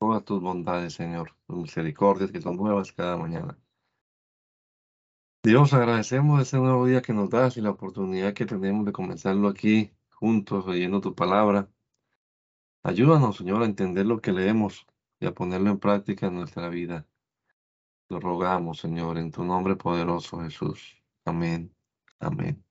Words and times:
todas 0.00 0.24
tus 0.24 0.40
bondades, 0.40 0.94
Señor, 0.94 1.36
tus 1.46 1.58
misericordias 1.58 2.32
que 2.32 2.40
son 2.40 2.56
nuevas 2.56 2.90
cada 2.92 3.16
mañana. 3.18 3.58
Dios, 5.42 5.72
agradecemos 5.74 6.40
ese 6.40 6.56
nuevo 6.56 6.86
día 6.86 7.02
que 7.02 7.12
nos 7.12 7.30
das 7.30 7.56
y 7.56 7.60
la 7.60 7.70
oportunidad 7.70 8.34
que 8.34 8.46
tenemos 8.46 8.86
de 8.86 8.92
comenzarlo 8.92 9.48
aquí 9.48 9.92
juntos, 10.10 10.66
leyendo 10.66 11.00
tu 11.00 11.14
palabra. 11.14 11.70
Ayúdanos, 12.82 13.36
Señor, 13.36 13.62
a 13.62 13.66
entender 13.66 14.06
lo 14.06 14.20
que 14.20 14.32
leemos 14.32 14.86
y 15.18 15.26
a 15.26 15.34
ponerlo 15.34 15.70
en 15.70 15.78
práctica 15.78 16.26
en 16.28 16.34
nuestra 16.36 16.68
vida. 16.70 17.06
Lo 18.08 18.20
rogamos, 18.20 18.78
Señor, 18.78 19.18
en 19.18 19.30
tu 19.30 19.44
nombre 19.44 19.76
poderoso, 19.76 20.40
Jesús. 20.40 20.96
Amén. 21.26 21.74
Amén. 22.18 22.64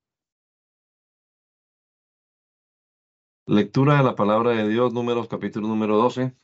Lectura 3.45 3.97
de 3.97 4.03
la 4.03 4.15
palabra 4.15 4.51
de 4.51 4.67
Dios, 4.67 4.93
números 4.93 5.27
capítulo 5.27 5.67
número 5.67 5.97
12, 5.97 6.35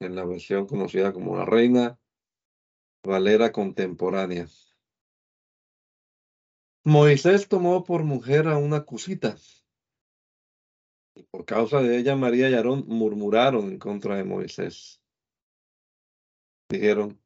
en 0.00 0.14
la 0.14 0.24
versión 0.24 0.66
conocida 0.66 1.12
como 1.12 1.36
la 1.36 1.44
Reina 1.44 1.98
Valera 3.02 3.52
Contemporánea. 3.52 4.46
Moisés 6.84 7.48
tomó 7.48 7.84
por 7.84 8.04
mujer 8.04 8.46
a 8.48 8.58
una 8.58 8.84
cusita, 8.84 9.36
y 11.14 11.22
por 11.24 11.44
causa 11.44 11.80
de 11.80 11.98
ella 11.98 12.16
María 12.16 12.50
y 12.50 12.54
Aarón 12.54 12.84
murmuraron 12.86 13.68
en 13.68 13.78
contra 13.78 14.16
de 14.16 14.24
Moisés. 14.24 15.00
Dijeron, 16.68 17.20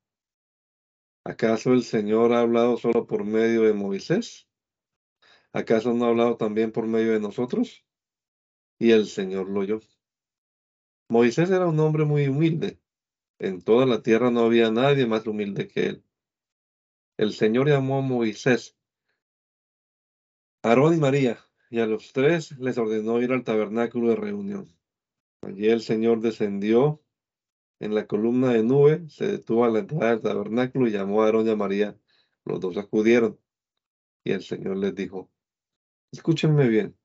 ¿acaso 1.24 1.72
el 1.72 1.82
Señor 1.82 2.32
ha 2.32 2.41
hablado 2.41 2.77
solo 2.77 3.06
por 3.06 3.24
medio 3.24 3.62
de 3.62 3.72
Moisés? 3.72 4.48
¿Acaso 5.52 5.92
no 5.94 6.05
ha 6.05 6.08
hablado 6.08 6.36
también 6.36 6.70
por 6.70 6.86
medio 6.86 7.12
de 7.12 7.20
nosotros? 7.20 7.84
y 8.78 8.92
el 8.92 9.06
Señor 9.06 9.48
lo 9.48 9.60
oyó. 9.60 9.80
Moisés 11.08 11.50
era 11.50 11.66
un 11.66 11.80
hombre 11.80 12.04
muy 12.04 12.28
humilde. 12.28 12.78
En 13.38 13.62
toda 13.62 13.86
la 13.86 14.02
tierra 14.02 14.30
no 14.30 14.41
había 14.41 14.70
nadie 14.70 15.06
más 15.06 15.27
humilde 15.27 15.66
que 15.66 15.86
él. 15.86 16.05
El 17.16 17.33
Señor 17.33 17.69
llamó 17.69 17.98
a 17.98 18.02
Moisés, 18.02 18.77
Aarón 20.62 20.94
y 20.94 20.98
María, 20.98 21.38
y 21.70 21.80
a 21.80 21.86
los 21.86 22.12
tres 22.12 22.58
les 22.58 22.77
ordenó 22.77 23.22
ir 23.22 23.33
al 23.33 23.44
tabernáculo 23.44 24.10
de 24.10 24.16
reunión. 24.16 24.77
Allí 25.41 25.68
el 25.68 25.80
Señor 25.80 26.20
descendió 26.20 27.02
en 27.80 27.94
la 27.94 28.06
columna 28.06 28.52
de 28.52 28.62
nube, 28.62 29.08
se 29.08 29.27
detuvo 29.27 29.64
a 29.64 29.70
la 29.70 29.78
entrada 29.78 30.11
del 30.11 30.20
tabernáculo 30.20 30.88
y 30.88 30.92
llamó 30.92 31.22
a 31.22 31.27
Aarón 31.27 31.46
y 31.46 31.50
a 31.50 31.56
María. 31.56 31.98
Los 32.44 32.61
dos 32.61 32.77
acudieron. 32.77 33.38
Y 34.24 34.33
el 34.33 34.42
Señor 34.42 34.77
les 34.77 34.94
dijo, 34.94 35.30
escúchenme 36.12 36.68
bien. 36.68 36.97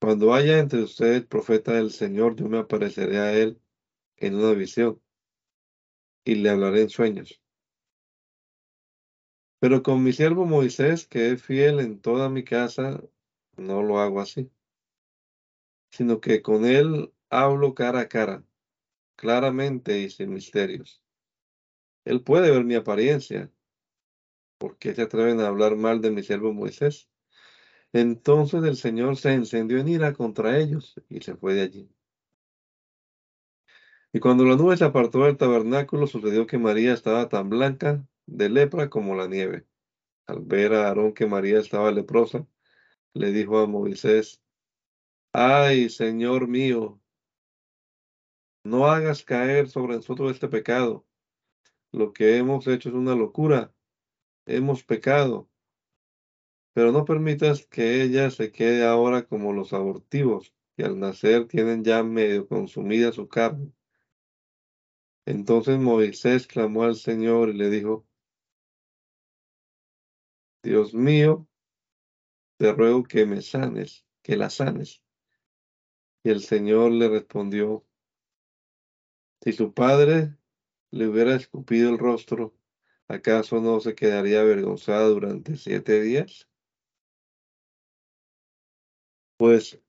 Cuando 0.00 0.32
haya 0.32 0.58
entre 0.58 0.82
ustedes 0.82 1.26
profeta 1.26 1.72
del 1.74 1.90
Señor, 1.90 2.34
yo 2.34 2.48
me 2.48 2.58
apareceré 2.58 3.18
a 3.18 3.34
él 3.34 3.60
en 4.16 4.36
una 4.36 4.52
visión 4.52 5.00
y 6.24 6.36
le 6.36 6.48
hablaré 6.48 6.80
en 6.82 6.88
sueños. 6.88 7.42
Pero 9.60 9.82
con 9.82 10.02
mi 10.02 10.14
siervo 10.14 10.46
Moisés, 10.46 11.06
que 11.06 11.32
es 11.32 11.42
fiel 11.42 11.80
en 11.80 12.00
toda 12.00 12.30
mi 12.30 12.44
casa, 12.44 13.02
no 13.58 13.82
lo 13.82 13.98
hago 13.98 14.22
así, 14.22 14.50
sino 15.90 16.18
que 16.18 16.40
con 16.40 16.64
él 16.64 17.12
hablo 17.28 17.74
cara 17.74 18.00
a 18.00 18.08
cara, 18.08 18.42
claramente 19.16 20.00
y 20.00 20.08
sin 20.08 20.32
misterios. 20.32 21.04
Él 22.06 22.22
puede 22.22 22.50
ver 22.50 22.64
mi 22.64 22.74
apariencia. 22.74 23.52
¿Por 24.58 24.78
qué 24.78 24.94
se 24.94 25.02
atreven 25.02 25.40
a 25.40 25.48
hablar 25.48 25.76
mal 25.76 26.00
de 26.00 26.10
mi 26.12 26.22
siervo 26.22 26.54
Moisés? 26.54 27.09
Entonces 27.92 28.62
el 28.64 28.76
Señor 28.76 29.16
se 29.16 29.32
encendió 29.32 29.78
en 29.78 29.88
ira 29.88 30.12
contra 30.12 30.58
ellos 30.58 30.94
y 31.08 31.20
se 31.20 31.34
fue 31.36 31.54
de 31.54 31.62
allí. 31.62 31.90
Y 34.12 34.20
cuando 34.20 34.44
la 34.44 34.56
nube 34.56 34.76
se 34.76 34.84
apartó 34.84 35.24
del 35.24 35.36
tabernáculo, 35.36 36.06
sucedió 36.06 36.46
que 36.46 36.58
María 36.58 36.92
estaba 36.92 37.28
tan 37.28 37.48
blanca 37.48 38.06
de 38.26 38.48
lepra 38.48 38.90
como 38.90 39.14
la 39.14 39.26
nieve. 39.26 39.66
Al 40.26 40.40
ver 40.40 40.72
a 40.74 40.88
Aarón 40.88 41.12
que 41.12 41.26
María 41.26 41.60
estaba 41.60 41.90
leprosa, 41.90 42.46
le 43.14 43.32
dijo 43.32 43.58
a 43.58 43.66
Moisés, 43.66 44.40
Ay, 45.32 45.90
Señor 45.90 46.48
mío, 46.48 47.00
no 48.64 48.86
hagas 48.86 49.24
caer 49.24 49.68
sobre 49.68 49.96
nosotros 49.96 50.32
este 50.32 50.48
pecado. 50.48 51.06
Lo 51.92 52.12
que 52.12 52.36
hemos 52.36 52.66
hecho 52.66 52.88
es 52.88 52.94
una 52.94 53.14
locura. 53.14 53.74
Hemos 54.46 54.84
pecado 54.84 55.49
pero 56.72 56.92
no 56.92 57.04
permitas 57.04 57.66
que 57.66 58.02
ella 58.02 58.30
se 58.30 58.52
quede 58.52 58.84
ahora 58.84 59.26
como 59.26 59.52
los 59.52 59.72
abortivos, 59.72 60.54
que 60.76 60.84
al 60.84 60.98
nacer 60.98 61.46
tienen 61.48 61.84
ya 61.84 62.02
medio 62.02 62.46
consumida 62.48 63.12
su 63.12 63.28
carne. 63.28 63.72
Entonces 65.26 65.78
Moisés 65.78 66.46
clamó 66.46 66.84
al 66.84 66.96
Señor 66.96 67.50
y 67.50 67.54
le 67.54 67.70
dijo, 67.70 68.06
Dios 70.62 70.92
mío, 70.92 71.48
te 72.58 72.72
ruego 72.72 73.02
que 73.04 73.24
me 73.24 73.40
sanes, 73.40 74.04
que 74.22 74.36
la 74.36 74.50
sanes. 74.50 75.02
Y 76.22 76.30
el 76.30 76.42
Señor 76.42 76.92
le 76.92 77.08
respondió, 77.08 77.86
si 79.42 79.52
su 79.52 79.72
padre 79.72 80.36
le 80.90 81.08
hubiera 81.08 81.34
escupido 81.34 81.88
el 81.88 81.98
rostro, 81.98 82.54
¿acaso 83.08 83.60
no 83.62 83.80
se 83.80 83.94
quedaría 83.94 84.42
avergonzada 84.42 85.08
durante 85.08 85.56
siete 85.56 86.02
días? 86.02 86.49
Pues 89.40 89.80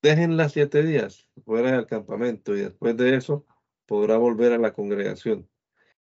déjenla 0.00 0.48
siete 0.48 0.82
días 0.82 1.28
fuera 1.44 1.72
del 1.72 1.84
campamento 1.84 2.56
y 2.56 2.62
después 2.62 2.96
de 2.96 3.14
eso 3.14 3.44
podrá 3.84 4.16
volver 4.16 4.54
a 4.54 4.58
la 4.58 4.72
congregación. 4.72 5.50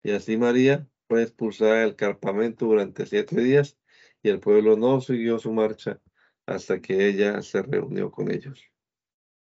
Y 0.04 0.12
así 0.12 0.36
María 0.36 0.88
fue 1.08 1.24
expulsada 1.24 1.80
del 1.80 1.96
campamento 1.96 2.66
durante 2.66 3.06
siete 3.06 3.40
días 3.40 3.76
y 4.22 4.28
el 4.28 4.38
pueblo 4.38 4.76
no 4.76 5.00
siguió 5.00 5.40
su 5.40 5.52
marcha 5.52 6.00
hasta 6.46 6.80
que 6.80 7.08
ella 7.08 7.42
se 7.42 7.60
reunió 7.60 8.12
con 8.12 8.30
ellos. 8.30 8.62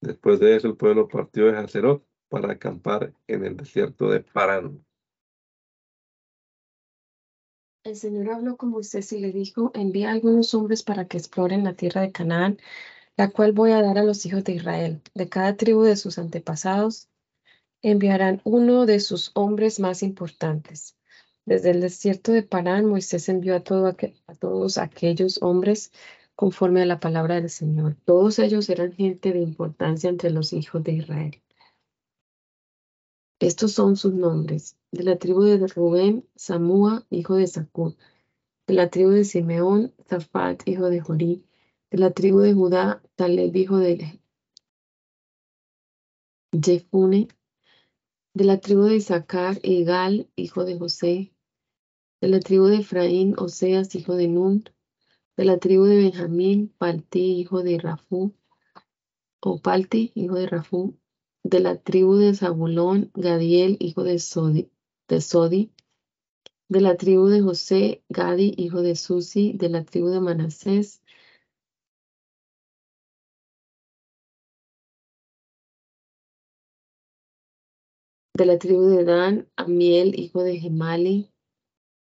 Después 0.02 0.40
de 0.40 0.56
eso 0.56 0.70
el 0.70 0.76
pueblo 0.76 1.08
partió 1.08 1.46
de 1.46 1.60
Hazerot 1.60 2.04
para 2.28 2.54
acampar 2.54 3.14
en 3.28 3.46
el 3.46 3.56
desierto 3.56 4.10
de 4.10 4.22
Parán. 4.22 4.84
El 7.84 7.96
Señor 7.96 8.32
habló 8.32 8.58
con 8.58 8.70
Moisés 8.70 9.14
y 9.14 9.20
le 9.20 9.32
dijo, 9.32 9.70
envía 9.76 10.10
a 10.10 10.14
algunos 10.14 10.56
hombres 10.56 10.82
para 10.82 11.08
que 11.08 11.18
exploren 11.18 11.64
la 11.64 11.76
tierra 11.76 12.02
de 12.02 12.12
Canaán 12.12 12.58
la 13.22 13.30
cual 13.30 13.52
voy 13.52 13.70
a 13.70 13.84
dar 13.84 14.00
a 14.00 14.04
los 14.04 14.26
hijos 14.26 14.44
de 14.44 14.54
Israel. 14.54 15.00
De 15.14 15.30
cada 15.30 15.56
tribu 15.56 15.84
de 15.84 15.96
sus 15.96 16.18
antepasados 16.18 17.08
enviarán 17.84 18.42
uno 18.46 18.88
de 18.88 19.00
sus 19.00 19.30
hombres 19.36 19.80
más 19.80 20.02
importantes. 20.02 20.98
Desde 21.46 21.70
el 21.70 21.82
desierto 21.82 22.32
de 22.32 22.42
Parán, 22.42 22.88
Moisés 22.88 23.30
envió 23.30 23.56
a, 23.56 23.60
todos 23.60 24.80
aquellos 24.80 25.40
hombres 25.44 25.92
conforme 26.36 26.82
a 26.82 26.88
la 26.88 27.00
palabra 27.00 27.36
del 27.36 27.52
Señor. 27.52 27.96
Todos 28.06 28.40
ellos 28.40 28.68
eran 28.72 28.92
gente 28.92 29.32
de 29.32 29.40
importancia 29.42 30.10
entre 30.10 30.32
los 30.32 30.52
hijos 30.52 30.84
de 30.84 30.94
Israel. 30.94 31.44
Estos 33.40 33.72
son 33.74 33.98
sus 33.98 34.16
nombres. 34.16 34.78
De 34.92 35.04
la 35.04 35.20
tribu 35.20 35.44
de 35.44 35.68
Rubén, 35.68 36.28
Samúa, 36.36 37.06
hijo 37.12 37.36
de 37.36 37.46
Sacud. 37.46 37.94
De 38.66 38.74
la 38.74 38.90
tribu 38.90 39.12
de 39.12 39.26
Simeón, 39.26 39.94
Zafat, 40.10 40.68
hijo 40.68 40.90
de 40.90 41.02
Jorí 41.02 41.44
de 41.92 41.98
la 41.98 42.12
tribu 42.12 42.40
de 42.40 42.54
Judá, 42.54 43.04
Taleb 43.16 43.54
hijo 43.54 43.78
de 43.78 44.22
Jefune, 46.54 47.28
de 48.34 48.44
la 48.46 48.62
tribu 48.62 48.84
de 48.84 48.96
Isaacar, 48.96 49.60
Egal, 49.62 50.30
hijo 50.38 50.64
de 50.64 50.80
José, 50.80 51.34
de 52.22 52.28
la 52.30 52.40
tribu 52.40 52.68
de 52.68 52.78
Efraín, 52.78 53.36
Oseas, 53.38 53.94
hijo 53.96 54.16
de 54.16 54.30
Nun, 54.30 54.64
de 55.36 55.44
la 55.44 55.58
tribu 55.58 55.84
de 55.84 55.98
Benjamín, 55.98 56.74
Palti, 56.78 57.42
hijo 57.42 57.62
de 57.62 57.78
Rafú, 57.78 58.34
o 59.42 59.60
Palti, 59.60 60.14
hijo 60.16 60.36
de 60.36 60.48
Rafú, 60.48 60.98
de 61.44 61.60
la 61.60 61.76
tribu 61.76 62.16
de 62.16 62.34
Zabulón, 62.34 63.12
Gadiel, 63.16 63.76
hijo 63.82 64.04
de 64.04 64.18
Sodi, 64.20 64.72
de 65.10 65.20
Sodi, 65.20 65.74
de 66.70 66.80
la 66.80 66.96
tribu 66.96 67.28
de 67.28 67.42
José, 67.42 68.02
Gadi, 68.08 68.54
hijo 68.56 68.82
de 68.82 68.96
Susi, 68.96 69.52
de 69.52 69.68
la 69.68 69.84
tribu 69.84 70.08
de 70.08 70.22
Manasés, 70.22 71.01
de 78.42 78.48
la 78.48 78.58
tribu 78.58 78.88
de 78.88 79.04
Dan, 79.04 79.48
Amiel, 79.56 80.20
hijo 80.20 80.42
de 80.42 80.58
Gemali, 80.58 81.32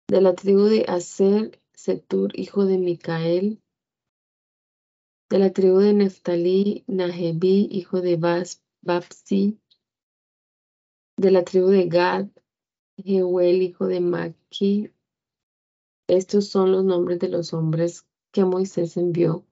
de 0.08 0.22
la 0.22 0.36
tribu 0.36 0.66
de 0.66 0.86
Aser, 0.88 1.60
Setur, 1.74 2.38
hijo 2.38 2.66
de 2.68 2.78
Micael, 2.78 3.60
de 5.32 5.40
la 5.40 5.52
tribu 5.52 5.80
de 5.80 5.94
Neftalí, 5.94 6.84
Nahebi, 6.86 7.68
hijo 7.72 8.02
de 8.02 8.16
Babsi, 8.84 9.60
de 11.18 11.32
la 11.32 11.44
tribu 11.44 11.70
de 11.70 11.88
Gad, 11.88 12.28
Jehuel, 13.04 13.64
hijo 13.64 13.88
de 13.88 14.00
Maki. 14.00 14.92
Estos 16.08 16.48
son 16.48 16.72
los 16.72 16.86
nombres 16.86 17.18
de 17.18 17.30
los 17.30 17.56
hombres 17.56 18.06
que 18.32 18.46
Moisés 18.46 18.98
envió 18.98 19.48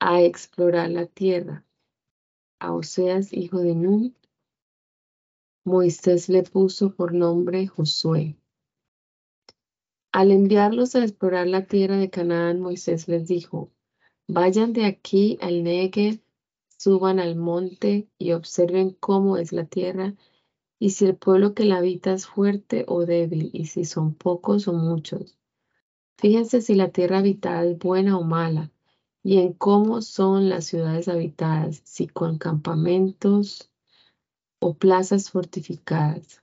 a 0.00 0.22
explorar 0.22 0.90
la 0.90 1.06
tierra. 1.06 1.64
A 2.58 2.72
Oseas, 2.72 3.32
hijo 3.32 3.60
de 3.60 3.76
Nun, 3.76 4.16
Moisés 5.66 6.28
le 6.28 6.42
puso 6.42 6.94
por 6.94 7.14
nombre 7.14 7.66
Josué. 7.66 8.36
Al 10.12 10.30
enviarlos 10.30 10.94
a 10.94 11.02
explorar 11.02 11.46
la 11.46 11.64
tierra 11.66 11.96
de 11.96 12.10
Canaán, 12.10 12.60
Moisés 12.60 13.08
les 13.08 13.26
dijo, 13.26 13.72
vayan 14.28 14.74
de 14.74 14.84
aquí 14.84 15.38
al 15.40 15.62
Negev, 15.62 16.20
suban 16.68 17.18
al 17.18 17.36
monte 17.36 18.10
y 18.18 18.32
observen 18.32 18.90
cómo 18.90 19.38
es 19.38 19.52
la 19.52 19.64
tierra 19.64 20.14
y 20.78 20.90
si 20.90 21.06
el 21.06 21.16
pueblo 21.16 21.54
que 21.54 21.64
la 21.64 21.78
habita 21.78 22.12
es 22.12 22.26
fuerte 22.26 22.84
o 22.86 23.06
débil 23.06 23.48
y 23.54 23.64
si 23.64 23.86
son 23.86 24.14
pocos 24.14 24.68
o 24.68 24.74
muchos. 24.74 25.38
Fíjense 26.18 26.60
si 26.60 26.74
la 26.74 26.90
tierra 26.90 27.20
habitada 27.20 27.64
es 27.64 27.78
buena 27.78 28.18
o 28.18 28.22
mala 28.22 28.70
y 29.22 29.38
en 29.38 29.54
cómo 29.54 30.02
son 30.02 30.50
las 30.50 30.66
ciudades 30.66 31.08
habitadas, 31.08 31.80
si 31.84 32.06
con 32.06 32.36
campamentos 32.36 33.70
o 34.66 34.72
plazas 34.72 35.30
fortificadas. 35.30 36.42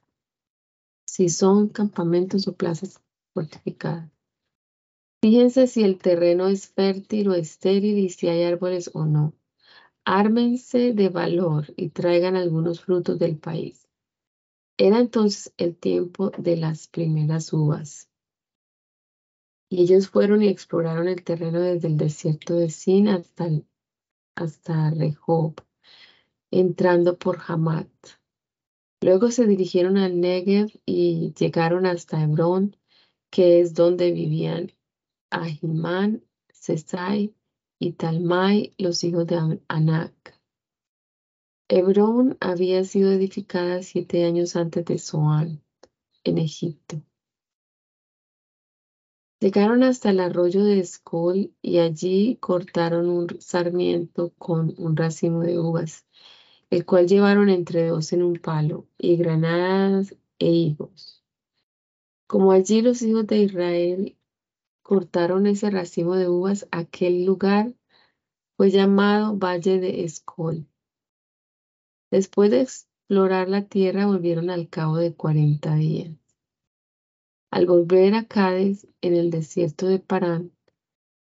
Si 1.08 1.28
son 1.28 1.70
campamentos 1.70 2.48
o 2.48 2.54
plazas 2.54 3.02
fortificadas. 3.34 4.12
Fíjense 5.24 5.66
si 5.66 5.82
el 5.82 5.98
terreno 5.98 6.48
es 6.48 6.68
fértil 6.68 7.30
o 7.30 7.34
estéril 7.34 7.98
y 7.98 8.10
si 8.10 8.28
hay 8.28 8.44
árboles 8.44 8.92
o 8.94 9.06
no. 9.06 9.34
Ármense 10.06 10.94
de 10.94 11.10
valor 11.10 11.74
y 11.76 11.90
traigan 11.90 12.36
algunos 12.36 12.82
frutos 12.82 13.18
del 13.18 13.40
país. 13.40 13.88
Era 14.78 15.00
entonces 15.00 15.52
el 15.58 15.76
tiempo 15.76 16.30
de 16.38 16.58
las 16.58 16.88
primeras 16.88 17.52
uvas. 17.54 18.08
Y 19.68 19.82
ellos 19.82 20.10
fueron 20.10 20.44
y 20.44 20.48
exploraron 20.48 21.08
el 21.08 21.24
terreno 21.24 21.60
desde 21.60 21.88
el 21.88 21.98
desierto 21.98 22.54
de 22.54 22.70
Sin 22.70 23.08
hasta, 23.08 23.50
hasta 24.36 24.92
Rehob, 24.92 25.56
entrando 26.52 27.18
por 27.18 27.40
Hamat. 27.48 27.88
Luego 29.02 29.32
se 29.32 29.48
dirigieron 29.48 29.98
al 29.98 30.20
Negev 30.20 30.70
y 30.86 31.34
llegaron 31.34 31.86
hasta 31.86 32.22
Hebrón, 32.22 32.76
que 33.32 33.62
es 33.62 33.74
donde 33.74 34.12
vivían 34.12 34.72
Ahimán, 35.32 36.24
Sesai 36.54 37.34
y 37.80 37.94
Talmai, 37.94 38.76
los 38.78 39.04
hijos 39.04 39.26
de 39.26 39.60
Anak. 39.68 40.40
Hebrón 41.68 42.38
había 42.42 42.84
sido 42.84 43.12
edificada 43.12 43.82
siete 43.82 44.26
años 44.26 44.58
antes 44.58 44.86
de 44.86 45.00
Zoán, 45.00 45.64
en 46.26 46.38
Egipto. 46.38 47.02
Llegaron 49.40 49.82
hasta 49.82 50.12
el 50.12 50.20
arroyo 50.20 50.64
de 50.64 50.80
Escol 50.80 51.56
y 51.64 51.80
allí 51.80 52.38
cortaron 52.40 53.10
un 53.10 53.42
sarmiento 53.42 54.34
con 54.38 54.76
un 54.78 54.96
racimo 54.96 55.40
de 55.40 55.58
uvas, 55.58 56.06
el 56.72 56.86
cual 56.86 57.06
llevaron 57.06 57.50
entre 57.50 57.86
dos 57.88 58.14
en 58.14 58.24
un 58.24 58.38
palo, 58.38 58.88
y 58.98 59.18
granadas 59.18 60.16
e 60.40 60.50
higos. 60.50 61.22
Como 62.28 62.54
allí 62.54 62.82
los 62.82 63.02
hijos 63.02 63.28
de 63.28 63.40
Israel 63.40 64.18
cortaron 64.82 65.48
ese 65.48 65.70
racimo 65.70 66.16
de 66.16 66.30
uvas, 66.30 66.68
aquel 66.72 67.26
lugar 67.26 67.74
fue 68.56 68.72
llamado 68.72 69.38
Valle 69.38 69.82
de 69.82 70.06
Escol. 70.06 70.66
Después 72.10 72.50
de 72.50 72.62
explorar 72.62 73.50
la 73.50 73.66
tierra, 73.66 74.06
volvieron 74.06 74.50
al 74.50 74.70
cabo 74.70 74.96
de 74.96 75.14
cuarenta 75.14 75.76
días. 75.76 76.16
Al 77.52 77.66
volver 77.66 78.16
a 78.16 78.26
Cádiz, 78.28 78.88
en 79.02 79.16
el 79.16 79.30
desierto 79.30 79.88
de 79.88 80.00
Parán, 80.00 80.54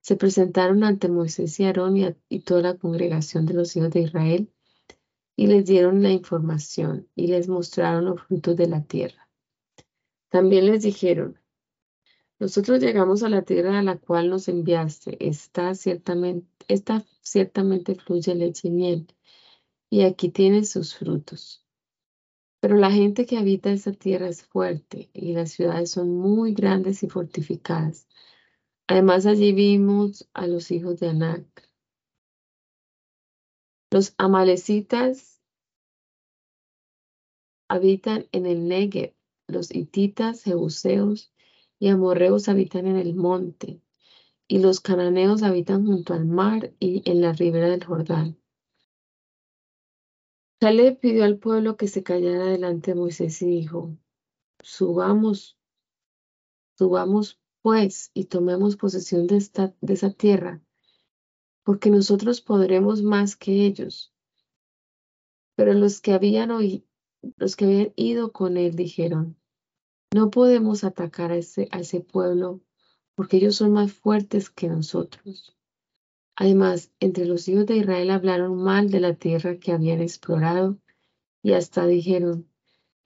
se 0.00 0.16
presentaron 0.16 0.82
ante 0.82 1.08
Moisés 1.08 1.60
y 1.60 1.64
Aarón 1.64 1.98
y, 1.98 2.06
y 2.30 2.40
toda 2.40 2.62
la 2.62 2.78
congregación 2.78 3.44
de 3.44 3.52
los 3.52 3.76
hijos 3.76 3.90
de 3.90 4.00
Israel 4.00 4.50
y 5.36 5.46
les 5.46 5.66
dieron 5.66 6.02
la 6.02 6.10
información 6.10 7.08
y 7.14 7.28
les 7.28 7.48
mostraron 7.48 8.06
los 8.06 8.22
frutos 8.22 8.56
de 8.56 8.66
la 8.66 8.82
tierra. 8.82 9.28
También 10.30 10.66
les 10.66 10.82
dijeron, 10.82 11.38
nosotros 12.38 12.80
llegamos 12.80 13.22
a 13.22 13.28
la 13.28 13.42
tierra 13.42 13.78
a 13.78 13.82
la 13.82 13.98
cual 13.98 14.28
nos 14.28 14.48
enviaste. 14.48 15.16
Está 15.26 15.74
ciertamente, 15.74 16.48
esta 16.68 17.04
ciertamente 17.22 17.94
fluye 17.94 18.34
leche 18.34 18.68
y 18.68 18.70
miel 18.70 19.06
y 19.90 20.02
aquí 20.02 20.30
tiene 20.30 20.64
sus 20.64 20.94
frutos. 20.96 21.64
Pero 22.60 22.76
la 22.76 22.90
gente 22.90 23.26
que 23.26 23.38
habita 23.38 23.70
esa 23.70 23.92
tierra 23.92 24.28
es 24.28 24.42
fuerte 24.42 25.10
y 25.12 25.32
las 25.32 25.52
ciudades 25.52 25.90
son 25.90 26.16
muy 26.16 26.52
grandes 26.52 27.02
y 27.02 27.08
fortificadas. 27.08 28.08
Además 28.88 29.26
allí 29.26 29.52
vimos 29.52 30.28
a 30.32 30.46
los 30.46 30.70
hijos 30.70 31.00
de 31.00 31.08
Anac. 31.08 31.65
Los 33.90 34.14
amalecitas 34.18 35.40
habitan 37.68 38.26
en 38.32 38.46
el 38.46 38.68
Negev, 38.68 39.14
los 39.46 39.74
hititas, 39.74 40.42
jebuseos 40.42 41.32
y 41.78 41.88
amorreos 41.88 42.48
habitan 42.48 42.86
en 42.86 42.96
el 42.96 43.14
monte, 43.14 43.80
y 44.48 44.58
los 44.58 44.80
cananeos 44.80 45.42
habitan 45.42 45.86
junto 45.86 46.14
al 46.14 46.26
mar 46.26 46.72
y 46.78 47.08
en 47.08 47.20
la 47.20 47.32
ribera 47.32 47.68
del 47.68 47.84
Jordán. 47.84 48.38
Caleb 50.58 50.98
pidió 50.98 51.24
al 51.24 51.38
pueblo 51.38 51.76
que 51.76 51.86
se 51.86 52.02
callara 52.02 52.46
delante 52.46 52.92
de 52.92 53.00
Moisés 53.00 53.42
y 53.42 53.46
dijo, 53.46 53.96
subamos, 54.60 55.58
subamos 56.78 57.38
pues 57.60 58.10
y 58.14 58.24
tomemos 58.24 58.76
posesión 58.76 59.26
de, 59.26 59.36
esta, 59.36 59.74
de 59.80 59.94
esa 59.94 60.12
tierra, 60.12 60.62
porque 61.66 61.90
nosotros 61.90 62.40
podremos 62.40 63.02
más 63.02 63.34
que 63.34 63.66
ellos. 63.66 64.14
Pero 65.56 65.72
los 65.72 66.00
que 66.00 66.12
habían 66.12 66.50
los 67.36 67.56
que 67.56 67.64
habían 67.64 67.92
ido 67.96 68.30
con 68.30 68.56
él 68.56 68.76
dijeron, 68.76 69.36
no 70.14 70.30
podemos 70.30 70.84
atacar 70.84 71.32
a 71.32 71.36
ese, 71.36 71.66
a 71.72 71.80
ese 71.80 71.98
pueblo 72.00 72.60
porque 73.16 73.38
ellos 73.38 73.56
son 73.56 73.72
más 73.72 73.92
fuertes 73.92 74.48
que 74.48 74.68
nosotros. 74.68 75.58
Además, 76.36 76.92
entre 77.00 77.24
los 77.24 77.48
hijos 77.48 77.66
de 77.66 77.78
Israel 77.78 78.10
hablaron 78.10 78.62
mal 78.62 78.88
de 78.88 79.00
la 79.00 79.14
tierra 79.14 79.58
que 79.58 79.72
habían 79.72 80.00
explorado 80.00 80.78
y 81.42 81.54
hasta 81.54 81.84
dijeron, 81.84 82.48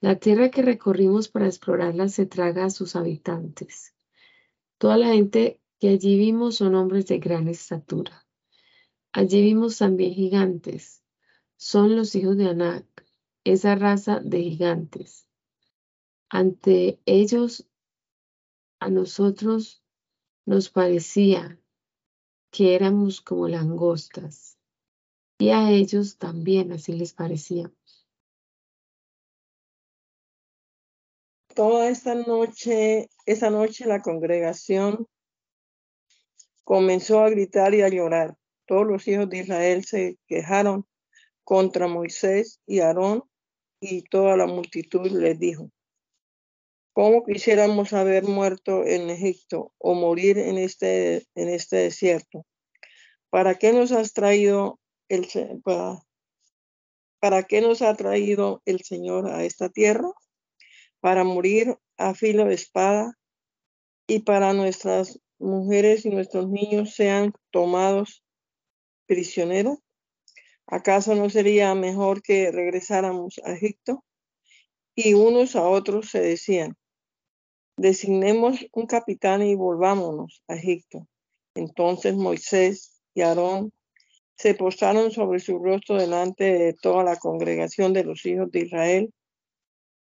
la 0.02 0.16
tierra 0.16 0.50
que 0.50 0.60
recorrimos 0.60 1.28
para 1.28 1.46
explorarla 1.46 2.10
se 2.10 2.26
traga 2.26 2.66
a 2.66 2.70
sus 2.70 2.94
habitantes. 2.94 3.94
Toda 4.76 4.98
la 4.98 5.14
gente 5.14 5.62
que 5.78 5.88
allí 5.88 6.18
vimos 6.18 6.56
son 6.56 6.74
hombres 6.74 7.06
de 7.06 7.20
gran 7.20 7.48
estatura. 7.48 8.26
Allí 9.12 9.42
vimos 9.42 9.78
también 9.78 10.14
gigantes. 10.14 11.02
Son 11.56 11.96
los 11.96 12.14
hijos 12.14 12.36
de 12.36 12.48
Anac, 12.48 12.86
esa 13.44 13.74
raza 13.74 14.20
de 14.20 14.42
gigantes. 14.42 15.26
Ante 16.28 17.00
ellos, 17.06 17.66
a 18.78 18.88
nosotros 18.88 19.82
nos 20.46 20.70
parecía 20.70 21.60
que 22.50 22.74
éramos 22.74 23.20
como 23.20 23.48
langostas, 23.48 24.58
y 25.38 25.50
a 25.50 25.70
ellos 25.70 26.18
también 26.18 26.72
así 26.72 26.92
les 26.92 27.12
parecía. 27.12 27.72
Toda 31.54 31.88
esta 31.88 32.14
noche, 32.14 33.10
esa 33.26 33.50
noche 33.50 33.86
la 33.86 34.00
congregación 34.00 35.06
comenzó 36.64 37.20
a 37.20 37.30
gritar 37.30 37.74
y 37.74 37.82
a 37.82 37.88
llorar. 37.88 38.39
Todos 38.70 38.86
los 38.86 39.08
hijos 39.08 39.28
de 39.28 39.38
Israel 39.38 39.84
se 39.84 40.16
quejaron 40.28 40.86
contra 41.42 41.88
Moisés 41.88 42.60
y 42.68 42.78
Aarón 42.78 43.24
y 43.80 44.02
toda 44.02 44.36
la 44.36 44.46
multitud 44.46 45.10
les 45.10 45.40
dijo, 45.40 45.72
¿cómo 46.92 47.24
quisiéramos 47.24 47.92
haber 47.94 48.22
muerto 48.22 48.86
en 48.86 49.10
Egipto 49.10 49.74
o 49.76 49.94
morir 49.94 50.38
en 50.38 50.56
este, 50.56 51.26
en 51.34 51.48
este 51.48 51.78
desierto? 51.78 52.46
¿Para 53.28 53.56
qué 53.56 53.72
nos 53.72 53.90
has 53.90 54.12
traído 54.12 54.78
el 55.08 55.26
para, 55.64 55.98
para 57.18 57.42
qué 57.42 57.62
nos 57.62 57.82
ha 57.82 57.96
traído 57.96 58.62
el 58.66 58.82
Señor 58.82 59.26
a 59.26 59.42
esta 59.42 59.68
tierra? 59.68 60.12
Para 61.00 61.24
morir 61.24 61.76
a 61.96 62.14
filo 62.14 62.44
de 62.44 62.54
espada 62.54 63.18
y 64.06 64.20
para 64.20 64.52
nuestras 64.52 65.18
mujeres 65.40 66.04
y 66.04 66.10
nuestros 66.10 66.48
niños 66.48 66.94
sean 66.94 67.32
tomados 67.50 68.22
prisioneros? 69.10 69.78
¿Acaso 70.68 71.16
no 71.16 71.28
sería 71.30 71.74
mejor 71.74 72.22
que 72.22 72.52
regresáramos 72.52 73.40
a 73.44 73.54
Egipto? 73.54 74.04
Y 74.94 75.14
unos 75.14 75.56
a 75.56 75.68
otros 75.68 76.10
se 76.10 76.20
decían, 76.20 76.76
designemos 77.76 78.64
un 78.72 78.86
capitán 78.86 79.42
y 79.42 79.56
volvámonos 79.56 80.44
a 80.46 80.54
Egipto. 80.54 81.08
Entonces 81.56 82.14
Moisés 82.14 83.02
y 83.12 83.22
Aarón 83.22 83.72
se 84.36 84.54
postraron 84.54 85.10
sobre 85.10 85.40
su 85.40 85.58
rostro 85.58 85.96
delante 85.96 86.44
de 86.44 86.74
toda 86.74 87.02
la 87.02 87.16
congregación 87.16 87.92
de 87.92 88.04
los 88.04 88.24
hijos 88.24 88.48
de 88.52 88.60
Israel, 88.60 89.12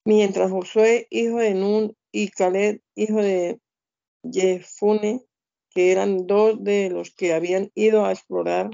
mientras 0.04 0.50
Josué, 0.50 1.06
hijo 1.08 1.38
de 1.38 1.54
Nun, 1.54 1.96
y 2.12 2.28
Caleb, 2.28 2.82
hijo 2.94 3.22
de 3.22 3.58
Jefune, 4.30 5.22
que 5.70 5.92
eran 5.92 6.26
dos 6.26 6.62
de 6.62 6.90
los 6.90 7.14
que 7.14 7.32
habían 7.32 7.70
ido 7.74 8.04
a 8.04 8.12
explorar 8.12 8.70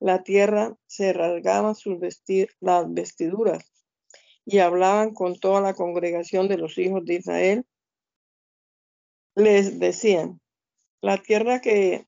la 0.00 0.22
tierra, 0.22 0.76
se 0.86 1.12
rasgaban 1.12 1.74
sus 1.74 1.98
las 2.60 2.92
vestiduras 2.92 3.72
y 4.44 4.58
hablaban 4.58 5.14
con 5.14 5.38
toda 5.38 5.60
la 5.60 5.74
congregación 5.74 6.48
de 6.48 6.58
los 6.58 6.76
hijos 6.78 7.04
de 7.04 7.14
Israel, 7.14 7.66
les 9.34 9.78
decían, 9.78 10.40
la 11.00 11.18
tierra 11.18 11.60
que 11.60 12.06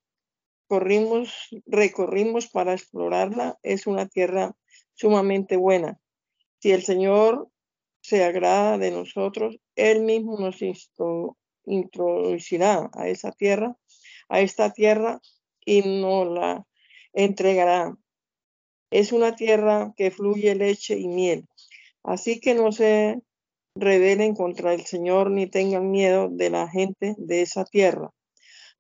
corrimos, 0.69 1.49
recorrimos 1.67 2.49
para 2.49 2.73
explorarla 2.73 3.59
es 3.63 3.87
una 3.87 4.07
tierra 4.07 4.55
sumamente 4.95 5.57
buena. 5.57 5.99
Si 6.59 6.73
el 6.73 6.83
Señor 6.83 7.49
se 8.01 8.25
agrada 8.25 8.79
de 8.79 8.91
nosotros, 8.91 9.59
Él 9.75 10.03
mismo 10.03 10.39
nos 10.39 10.59
introducirá 11.65 12.91
a 12.95 13.09
esa 13.09 13.33
tierra, 13.33 13.77
a 14.29 14.41
esta 14.41 14.73
tierra 14.73 15.21
y 15.65 15.83
nos 15.83 16.29
la 16.29 16.67
entregará. 17.17 17.97
Es 18.91 19.11
una 19.11 19.35
tierra 19.35 19.93
que 19.97 20.13
fluye 20.13 20.55
leche 20.55 20.97
y 20.97 21.09
miel. 21.09 21.49
Así 22.05 22.39
que 22.39 22.55
no 22.55 22.71
se 22.71 23.21
rebelen 23.75 24.35
contra 24.35 24.73
el 24.75 24.87
Señor 24.87 25.31
ni 25.31 25.49
tengan 25.49 25.91
miedo 25.91 26.29
de 26.31 26.51
la 26.51 26.69
gente 26.69 27.15
de 27.19 27.43
esa 27.43 27.65
tierra. 27.65 28.11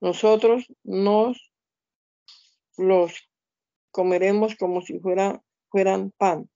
Nosotros 0.00 0.66
nos 0.84 1.50
los 2.76 3.12
comeremos 3.90 4.54
como 4.56 4.82
si 4.82 5.00
fuera, 5.00 5.42
fueran 5.70 6.12
pan. 6.16 6.48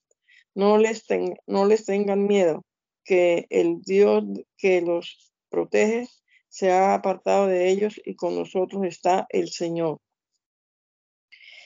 No 0.54 0.78
les, 0.78 1.04
no 1.46 1.64
les 1.64 1.86
tengan 1.86 2.26
miedo, 2.26 2.62
que 3.04 3.46
el 3.48 3.80
Dios 3.80 4.24
que 4.58 4.82
los 4.82 5.32
protege 5.48 6.06
se 6.48 6.70
ha 6.70 6.94
apartado 6.94 7.46
de 7.46 7.70
ellos 7.70 8.00
y 8.04 8.14
con 8.16 8.36
nosotros 8.36 8.84
está 8.84 9.26
el 9.30 9.48
Señor. 9.48 9.98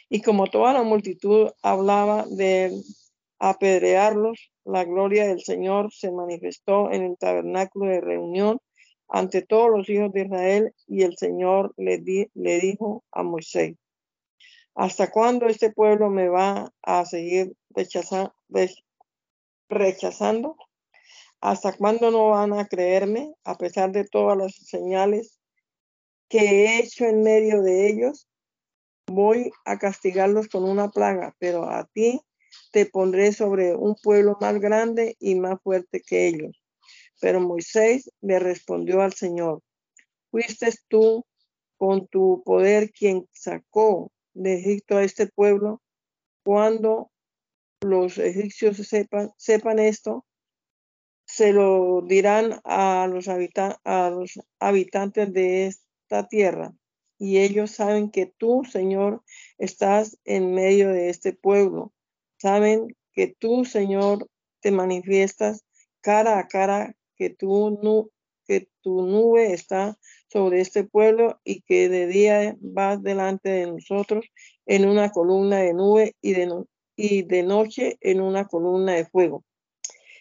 Y 0.08 0.22
como 0.22 0.46
toda 0.46 0.72
la 0.72 0.82
multitud 0.82 1.50
hablaba 1.62 2.26
de 2.28 2.82
apedrearlos, 3.38 4.52
la 4.64 4.84
gloria 4.84 5.26
del 5.26 5.40
Señor 5.40 5.92
se 5.92 6.10
manifestó 6.10 6.90
en 6.92 7.02
el 7.02 7.16
tabernáculo 7.18 7.90
de 7.90 8.00
reunión 8.00 8.60
ante 9.08 9.42
todos 9.42 9.70
los 9.70 9.88
hijos 9.88 10.12
de 10.12 10.22
Israel 10.22 10.74
y 10.86 11.02
el 11.02 11.16
Señor 11.16 11.74
le, 11.76 12.02
le 12.34 12.60
dijo 12.60 13.04
a 13.12 13.22
Moisés, 13.22 13.76
¿hasta 14.74 15.10
cuándo 15.10 15.46
este 15.46 15.70
pueblo 15.72 16.10
me 16.10 16.28
va 16.28 16.72
a 16.82 17.04
seguir 17.04 17.54
rechazando? 19.68 20.56
¿Hasta 21.40 21.76
cuándo 21.76 22.10
no 22.10 22.30
van 22.30 22.54
a 22.54 22.66
creerme 22.66 23.34
a 23.44 23.56
pesar 23.56 23.92
de 23.92 24.04
todas 24.04 24.38
las 24.38 24.54
señales 24.54 25.38
que 26.28 26.38
he 26.38 26.78
hecho 26.80 27.04
en 27.04 27.22
medio 27.22 27.62
de 27.62 27.88
ellos? 27.88 28.26
Voy 29.06 29.52
a 29.64 29.78
castigarlos 29.78 30.48
con 30.48 30.64
una 30.64 30.90
plaga, 30.90 31.34
pero 31.38 31.68
a 31.68 31.84
ti 31.84 32.20
te 32.72 32.86
pondré 32.86 33.32
sobre 33.32 33.74
un 33.74 33.94
pueblo 33.96 34.36
más 34.40 34.58
grande 34.60 35.16
y 35.18 35.34
más 35.34 35.60
fuerte 35.62 36.00
que 36.00 36.28
ellos. 36.28 36.62
Pero 37.20 37.40
Moisés 37.40 38.10
le 38.20 38.38
respondió 38.38 39.02
al 39.02 39.12
Señor, 39.12 39.62
fuiste 40.30 40.70
tú 40.88 41.24
con 41.76 42.06
tu 42.08 42.42
poder 42.44 42.90
quien 42.92 43.28
sacó 43.32 44.10
de 44.32 44.54
Egipto 44.54 44.96
a 44.96 45.04
este 45.04 45.26
pueblo. 45.26 45.82
Cuando 46.42 47.10
los 47.80 48.18
egipcios 48.18 48.76
sepan, 48.78 49.32
sepan 49.36 49.78
esto, 49.78 50.24
se 51.26 51.52
lo 51.52 52.02
dirán 52.02 52.60
a 52.64 53.06
los, 53.08 53.28
a 53.28 54.10
los 54.10 54.40
habitantes 54.58 55.32
de 55.32 55.66
esta 55.66 56.28
tierra. 56.28 56.72
Y 57.24 57.38
ellos 57.38 57.70
saben 57.70 58.10
que 58.10 58.26
tú, 58.26 58.64
Señor, 58.70 59.22
estás 59.56 60.18
en 60.24 60.52
medio 60.52 60.90
de 60.90 61.08
este 61.08 61.32
pueblo 61.32 61.94
saben 62.44 62.94
que 63.14 63.28
tú, 63.28 63.64
Señor, 63.64 64.28
te 64.60 64.70
manifiestas 64.70 65.64
cara 66.02 66.38
a 66.38 66.46
cara, 66.46 66.94
que 67.16 67.30
tu, 67.30 68.10
que 68.46 68.68
tu 68.82 69.06
nube 69.06 69.54
está 69.54 69.96
sobre 70.30 70.60
este 70.60 70.84
pueblo 70.84 71.40
y 71.42 71.62
que 71.62 71.88
de 71.88 72.06
día 72.06 72.54
vas 72.60 73.02
delante 73.02 73.48
de 73.48 73.66
nosotros 73.68 74.26
en 74.66 74.86
una 74.86 75.10
columna 75.10 75.60
de 75.60 75.72
nube 75.72 76.16
y 76.20 77.22
de 77.22 77.42
noche 77.42 77.96
en 78.02 78.20
una 78.20 78.46
columna 78.46 78.92
de 78.92 79.06
fuego. 79.06 79.42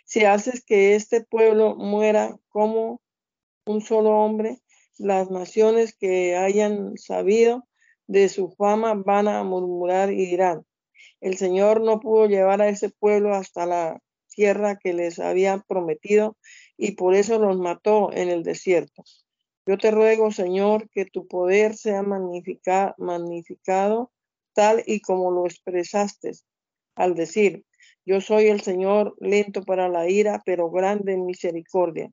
Si 0.06 0.24
haces 0.24 0.64
que 0.64 0.96
este 0.96 1.26
pueblo 1.26 1.76
muera 1.76 2.38
como 2.48 3.02
un 3.66 3.82
solo 3.82 4.12
hombre, 4.12 4.60
las 4.98 5.32
naciones 5.32 5.96
que 5.96 6.36
hayan 6.36 6.98
sabido 6.98 7.68
de 8.08 8.30
su 8.30 8.52
fama 8.52 8.94
van 8.94 9.28
a 9.28 9.44
murmurar 9.44 10.12
y 10.12 10.26
dirán, 10.26 10.66
el 11.22 11.38
Señor 11.38 11.82
no 11.82 12.00
pudo 12.00 12.28
llevar 12.28 12.62
a 12.62 12.70
ese 12.70 12.90
pueblo 12.90 13.34
hasta 13.34 13.66
la 13.66 14.00
tierra 14.28 14.78
que 14.78 14.94
les 14.94 15.20
había 15.20 15.60
prometido 15.68 16.38
y 16.78 16.92
por 16.92 17.16
eso 17.16 17.40
los 17.40 17.58
mató 17.58 18.12
en 18.14 18.30
el 18.30 18.44
desierto. 18.44 19.04
Yo 19.66 19.78
te 19.78 19.92
ruego, 19.92 20.32
Señor, 20.32 20.90
que 20.90 21.06
tu 21.06 21.28
poder 21.28 21.76
sea 21.76 22.04
magnificado 22.04 24.12
tal 24.54 24.84
y 24.86 25.00
como 25.00 25.32
lo 25.32 25.46
expresaste 25.46 26.32
al 26.96 27.16
decir, 27.16 27.66
yo 28.06 28.20
soy 28.20 28.48
el 28.48 28.62
Señor 28.62 29.16
lento 29.20 29.64
para 29.64 29.88
la 29.88 30.10
ira, 30.10 30.42
pero 30.46 30.70
grande 30.70 31.14
en 31.14 31.26
misericordia. 31.26 32.12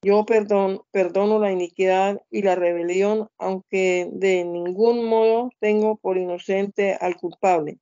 Yo 0.00 0.24
perdono 0.24 1.38
la 1.40 1.50
iniquidad 1.50 2.22
y 2.30 2.42
la 2.42 2.54
rebelión, 2.54 3.28
aunque 3.36 4.08
de 4.12 4.44
ningún 4.44 5.04
modo 5.04 5.50
tengo 5.58 5.96
por 5.96 6.18
inocente 6.18 6.94
al 6.94 7.16
culpable. 7.16 7.78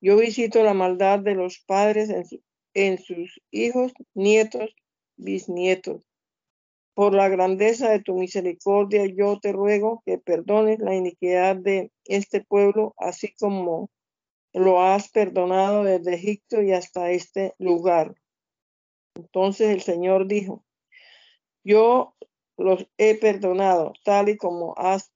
Yo 0.00 0.16
visito 0.16 0.64
la 0.64 0.74
maldad 0.74 1.20
de 1.20 1.36
los 1.36 1.60
padres 1.60 2.10
en, 2.74 2.98
sus 2.98 3.40
hijos, 3.52 3.92
nietos, 4.14 4.74
bisnietos. 5.16 6.02
Por 6.94 7.14
la 7.14 7.28
grandeza 7.28 7.90
de 7.90 8.00
tu 8.00 8.14
misericordia, 8.14 9.06
yo 9.06 9.38
te 9.38 9.52
ruego 9.52 10.02
que 10.04 10.18
perdones 10.18 10.80
la 10.80 10.96
iniquidad 10.96 11.54
de 11.54 11.92
este 12.04 12.44
pueblo, 12.44 12.94
así 12.96 13.32
como 13.38 13.90
lo 14.52 14.82
has 14.82 15.08
perdonado 15.10 15.84
desde 15.84 16.14
Egipto 16.14 16.62
y 16.62 16.72
hasta 16.72 17.12
este 17.12 17.54
lugar. 17.58 18.16
Entonces 19.14 19.70
el 19.70 19.82
Señor 19.82 20.26
dijo, 20.26 20.64
yo 21.64 22.14
los 22.56 22.86
he 22.98 23.14
perdonado, 23.14 23.92
tal 24.04 24.28
y 24.28 24.36
como 24.36 24.74
has 24.76 25.12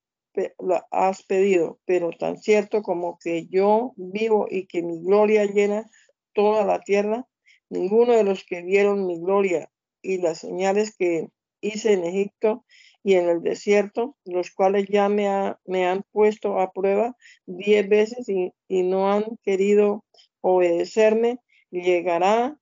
has 0.90 1.22
pedido, 1.24 1.78
pero 1.84 2.10
tan 2.10 2.38
cierto 2.38 2.82
como 2.82 3.18
que 3.18 3.46
yo 3.46 3.92
vivo 3.96 4.46
y 4.50 4.66
que 4.66 4.82
mi 4.82 5.02
gloria 5.02 5.44
llena 5.44 5.90
toda 6.32 6.64
la 6.64 6.80
tierra, 6.80 7.26
ninguno 7.68 8.12
de 8.12 8.24
los 8.24 8.44
que 8.44 8.62
vieron 8.62 9.06
mi 9.06 9.20
gloria 9.20 9.70
y 10.00 10.18
las 10.18 10.38
señales 10.38 10.96
que 10.96 11.28
hice 11.60 11.92
en 11.92 12.04
Egipto 12.04 12.64
y 13.04 13.14
en 13.14 13.28
el 13.28 13.42
desierto, 13.42 14.16
los 14.24 14.50
cuales 14.50 14.86
ya 14.88 15.08
me, 15.08 15.54
me 15.66 15.86
han 15.86 16.02
puesto 16.12 16.58
a 16.60 16.72
prueba 16.72 17.16
diez 17.46 17.88
veces 17.88 18.28
y, 18.28 18.52
y 18.68 18.82
no 18.82 19.12
han 19.12 19.38
querido 19.42 20.04
obedecerme, 20.40 21.40
llegará 21.70 22.56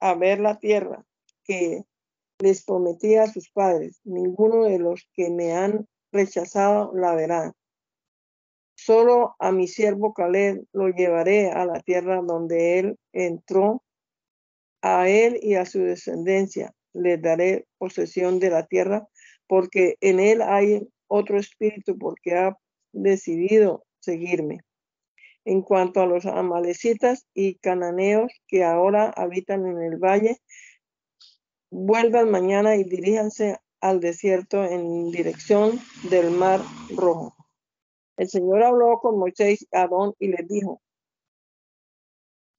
a 0.00 0.14
ver 0.14 0.40
la 0.40 0.58
tierra 0.58 1.04
que 1.44 1.84
les 2.44 2.62
prometí 2.62 3.14
a 3.14 3.26
sus 3.26 3.48
padres. 3.48 4.02
Ninguno 4.04 4.64
de 4.64 4.78
los 4.78 5.08
que 5.14 5.30
me 5.30 5.54
han 5.54 5.88
rechazado 6.12 6.92
la 6.94 7.14
verá. 7.14 7.54
Solo 8.74 9.34
a 9.38 9.50
mi 9.50 9.66
siervo 9.66 10.12
Caleb 10.12 10.62
lo 10.74 10.90
llevaré 10.90 11.50
a 11.50 11.64
la 11.64 11.80
tierra 11.80 12.20
donde 12.20 12.78
él 12.78 12.98
entró. 13.12 13.82
A 14.82 15.08
él 15.08 15.38
y 15.40 15.54
a 15.54 15.64
su 15.64 15.78
descendencia 15.78 16.74
les 16.92 17.22
daré 17.22 17.66
posesión 17.78 18.38
de 18.38 18.50
la 18.50 18.66
tierra, 18.66 19.08
porque 19.46 19.96
en 20.02 20.20
él 20.20 20.42
hay 20.42 20.86
otro 21.06 21.38
espíritu, 21.38 21.96
porque 21.96 22.34
ha 22.34 22.58
decidido 22.92 23.86
seguirme. 24.00 24.60
En 25.46 25.62
cuanto 25.62 26.02
a 26.02 26.06
los 26.06 26.26
amalecitas 26.26 27.26
y 27.32 27.54
cananeos 27.54 28.30
que 28.46 28.64
ahora 28.64 29.10
habitan 29.16 29.66
en 29.66 29.82
el 29.82 29.96
valle, 29.96 30.36
vuelvan 31.74 32.30
mañana 32.30 32.76
y 32.76 32.84
diríjanse 32.84 33.58
al 33.80 33.98
desierto 33.98 34.62
en 34.64 35.10
dirección 35.10 35.80
del 36.08 36.30
mar 36.30 36.60
rojo. 36.96 37.34
El 38.16 38.28
Señor 38.28 38.62
habló 38.62 39.00
con 39.00 39.18
Moisés 39.18 39.62
y 39.62 39.76
Adón 39.76 40.14
y 40.20 40.28
les 40.28 40.46
dijo, 40.46 40.80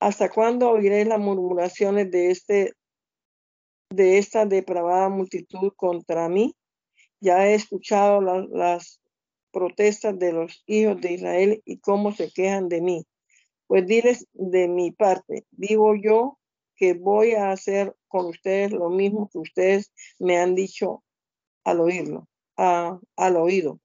¿hasta 0.01 0.29
cuándo 0.29 0.69
oiréis 0.69 1.07
las 1.07 1.19
murmuraciones 1.19 2.11
de, 2.11 2.29
este, 2.29 2.73
de 3.89 4.17
esta 4.17 4.45
depravada 4.45 5.07
multitud 5.07 5.71
contra 5.77 6.27
mí? 6.27 6.53
Ya 7.21 7.47
he 7.47 7.53
escuchado 7.53 8.19
las 8.19 8.99
protestas 9.51 10.19
de 10.19 10.33
los 10.33 10.61
hijos 10.65 10.99
de 10.99 11.13
Israel 11.13 11.61
y 11.63 11.79
cómo 11.79 12.11
se 12.11 12.29
quejan 12.33 12.67
de 12.67 12.81
mí. 12.81 13.05
Pues 13.67 13.87
diles 13.87 14.27
de 14.33 14.67
mi 14.67 14.91
parte, 14.91 15.45
vivo 15.51 15.95
yo 15.95 16.37
que 16.75 16.93
voy 16.93 17.31
a 17.31 17.51
hacer 17.51 17.95
con 18.15 18.27
ustedes 18.27 18.71
lo 18.71 18.89
mismo 18.89 19.29
que 19.29 19.39
ustedes 19.39 19.91
me 20.19 20.37
han 20.37 20.55
dicho 20.55 21.03
al 21.65 21.81
oírlo, 21.81 22.29
al 22.55 23.35
oído. 23.35 23.81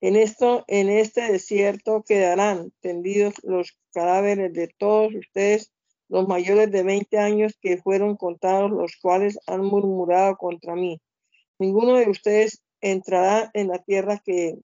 En 0.00 0.16
esto, 0.16 0.64
en 0.66 0.88
este 0.88 1.30
desierto 1.30 2.02
quedarán 2.02 2.72
tendidos 2.80 3.34
los 3.44 3.78
cadáveres 3.92 4.52
de 4.52 4.66
todos 4.76 5.14
ustedes 5.14 5.72
los 6.08 6.26
mayores 6.26 6.72
de 6.72 6.82
veinte 6.82 7.18
años 7.18 7.56
que 7.60 7.76
fueron 7.76 8.16
contados, 8.16 8.72
los 8.72 8.96
cuales 9.00 9.38
han 9.46 9.64
murmurado 9.64 10.36
contra 10.36 10.74
mí. 10.74 11.00
Ninguno 11.60 11.94
de 11.98 12.10
ustedes 12.10 12.64
entrará 12.80 13.48
en 13.54 13.68
la 13.68 13.78
tierra 13.78 14.20
que 14.24 14.58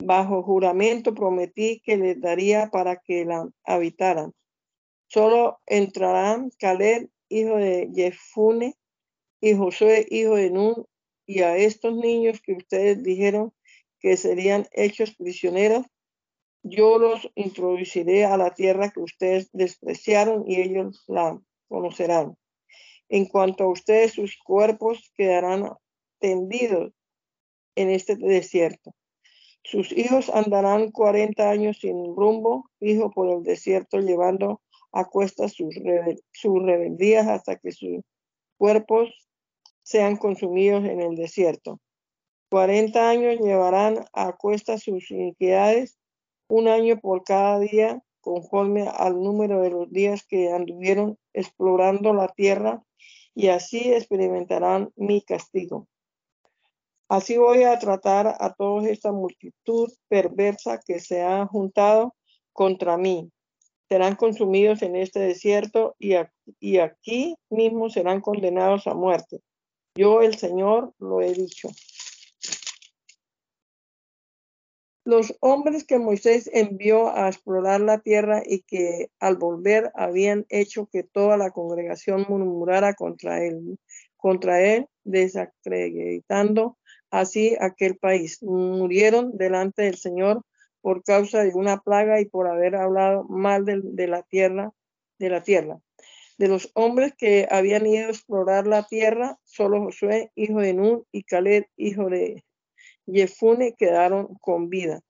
bajo 0.00 0.42
juramento 0.42 1.14
prometí 1.14 1.80
que 1.84 1.96
les 1.96 2.20
daría 2.20 2.70
para 2.70 2.96
que 2.96 3.24
la 3.24 3.48
habitaran. 3.62 4.32
Solo 5.06 5.60
entrarán 5.66 6.50
Caleb, 6.58 7.08
hijo 7.28 7.56
de 7.56 7.90
Jefune, 7.94 8.74
y 9.40 9.54
Josué, 9.54 10.06
hijo 10.10 10.36
de 10.36 10.50
Nun, 10.50 10.86
y 11.26 11.40
a 11.40 11.56
estos 11.56 11.94
niños 11.94 12.40
que 12.40 12.52
ustedes 12.52 13.02
dijeron 13.02 13.52
que 14.00 14.16
serían 14.16 14.66
hechos 14.72 15.14
prisioneros, 15.16 15.86
yo 16.62 16.98
los 16.98 17.30
introduciré 17.34 18.24
a 18.24 18.38
la 18.38 18.54
tierra 18.54 18.90
que 18.90 19.00
ustedes 19.00 19.50
despreciaron 19.52 20.44
y 20.46 20.62
ellos 20.62 21.04
la 21.08 21.38
conocerán. 21.68 22.36
En 23.10 23.26
cuanto 23.26 23.64
a 23.64 23.70
ustedes, 23.70 24.12
sus 24.12 24.38
cuerpos 24.42 25.12
quedarán 25.14 25.70
tendidos 26.20 26.92
en 27.76 27.90
este 27.90 28.16
desierto. 28.16 28.94
Sus 29.62 29.92
hijos 29.92 30.30
andarán 30.30 30.90
cuarenta 30.90 31.50
años 31.50 31.78
sin 31.80 32.16
rumbo, 32.16 32.70
fijo 32.78 33.10
por 33.10 33.30
el 33.30 33.42
desierto, 33.42 33.98
llevando 34.00 34.62
a 34.94 35.04
cuestas 35.04 35.52
sus, 35.54 35.74
sus 36.32 36.62
rebeldías 36.62 37.26
hasta 37.26 37.56
que 37.56 37.72
sus 37.72 38.00
cuerpos 38.56 39.10
sean 39.82 40.16
consumidos 40.16 40.84
en 40.84 41.00
el 41.00 41.16
desierto. 41.16 41.80
Cuarenta 42.48 43.10
años 43.10 43.40
llevarán 43.40 44.04
a 44.12 44.32
cuestas 44.34 44.84
sus 44.84 45.10
iniquidades 45.10 45.98
un 46.46 46.68
año 46.68 47.00
por 47.00 47.24
cada 47.24 47.58
día, 47.58 48.00
conforme 48.20 48.88
al 48.88 49.20
número 49.20 49.60
de 49.60 49.70
los 49.70 49.90
días 49.90 50.24
que 50.24 50.52
anduvieron 50.52 51.18
explorando 51.32 52.14
la 52.14 52.28
tierra, 52.28 52.82
y 53.34 53.48
así 53.48 53.92
experimentarán 53.92 54.92
mi 54.94 55.20
castigo. 55.22 55.88
Así 57.08 57.36
voy 57.36 57.64
a 57.64 57.78
tratar 57.80 58.36
a 58.38 58.54
toda 58.54 58.88
esta 58.88 59.10
multitud 59.10 59.92
perversa 60.08 60.80
que 60.86 61.00
se 61.00 61.22
ha 61.22 61.44
juntado 61.46 62.14
contra 62.52 62.96
mí. 62.96 63.32
Serán 63.88 64.16
consumidos 64.16 64.82
en 64.82 64.96
este 64.96 65.20
desierto 65.20 65.94
y 65.98 66.78
aquí 66.78 67.36
mismo 67.50 67.90
serán 67.90 68.20
condenados 68.20 68.86
a 68.86 68.94
muerte. 68.94 69.40
Yo, 69.96 70.22
el 70.22 70.36
Señor, 70.36 70.92
lo 70.98 71.20
he 71.20 71.32
dicho. 71.32 71.68
Los 75.06 75.36
hombres 75.40 75.84
que 75.84 75.98
Moisés 75.98 76.48
envió 76.52 77.14
a 77.14 77.28
explorar 77.28 77.82
la 77.82 77.98
tierra 77.98 78.42
y 78.44 78.62
que 78.62 79.10
al 79.20 79.36
volver 79.36 79.92
habían 79.94 80.46
hecho 80.48 80.88
que 80.90 81.02
toda 81.02 81.36
la 81.36 81.50
congregación 81.50 82.24
murmurara 82.26 82.94
contra 82.94 83.44
él, 83.44 83.78
contra 84.16 84.62
él, 84.62 84.86
desacreditando 85.04 86.78
así 87.10 87.54
aquel 87.60 87.98
país. 87.98 88.42
Murieron 88.42 89.36
delante 89.36 89.82
del 89.82 89.96
Señor 89.96 90.42
por 90.84 91.02
causa 91.02 91.42
de 91.42 91.54
una 91.54 91.78
plaga 91.80 92.20
y 92.20 92.26
por 92.26 92.46
haber 92.46 92.76
hablado 92.76 93.24
mal 93.24 93.64
de, 93.64 94.06
la 94.06 94.22
tierra, 94.22 94.74
de 95.18 95.30
la 95.30 95.42
tierra. 95.42 95.80
De 96.36 96.46
los 96.46 96.70
hombres 96.74 97.14
que 97.16 97.48
habían 97.50 97.86
ido 97.86 98.08
a 98.08 98.10
explorar 98.10 98.66
la 98.66 98.86
tierra, 98.86 99.38
solo 99.44 99.80
Josué, 99.80 100.30
hijo 100.34 100.60
de 100.60 100.74
Nun, 100.74 101.06
y 101.10 101.22
Caleb, 101.22 101.66
hijo 101.78 102.10
de 102.10 102.44
Jefune 103.06 103.74
quedaron 103.78 104.34
con 104.42 104.68
vida. 104.68 105.00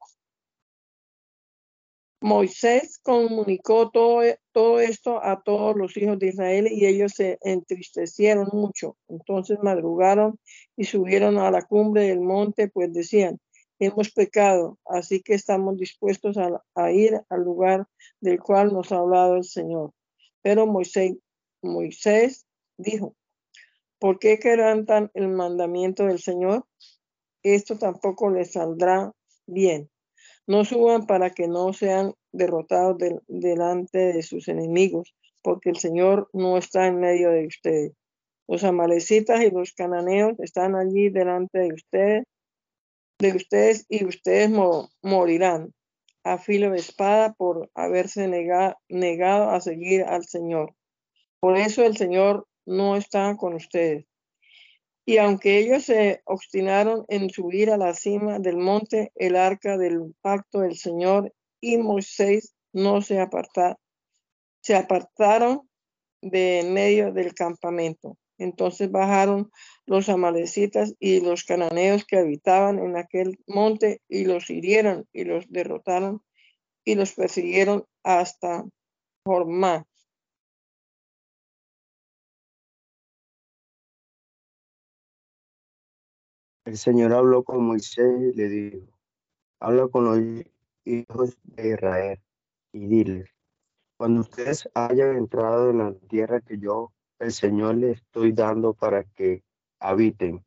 Moisés 2.20 3.00
comunicó 3.02 3.90
todo, 3.90 4.22
todo, 4.52 4.78
esto 4.78 5.24
a 5.24 5.42
todos 5.42 5.74
los 5.74 5.96
hijos 5.96 6.20
de 6.20 6.28
Israel 6.28 6.68
y 6.70 6.86
ellos 6.86 7.14
se 7.16 7.36
entristecieron 7.42 8.48
mucho. 8.52 8.96
Entonces 9.08 9.58
madrugaron 9.60 10.38
y 10.76 10.84
subieron 10.84 11.36
a 11.38 11.50
la 11.50 11.62
cumbre 11.62 12.02
del 12.02 12.20
monte, 12.20 12.68
pues 12.68 12.92
decían, 12.92 13.40
hemos 13.84 14.10
pecado, 14.10 14.78
así 14.86 15.20
que 15.20 15.34
estamos 15.34 15.76
dispuestos 15.76 16.36
a, 16.38 16.92
ir 16.92 17.20
al 17.28 17.42
lugar 17.42 17.86
del 18.20 18.40
cual 18.40 18.72
nos 18.72 18.92
ha 18.92 18.98
hablado 18.98 19.36
el 19.36 19.44
Señor. 19.44 19.92
Pero 20.42 20.66
Moisés, 20.66 21.16
Moisés 21.62 22.46
dijo, 22.76 23.14
¿por 23.98 24.18
qué 24.18 24.38
quebrantan 24.38 25.10
el 25.14 25.28
mandamiento 25.28 26.04
del 26.06 26.20
Señor? 26.20 26.66
esto 27.44 27.76
tampoco 27.76 28.30
les 28.30 28.52
saldrá 28.52 29.12
bien. 29.46 29.90
No 30.46 30.64
suban 30.64 31.06
para 31.06 31.30
que 31.30 31.46
no 31.46 31.72
sean 31.72 32.14
derrotados 32.32 32.96
delante 33.28 33.98
de 33.98 34.22
sus 34.22 34.48
enemigos, 34.48 35.14
porque 35.42 35.70
el 35.70 35.76
Señor 35.76 36.28
no 36.32 36.56
está 36.56 36.86
en 36.86 37.00
medio 37.00 37.30
de 37.30 37.46
ustedes. 37.46 37.92
Los 38.48 38.64
amalecitas 38.64 39.42
y 39.42 39.50
los 39.50 39.72
cananeos 39.72 40.34
están 40.40 40.74
allí 40.74 41.08
delante 41.08 41.60
de 41.60 41.74
ustedes, 41.74 42.24
de 43.18 43.36
ustedes 43.36 43.86
y 43.88 44.04
ustedes 44.04 44.50
morirán 45.02 45.72
a 46.24 46.38
filo 46.38 46.70
de 46.70 46.78
espada 46.78 47.34
por 47.34 47.70
haberse 47.74 48.28
negado 48.88 49.50
a 49.50 49.60
seguir 49.60 50.04
al 50.04 50.24
Señor. 50.24 50.74
Por 51.38 51.56
eso 51.58 51.84
el 51.84 51.96
Señor 51.96 52.48
no 52.64 52.96
está 52.96 53.36
con 53.36 53.54
ustedes. 53.54 54.06
Y 55.06 55.18
aunque 55.18 55.58
ellos 55.58 55.84
se 55.84 56.22
obstinaron 56.24 57.04
en 57.08 57.28
subir 57.28 57.70
a 57.70 57.76
la 57.76 57.92
cima 57.92 58.38
del 58.38 58.56
monte, 58.56 59.12
el 59.16 59.36
arca 59.36 59.76
del 59.76 60.14
pacto 60.22 60.60
del 60.60 60.76
Señor 60.76 61.34
y 61.60 61.76
Moisés 61.76 62.54
no 62.72 63.02
se 63.02 63.20
apartaron, 63.20 63.76
se 64.62 64.74
apartaron 64.74 65.68
de 66.22 66.66
medio 66.66 67.12
del 67.12 67.34
campamento. 67.34 68.16
Entonces 68.38 68.90
bajaron 68.90 69.50
los 69.86 70.08
amalecitas 70.08 70.94
y 70.98 71.20
los 71.20 71.44
cananeos 71.44 72.04
que 72.04 72.18
habitaban 72.18 72.78
en 72.78 72.96
aquel 72.96 73.38
monte 73.46 74.00
y 74.08 74.24
los 74.24 74.50
hirieron 74.50 75.06
y 75.12 75.24
los 75.24 75.50
derrotaron 75.50 76.22
y 76.84 76.96
los 76.96 77.12
persiguieron 77.12 77.86
hasta 78.02 78.64
Jormá. 79.24 79.86
El 86.64 86.78
Señor 86.78 87.12
habló 87.12 87.44
con 87.44 87.64
Moisés 87.64 88.20
y 88.20 88.36
le 88.36 88.48
dijo, 88.48 88.86
habla 89.60 89.86
con 89.88 90.04
los 90.04 90.44
hijos 90.84 91.36
de 91.42 91.68
Israel 91.68 92.20
y 92.72 92.86
diles, 92.86 93.30
cuando 93.98 94.22
ustedes 94.22 94.68
hayan 94.74 95.16
entrado 95.16 95.70
en 95.70 95.78
la 95.78 95.94
tierra 96.08 96.40
que 96.40 96.58
yo, 96.58 96.92
el 97.24 97.32
Señor, 97.32 97.76
les 97.76 97.98
estoy 97.98 98.32
dando 98.32 98.74
para 98.74 99.04
que 99.04 99.42
habiten 99.80 100.44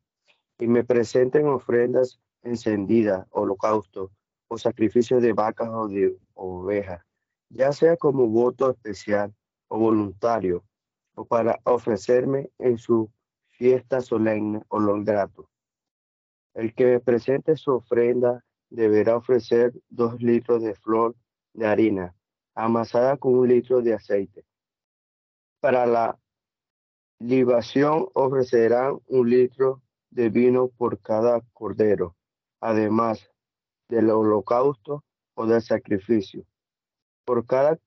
y 0.58 0.66
me 0.66 0.84
presenten 0.84 1.46
ofrendas 1.46 2.20
encendidas, 2.42 3.26
holocaustos 3.30 4.10
o 4.48 4.58
sacrificios 4.58 5.22
de 5.22 5.32
vacas 5.32 5.68
o 5.70 5.88
de 5.88 6.16
ovejas, 6.34 7.04
ya 7.50 7.72
sea 7.72 7.96
como 7.96 8.26
voto 8.26 8.70
especial 8.70 9.34
o 9.68 9.78
voluntario, 9.78 10.64
o 11.14 11.24
para 11.24 11.60
ofrecerme 11.64 12.50
en 12.58 12.78
su 12.78 13.10
fiesta 13.48 14.00
solemne 14.00 14.62
o 14.68 14.78
los 14.78 15.04
gratos 15.04 15.46
el 16.58 16.74
que 16.74 16.98
presente 16.98 17.56
su 17.56 17.70
ofrenda 17.70 18.44
deberá 18.68 19.16
ofrecer 19.16 19.72
dos 19.88 20.20
litros 20.20 20.60
de 20.60 20.74
flor 20.74 21.14
de 21.54 21.66
harina 21.68 22.16
amasada 22.56 23.16
con 23.16 23.34
un 23.34 23.46
litro 23.46 23.80
de 23.80 23.94
aceite. 23.94 24.44
Para 25.60 25.86
la 25.86 26.18
libación 27.18 28.08
ofrecerán 28.14 29.00
un 29.06 29.28
litro 29.28 29.82
de 30.10 30.30
vino 30.30 30.68
por 30.68 31.00
cada 31.00 31.40
cordero, 31.52 32.16
además 32.60 33.28
del 33.88 34.10
holocausto 34.10 35.04
o 35.34 35.46
del 35.46 35.62
sacrificio. 35.62 36.44
Por 37.24 37.44
cada 37.46 37.78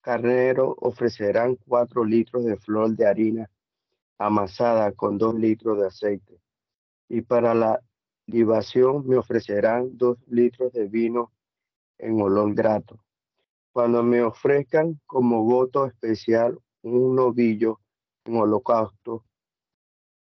carnero 0.00 0.76
ofrecerán 0.80 1.56
cuatro 1.66 2.04
litros 2.04 2.44
de 2.44 2.56
flor 2.56 2.90
de 2.96 3.06
harina 3.06 3.50
amasada 4.18 4.92
con 4.92 5.18
dos 5.18 5.34
litros 5.34 5.78
de 5.78 5.86
aceite. 5.86 6.40
Y 7.08 7.22
para 7.22 7.54
la 7.54 7.80
libación 8.26 9.06
me 9.06 9.16
ofrecerán 9.16 9.96
dos 9.96 10.18
litros 10.28 10.72
de 10.72 10.86
vino 10.86 11.32
en 11.98 12.20
olor 12.20 12.54
grato. 12.54 12.98
Cuando 13.72 14.02
me 14.02 14.22
ofrezcan 14.22 15.00
como 15.06 15.44
voto 15.44 15.86
especial 15.86 16.58
un 16.82 17.16
novillo 17.16 17.80
en 18.28 18.36
holocausto 18.36 19.24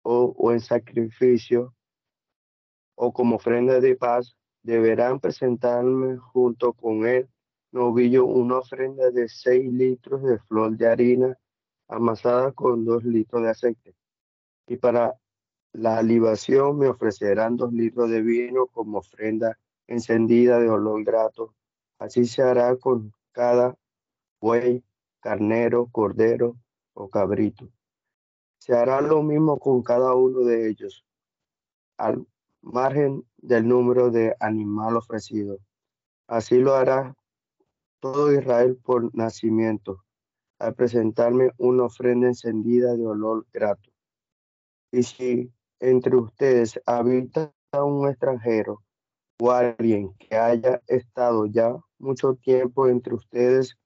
o, 0.03 0.53
en 0.53 0.61
sacrificio 0.61 1.75
o 2.95 3.13
como 3.13 3.37
ofrenda 3.37 3.81
de 3.81 3.97
paz, 3.97 4.37
deberán 4.63 5.21
presentarme 5.21 6.17
junto 6.17 6.73
con 6.73 7.07
el 7.07 7.29
novillo 7.73 8.25
una 8.25 8.59
ofrenda 8.59 9.11
de 9.11 9.29
seis 9.29 9.71
litros 9.73 10.23
de 10.23 10.39
flor 10.39 10.77
de 10.77 10.89
harina 10.89 11.39
amasada 11.89 12.53
con 12.53 12.85
dos 12.85 13.05
litros 13.05 13.43
de 13.43 13.51
aceite. 13.51 13.95
Y 14.67 14.77
para 14.77 15.15
la 15.73 16.03
libación 16.03 16.79
me 16.79 16.89
ofrecerán 16.89 17.57
dos 17.57 17.73
litros 17.73 18.11
de 18.11 18.23
vino 18.23 18.67
como 18.67 18.99
ofrenda 18.99 19.59
encendida 19.87 20.59
de 20.59 20.71
olor 20.71 21.05
grato. 21.05 21.55
Así 21.99 22.27
se 22.27 22.43
hará 22.43 22.77
con 22.77 23.13
cada 23.33 23.77
buey 24.41 24.85
carnero, 25.21 25.89
cordero 25.91 26.57
o 26.95 27.09
cabrito. 27.09 27.71
Se 28.59 28.75
hará 28.75 29.01
lo 29.01 29.23
mismo 29.23 29.59
con 29.59 29.83
cada 29.83 30.15
uno 30.15 30.41
de 30.41 30.69
ellos, 30.69 31.05
al 31.97 32.27
margen 32.61 33.25
del 33.37 33.67
número 33.67 34.11
de 34.11 34.37
animal 34.41 34.97
ofrecido. 34.97 35.59
Así 36.27 36.59
lo 36.59 36.75
hará 36.75 37.17
todo 38.01 38.33
Israel 38.33 38.77
por 38.83 39.15
nacimiento, 39.15 40.05
al 40.59 40.75
presentarme 40.75 41.51
una 41.57 41.85
ofrenda 41.85 42.29
encendida 42.29 42.95
de 42.97 43.07
olor 43.07 43.47
grato. 43.53 43.91
Y 44.93 45.03
si 45.03 45.53
entre 45.81 46.17
ustedes 46.17 46.81
habita 46.87 47.53
un 47.73 48.09
extranjero 48.09 48.83
o 49.41 49.51
alguien 49.53 50.15
que 50.15 50.37
haya 50.37 50.83
estado 50.87 51.47
ya 51.47 51.77
mucho 51.99 52.35
tiempo 52.35 52.89
entre 52.89 53.15
ustedes, 53.15 53.77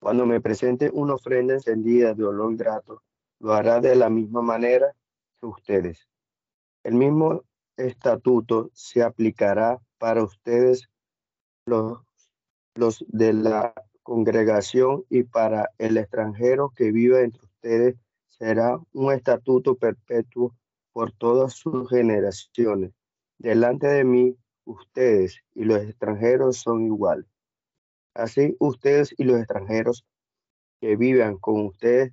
cuando 0.00 0.26
me 0.26 0.40
presente 0.40 0.90
una 0.92 1.14
ofrenda 1.14 1.54
encendida 1.54 2.14
de 2.14 2.24
olor 2.24 2.56
grato, 2.56 3.02
lo 3.40 3.52
hará 3.52 3.80
de 3.80 3.94
la 3.94 4.08
misma 4.08 4.42
manera 4.42 4.94
que 5.40 5.46
ustedes. 5.46 6.08
El 6.82 6.94
mismo 6.94 7.42
estatuto 7.76 8.70
se 8.72 9.02
aplicará 9.02 9.80
para 9.98 10.22
ustedes 10.22 10.88
los, 11.66 11.98
los 12.74 13.04
de 13.08 13.32
la 13.32 13.74
congregación 14.02 15.04
y 15.08 15.22
para 15.24 15.70
el 15.78 15.96
extranjero 15.96 16.72
que 16.76 16.92
viva 16.92 17.20
entre 17.20 17.44
ustedes 17.44 17.96
será 18.28 18.78
un 18.92 19.12
estatuto 19.12 19.76
perpetuo 19.76 20.54
por 20.92 21.12
todas 21.12 21.54
sus 21.54 21.88
generaciones. 21.88 22.92
Delante 23.38 23.86
de 23.86 24.04
mí, 24.04 24.36
ustedes 24.64 25.40
y 25.54 25.64
los 25.64 25.82
extranjeros 25.82 26.58
son 26.58 26.84
iguales. 26.84 27.26
Así 28.14 28.56
ustedes 28.60 29.14
y 29.18 29.24
los 29.24 29.38
extranjeros 29.38 30.04
que 30.80 30.96
vivan 30.96 31.38
con 31.38 31.66
ustedes, 31.66 32.12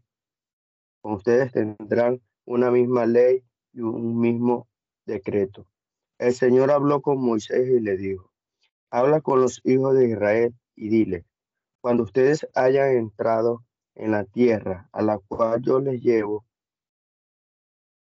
con 1.01 1.13
ustedes 1.13 1.51
tendrán 1.51 2.21
una 2.45 2.71
misma 2.71 3.05
ley 3.05 3.43
y 3.73 3.81
un 3.81 4.19
mismo 4.19 4.67
decreto. 5.05 5.65
El 6.17 6.33
Señor 6.33 6.71
habló 6.71 7.01
con 7.01 7.19
Moisés 7.19 7.67
y 7.67 7.79
le 7.79 7.97
dijo, 7.97 8.31
habla 8.91 9.21
con 9.21 9.41
los 9.41 9.61
hijos 9.63 9.95
de 9.95 10.09
Israel 10.09 10.53
y 10.75 10.89
dile, 10.89 11.25
cuando 11.81 12.03
ustedes 12.03 12.47
hayan 12.53 12.91
entrado 12.91 13.63
en 13.95 14.11
la 14.11 14.23
tierra 14.25 14.87
a 14.91 15.01
la 15.01 15.17
cual 15.17 15.61
yo 15.61 15.79
les 15.79 16.01
llevo 16.01 16.45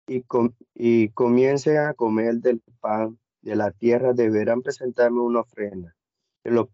y, 0.07 1.09
comiencen 1.11 1.79
a 1.79 1.95
comer 1.95 2.35
del 2.37 2.61
pan 2.81 3.19
de 3.41 3.57
la 3.57 3.71
tierra, 3.71 4.13
deberán 4.13 4.63
presentarme 4.63 5.21
una 5.21 5.41
ofrenda. 5.41 5.97
De 6.43 6.51
lo, 6.51 6.71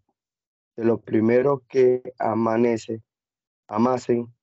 de 0.75 0.83
lo 0.83 0.99
primero 0.99 1.63
que 1.69 2.13
amanece, 2.19 3.01
amasen, 3.67 4.33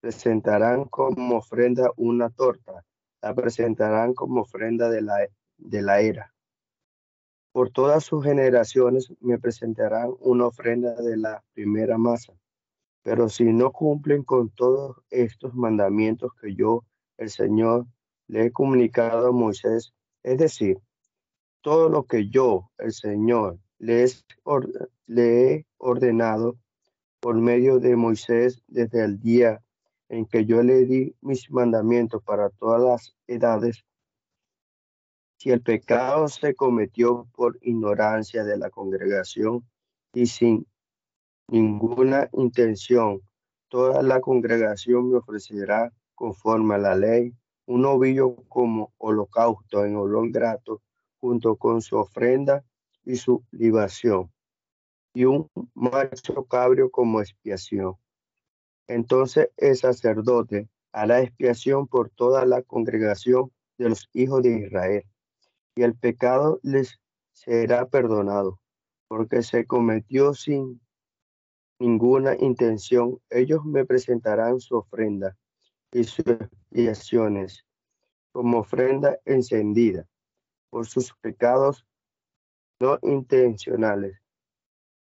presentarán 0.00 0.84
como 0.86 1.36
ofrenda 1.36 1.90
una 1.96 2.30
torta, 2.30 2.84
la 3.22 3.34
presentarán 3.34 4.14
como 4.14 4.42
ofrenda 4.42 4.88
de 4.88 5.02
la, 5.02 5.28
de 5.58 5.82
la 5.82 6.00
era. 6.00 6.34
Por 7.52 7.70
todas 7.70 8.04
sus 8.04 8.24
generaciones 8.24 9.12
me 9.20 9.38
presentarán 9.38 10.14
una 10.20 10.46
ofrenda 10.46 10.94
de 10.94 11.16
la 11.16 11.42
primera 11.52 11.98
masa. 11.98 12.32
Pero 13.02 13.28
si 13.28 13.44
no 13.44 13.72
cumplen 13.72 14.22
con 14.22 14.50
todos 14.50 14.98
estos 15.10 15.54
mandamientos 15.54 16.32
que 16.40 16.54
yo, 16.54 16.84
el 17.16 17.30
Señor, 17.30 17.86
le 18.28 18.46
he 18.46 18.52
comunicado 18.52 19.28
a 19.28 19.32
Moisés, 19.32 19.92
es 20.22 20.38
decir, 20.38 20.78
todo 21.60 21.88
lo 21.88 22.04
que 22.04 22.28
yo, 22.28 22.70
el 22.78 22.92
Señor, 22.92 23.58
le, 23.78 24.06
le 25.06 25.52
he 25.52 25.66
ordenado 25.78 26.56
por 27.20 27.34
medio 27.36 27.80
de 27.80 27.96
Moisés 27.96 28.62
desde 28.68 29.04
el 29.04 29.18
día 29.18 29.60
en 30.10 30.26
que 30.26 30.44
yo 30.44 30.62
le 30.62 30.84
di 30.84 31.14
mis 31.20 31.50
mandamientos 31.50 32.22
para 32.24 32.50
todas 32.50 32.82
las 32.82 33.16
edades, 33.28 33.84
si 35.38 35.50
el 35.50 35.62
pecado 35.62 36.28
se 36.28 36.54
cometió 36.54 37.28
por 37.32 37.58
ignorancia 37.62 38.44
de 38.44 38.58
la 38.58 38.70
congregación 38.70 39.64
y 40.12 40.26
sin 40.26 40.66
ninguna 41.48 42.28
intención, 42.32 43.22
toda 43.68 44.02
la 44.02 44.20
congregación 44.20 45.10
me 45.10 45.18
ofrecerá 45.18 45.92
conforme 46.14 46.74
a 46.74 46.78
la 46.78 46.96
ley 46.96 47.32
un 47.66 47.82
novillo 47.82 48.34
como 48.48 48.92
holocausto 48.98 49.84
en 49.84 49.96
olor 49.96 50.30
grato 50.32 50.82
junto 51.20 51.54
con 51.54 51.80
su 51.82 51.96
ofrenda 51.96 52.64
y 53.04 53.14
su 53.14 53.44
libación 53.52 54.30
y 55.14 55.24
un 55.24 55.48
macho 55.74 56.44
cabrio 56.46 56.90
como 56.90 57.20
expiación. 57.20 57.94
Entonces 58.90 59.50
el 59.56 59.76
sacerdote 59.76 60.68
hará 60.90 61.20
expiación 61.20 61.86
por 61.86 62.10
toda 62.10 62.44
la 62.44 62.60
congregación 62.62 63.52
de 63.78 63.90
los 63.90 64.10
hijos 64.12 64.42
de 64.42 64.66
Israel 64.66 65.04
y 65.76 65.84
el 65.84 65.94
pecado 65.94 66.58
les 66.64 66.98
será 67.32 67.86
perdonado, 67.86 68.58
porque 69.06 69.44
se 69.44 69.64
cometió 69.64 70.34
sin 70.34 70.80
ninguna 71.78 72.34
intención. 72.40 73.20
Ellos 73.30 73.64
me 73.64 73.84
presentarán 73.84 74.58
su 74.58 74.78
ofrenda 74.78 75.36
y 75.92 76.02
sus 76.02 76.26
expiaciones 76.26 77.64
como 78.32 78.58
ofrenda 78.58 79.20
encendida 79.24 80.08
por 80.68 80.88
sus 80.88 81.14
pecados 81.20 81.86
no 82.80 82.98
intencionales. 83.02 84.18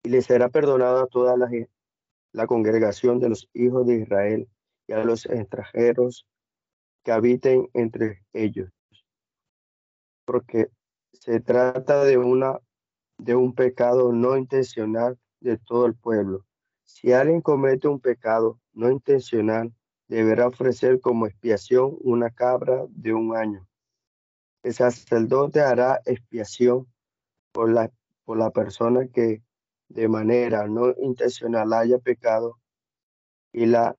Y 0.03 0.09
les 0.09 0.27
será 0.27 0.49
perdonada 0.49 1.07
toda 1.07 1.35
la, 1.37 1.49
la 2.33 2.45
congregación 2.47 3.19
de 3.19 3.29
los 3.29 3.49
hijos 3.53 3.87
de 3.87 4.01
Israel 4.01 4.49
y 4.87 4.93
a 4.93 5.03
los 5.03 5.25
extranjeros 5.25 6.27
que 7.03 7.11
habiten 7.11 7.69
entre 7.73 8.25
ellos 8.33 8.69
porque 10.25 10.69
se 11.11 11.39
trata 11.39 12.03
de, 12.03 12.17
una, 12.17 12.59
de 13.17 13.35
un 13.35 13.53
pecado 13.53 14.11
no 14.11 14.37
intencional 14.37 15.17
de 15.39 15.57
todo 15.57 15.85
el 15.85 15.95
pueblo. 15.95 16.45
Si 16.83 17.11
alguien 17.11 17.41
comete 17.41 17.87
un 17.87 17.99
pecado 17.99 18.59
no 18.73 18.89
intencional, 18.89 19.73
deberá 20.07 20.47
ofrecer 20.47 20.99
como 20.99 21.27
expiación 21.27 21.97
una 22.01 22.29
cabra 22.29 22.85
de 22.89 23.13
un 23.13 23.35
año. 23.35 23.67
El 24.63 24.73
sacerdote 24.73 25.61
hará 25.61 26.01
expiación 26.05 26.87
por 27.51 27.71
la, 27.71 27.91
por 28.23 28.37
la 28.37 28.51
persona 28.51 29.07
que 29.07 29.41
de 29.89 30.07
manera 30.07 30.67
no 30.67 30.93
intencional 31.01 31.73
haya 31.73 31.99
pecado 31.99 32.59
y 33.51 33.65
la 33.65 33.95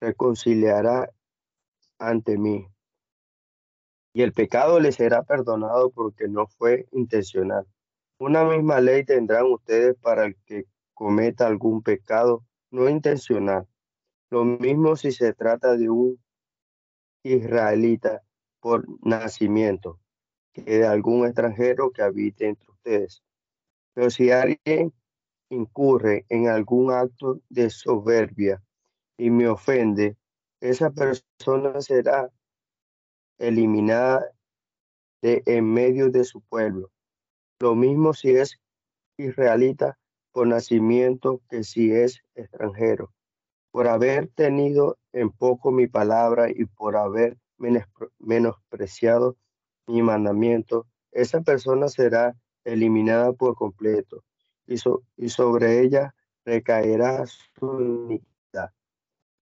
reconciliará 0.00 1.10
ante 1.98 2.36
mí 2.36 2.72
y 4.14 4.22
el 4.22 4.32
pecado 4.32 4.78
le 4.80 4.92
será 4.92 5.22
perdonado 5.22 5.90
porque 5.90 6.28
no 6.28 6.46
fue 6.46 6.86
intencional. 6.92 7.66
Una 8.18 8.44
misma 8.44 8.80
ley 8.80 9.04
tendrán 9.04 9.46
ustedes 9.50 9.96
para 9.96 10.26
el 10.26 10.36
que 10.44 10.66
cometa 10.94 11.46
algún 11.46 11.82
pecado 11.82 12.44
no 12.70 12.88
intencional. 12.88 13.66
Lo 14.30 14.44
mismo 14.44 14.96
si 14.96 15.12
se 15.12 15.32
trata 15.32 15.76
de 15.76 15.90
un 15.90 16.22
israelita 17.24 18.22
por 18.60 18.84
nacimiento 19.04 19.98
que 20.52 20.62
de 20.62 20.86
algún 20.86 21.26
extranjero 21.26 21.90
que 21.90 22.02
habite 22.02 22.48
entre 22.48 22.70
ustedes. 22.70 23.22
Pero 23.94 24.10
si 24.10 24.30
alguien 24.30 24.92
incurre 25.50 26.24
en 26.28 26.48
algún 26.48 26.90
acto 26.92 27.40
de 27.48 27.70
soberbia 27.70 28.62
y 29.18 29.30
me 29.30 29.48
ofende, 29.48 30.16
esa 30.60 30.90
persona 30.90 31.80
será 31.80 32.30
eliminada 33.38 34.30
de 35.20 35.42
en 35.46 35.72
medio 35.72 36.10
de 36.10 36.24
su 36.24 36.40
pueblo. 36.42 36.90
Lo 37.60 37.74
mismo 37.74 38.14
si 38.14 38.30
es 38.30 38.58
israelita 39.18 39.98
por 40.32 40.46
nacimiento 40.46 41.42
que 41.48 41.62
si 41.64 41.92
es 41.92 42.22
extranjero. 42.34 43.12
Por 43.70 43.88
haber 43.88 44.28
tenido 44.28 44.98
en 45.12 45.30
poco 45.30 45.70
mi 45.70 45.86
palabra 45.86 46.50
y 46.50 46.64
por 46.64 46.96
haber 46.96 47.38
menospreciado 48.18 49.36
mi 49.86 50.02
mandamiento, 50.02 50.86
esa 51.10 51.42
persona 51.42 51.88
será 51.88 52.36
eliminada 52.64 53.32
por 53.32 53.54
completo 53.54 54.24
y, 54.66 54.76
y 55.16 55.28
sobre 55.28 55.80
ella 55.80 56.14
recaerá 56.44 57.24
su 57.26 57.80
iniquidad. 57.80 58.70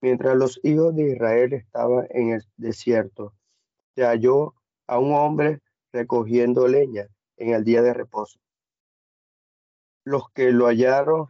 Mientras 0.01 0.37
los 0.37 0.61
hijos 0.63 0.95
de 0.95 1.13
Israel 1.13 1.53
estaban 1.53 2.07
en 2.11 2.31
el 2.31 2.45
desierto, 2.57 3.35
se 3.95 4.05
halló 4.05 4.55
a 4.87 4.99
un 4.99 5.13
hombre 5.15 5.61
recogiendo 5.93 6.69
leña 6.69 7.09
en 7.37 7.55
el 7.55 7.65
día 7.65 7.83
de 7.83 7.95
reposo. 7.95 8.39
Los 10.05 10.31
que 10.31 10.53
lo 10.53 10.67
hallaron 10.67 11.29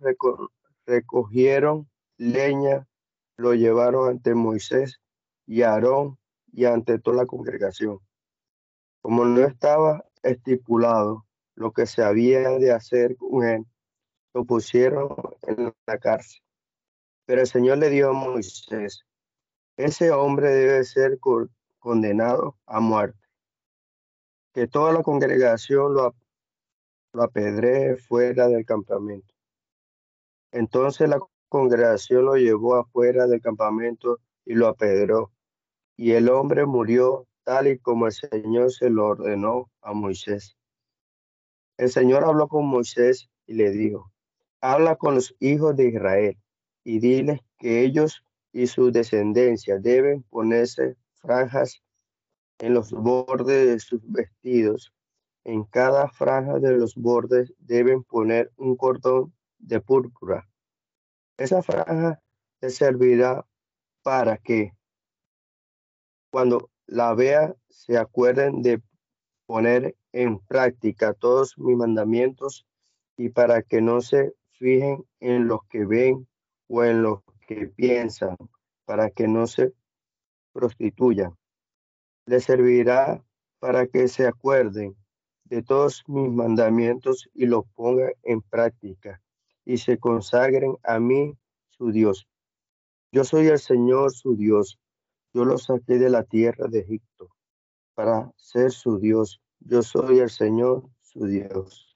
recogieron 0.87 1.89
leña, 2.17 2.87
lo 3.37 3.55
llevaron 3.55 4.09
ante 4.09 4.35
Moisés 4.35 5.01
y 5.47 5.63
Aarón 5.63 6.19
y 6.53 6.67
ante 6.67 6.99
toda 6.99 7.19
la 7.19 7.27
congregación. 7.27 7.99
Como 9.03 9.25
no 9.25 9.41
estaba 9.41 10.05
estipulado 10.23 11.27
lo 11.61 11.73
que 11.73 11.85
se 11.85 12.03
había 12.03 12.49
de 12.59 12.73
hacer 12.73 13.17
con 13.19 13.45
él, 13.45 13.67
lo 14.33 14.47
pusieron 14.47 15.15
en 15.43 15.75
la 15.87 15.99
cárcel. 15.99 16.41
Pero 17.27 17.43
el 17.43 17.47
Señor 17.47 17.77
le 17.79 17.91
dijo 17.91 18.09
a 18.09 18.13
Moisés, 18.15 19.05
ese 19.77 20.11
hombre 20.11 20.49
debe 20.49 20.85
ser 20.85 21.19
condenado 21.79 22.57
a 22.65 22.81
muerte. 22.81 23.21
Que 24.55 24.69
toda 24.69 24.95
la 24.95 25.03
congregación 25.03 25.93
lo, 25.93 26.15
lo 27.13 27.31
fuera 28.09 28.49
del 28.49 28.65
campamento. 28.65 29.35
Entonces 30.53 31.11
la 31.11 31.21
congregación 31.51 32.25
lo 32.25 32.37
llevó 32.37 32.77
afuera 32.77 33.27
del 33.27 33.43
campamento 33.43 34.19
y 34.47 34.55
lo 34.55 34.67
apedró. 34.67 35.31
Y 35.95 36.13
el 36.13 36.31
hombre 36.31 36.65
murió 36.65 37.27
tal 37.45 37.69
y 37.69 37.79
como 37.79 38.07
el 38.07 38.13
Señor 38.13 38.73
se 38.73 38.89
lo 38.89 39.09
ordenó 39.09 39.71
a 39.83 39.93
Moisés. 39.93 40.57
El 41.81 41.89
Señor 41.89 42.25
habló 42.25 42.47
con 42.47 42.67
Moisés 42.67 43.31
y 43.47 43.55
le 43.55 43.71
dijo, 43.71 44.13
habla 44.61 44.97
con 44.97 45.15
los 45.15 45.35
hijos 45.41 45.75
de 45.77 45.89
Israel 45.89 46.37
y 46.85 46.99
diles 46.99 47.41
que 47.57 47.81
ellos 47.81 48.23
y 48.53 48.67
su 48.67 48.93
descendencia 48.93 49.79
deben 49.79 50.23
ponerse 50.25 50.99
franjas 51.15 51.83
en 52.59 52.75
los 52.75 52.93
bordes 52.93 53.67
de 53.67 53.81
sus 53.81 54.03
vestidos. 54.13 54.93
En 55.43 55.65
cada 55.65 56.11
franja 56.11 56.59
de 56.59 56.73
los 56.73 56.95
bordes 56.97 57.55
deben 57.57 58.05
poner 58.05 58.53
un 58.59 58.77
cordón 58.77 59.33
de 59.57 59.81
púrpura. 59.81 60.47
Esa 61.39 61.63
franja 61.63 62.21
les 62.61 62.77
servirá 62.77 63.47
para 64.03 64.37
que 64.37 64.75
cuando 66.31 66.71
la 66.85 67.15
vea 67.15 67.55
se 67.71 67.97
acuerden 67.97 68.61
de 68.61 68.83
poner 69.47 69.97
en 70.13 70.39
práctica 70.39 71.15
todos 71.15 71.57
mis 71.59 71.77
mandamientos 71.77 72.67
y 73.17 73.29
para 73.29 73.63
que 73.63 73.81
no 73.81 74.01
se 74.01 74.35
fijen 74.53 75.05
en 75.21 75.47
los 75.47 75.61
que 75.69 75.85
ven 75.85 76.27
o 76.69 76.85
en 76.85 77.03
los 77.03 77.21
que 77.47 77.67
piensan, 77.67 78.37
para 78.85 79.11
que 79.11 79.29
no 79.29 79.47
se 79.47 79.73
prostituyan. 80.53 81.37
Les 82.27 82.45
servirá 82.45 83.25
para 83.59 83.87
que 83.87 84.09
se 84.09 84.27
acuerden 84.27 84.97
de 85.45 85.63
todos 85.63 86.05
mis 86.07 86.31
mandamientos 86.31 87.29
y 87.35 87.47
los 87.47 87.65
pongan 87.75 88.13
en 88.23 88.41
práctica 88.41 89.21
y 89.65 89.79
se 89.79 89.99
consagren 89.99 90.77
a 90.83 90.99
mí, 90.99 91.37
su 91.69 91.91
Dios. 91.91 92.27
Yo 93.13 93.25
soy 93.25 93.49
el 93.49 93.59
Señor, 93.59 94.13
su 94.13 94.37
Dios. 94.37 94.79
Yo 95.35 95.45
los 95.45 95.65
saqué 95.65 95.99
de 95.99 96.11
la 96.11 96.23
tierra 96.25 96.69
de 96.69 96.81
Egipto 96.81 97.29
para 97.95 98.33
ser 98.37 98.71
su 98.71 98.99
Dios. 98.99 99.41
Yo 99.61 99.83
soy 99.83 100.19
el 100.19 100.31
Señor, 100.31 100.91
su 101.03 101.27
Dios 101.27 101.91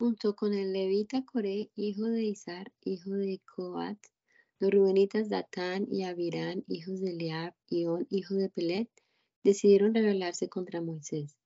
junto 0.00 0.34
con 0.34 0.54
el 0.54 0.72
levita 0.72 1.26
Coré, 1.26 1.70
hijo 1.76 2.04
de 2.04 2.24
Izar, 2.24 2.72
hijo 2.80 3.10
de 3.10 3.38
Coat, 3.54 3.98
los 4.58 4.70
rubenitas 4.70 5.28
Datán 5.28 5.86
y 5.90 6.04
Abirán, 6.04 6.64
hijos 6.68 7.02
de 7.02 7.12
Leab, 7.12 7.54
y 7.68 7.84
On, 7.84 8.06
hijo 8.08 8.32
de 8.32 8.48
Pelet, 8.48 8.88
decidieron 9.44 9.92
rebelarse 9.92 10.48
contra 10.48 10.80
Moisés. 10.80 11.36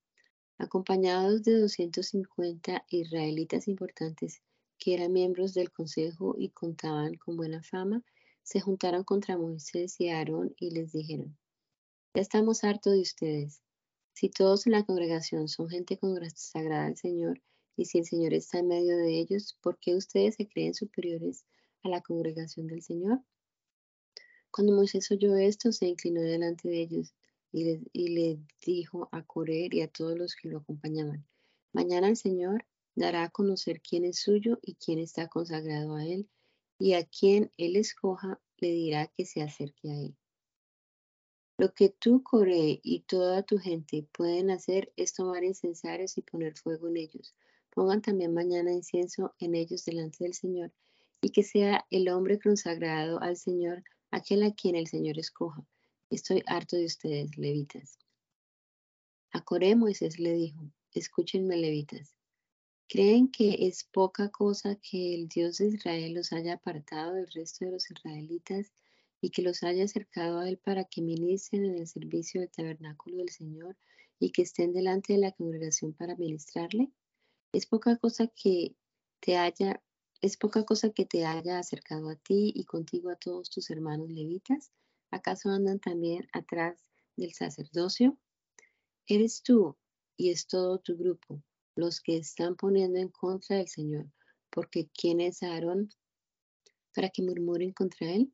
Acompañados 0.56 1.42
de 1.42 1.58
250 1.58 2.84
israelitas 2.90 3.66
importantes 3.66 4.40
que 4.78 4.94
eran 4.94 5.12
miembros 5.12 5.52
del 5.52 5.72
consejo 5.72 6.36
y 6.38 6.50
contaban 6.50 7.16
con 7.16 7.36
buena 7.36 7.60
fama, 7.60 8.04
se 8.44 8.60
juntaron 8.60 9.02
contra 9.02 9.36
Moisés 9.36 9.96
y 9.98 10.10
Aarón 10.10 10.54
y 10.56 10.70
les 10.70 10.92
dijeron, 10.92 11.36
ya 12.14 12.22
estamos 12.22 12.62
hartos 12.62 12.92
de 12.92 13.00
ustedes. 13.00 13.60
Si 14.12 14.28
todos 14.28 14.66
en 14.66 14.72
la 14.72 14.84
congregación 14.84 15.48
son 15.48 15.68
gente 15.68 15.98
consagrada 15.98 16.86
al 16.86 16.96
Señor, 16.96 17.42
y 17.76 17.86
si 17.86 17.98
el 17.98 18.04
Señor 18.04 18.34
está 18.34 18.60
en 18.60 18.68
medio 18.68 18.96
de 18.96 19.18
ellos, 19.18 19.58
¿por 19.60 19.78
qué 19.80 19.96
ustedes 19.96 20.36
se 20.36 20.46
creen 20.46 20.74
superiores 20.74 21.44
a 21.82 21.88
la 21.88 22.00
congregación 22.00 22.68
del 22.68 22.82
Señor? 22.82 23.20
Cuando 24.52 24.72
Moisés 24.72 25.10
oyó 25.10 25.34
esto, 25.34 25.72
se 25.72 25.86
inclinó 25.86 26.20
delante 26.20 26.68
de 26.68 26.82
ellos 26.82 27.12
y 27.50 28.08
le, 28.08 28.38
dijo 28.64 29.08
a 29.10 29.24
Correr 29.24 29.74
y 29.74 29.80
a 29.80 29.88
todos 29.88 30.16
los 30.16 30.36
que 30.36 30.48
lo 30.48 30.58
acompañaban, 30.58 31.26
mañana 31.72 32.08
el 32.08 32.16
Señor 32.16 32.64
dará 32.94 33.24
a 33.24 33.30
conocer 33.30 33.80
quién 33.80 34.04
es 34.04 34.20
suyo 34.20 34.60
y 34.62 34.76
quién 34.76 35.00
está 35.00 35.26
consagrado 35.26 35.96
a 35.96 36.04
él, 36.04 36.28
y 36.78 36.92
a 36.92 37.04
quien 37.04 37.50
él 37.56 37.74
escoja 37.74 38.40
le 38.58 38.70
dirá 38.70 39.08
que 39.08 39.26
se 39.26 39.42
acerque 39.42 39.90
a 39.90 39.94
él. 39.96 40.16
Lo 41.56 41.72
que 41.72 41.88
tú, 41.88 42.22
Coré, 42.22 42.80
y 42.82 43.00
toda 43.00 43.42
tu 43.42 43.58
gente 43.58 44.06
pueden 44.12 44.50
hacer 44.50 44.92
es 44.96 45.14
tomar 45.14 45.44
incensarios 45.44 46.18
y 46.18 46.22
poner 46.22 46.56
fuego 46.56 46.88
en 46.88 46.96
ellos, 46.96 47.34
Pongan 47.74 48.02
también 48.02 48.32
mañana 48.32 48.72
incienso 48.72 49.34
en 49.40 49.56
ellos 49.56 49.84
delante 49.84 50.22
del 50.22 50.32
Señor, 50.32 50.72
y 51.20 51.30
que 51.30 51.42
sea 51.42 51.84
el 51.90 52.08
hombre 52.08 52.38
consagrado 52.38 53.20
al 53.20 53.36
Señor 53.36 53.82
aquel 54.12 54.44
a 54.44 54.54
quien 54.54 54.76
el 54.76 54.86
Señor 54.86 55.18
escoja. 55.18 55.66
Estoy 56.08 56.44
harto 56.46 56.76
de 56.76 56.84
ustedes, 56.84 57.36
levitas. 57.36 57.98
A 59.32 59.40
Coré 59.40 59.74
Moisés 59.74 60.20
le 60.20 60.34
dijo, 60.34 60.70
escúchenme, 60.92 61.56
levitas. 61.56 62.14
¿Creen 62.88 63.28
que 63.28 63.66
es 63.66 63.82
poca 63.82 64.28
cosa 64.28 64.76
que 64.76 65.14
el 65.14 65.26
Dios 65.26 65.58
de 65.58 65.68
Israel 65.70 66.14
los 66.14 66.32
haya 66.32 66.54
apartado 66.54 67.14
del 67.14 67.26
resto 67.32 67.64
de 67.64 67.72
los 67.72 67.90
israelitas 67.90 68.72
y 69.24 69.30
que 69.30 69.40
los 69.40 69.62
haya 69.62 69.84
acercado 69.84 70.40
a 70.40 70.50
Él 70.50 70.58
para 70.58 70.84
que 70.84 71.00
ministren 71.00 71.64
en 71.64 71.78
el 71.78 71.86
servicio 71.86 72.42
del 72.42 72.50
tabernáculo 72.50 73.16
del 73.16 73.30
Señor 73.30 73.74
y 74.18 74.32
que 74.32 74.42
estén 74.42 74.74
delante 74.74 75.14
de 75.14 75.18
la 75.18 75.32
congregación 75.32 75.94
para 75.94 76.14
ministrarle? 76.14 76.92
Es 77.50 77.64
poca 77.64 77.96
cosa 77.96 78.26
que 78.26 78.76
te 79.20 79.38
haya, 79.38 79.82
es 80.20 80.36
poca 80.36 80.66
cosa 80.66 80.90
que 80.90 81.06
te 81.06 81.24
haya 81.24 81.58
acercado 81.58 82.10
a 82.10 82.16
ti 82.16 82.52
y 82.54 82.66
contigo 82.66 83.08
a 83.08 83.16
todos 83.16 83.48
tus 83.48 83.70
hermanos 83.70 84.10
levitas. 84.10 84.72
¿Acaso 85.10 85.48
andan 85.48 85.80
también 85.80 86.28
atrás 86.34 86.90
del 87.16 87.32
sacerdocio? 87.32 88.18
Eres 89.06 89.42
tú 89.42 89.74
y 90.18 90.32
es 90.32 90.46
todo 90.46 90.80
tu 90.80 90.98
grupo 90.98 91.42
los 91.76 92.02
que 92.02 92.18
están 92.18 92.56
poniendo 92.56 92.98
en 92.98 93.08
contra 93.08 93.56
del 93.56 93.68
Señor, 93.68 94.06
porque 94.50 94.90
¿quién 94.92 95.22
es 95.22 95.42
Aarón 95.42 95.88
para 96.94 97.08
que 97.08 97.22
murmuren 97.22 97.72
contra 97.72 98.10
él? 98.10 98.30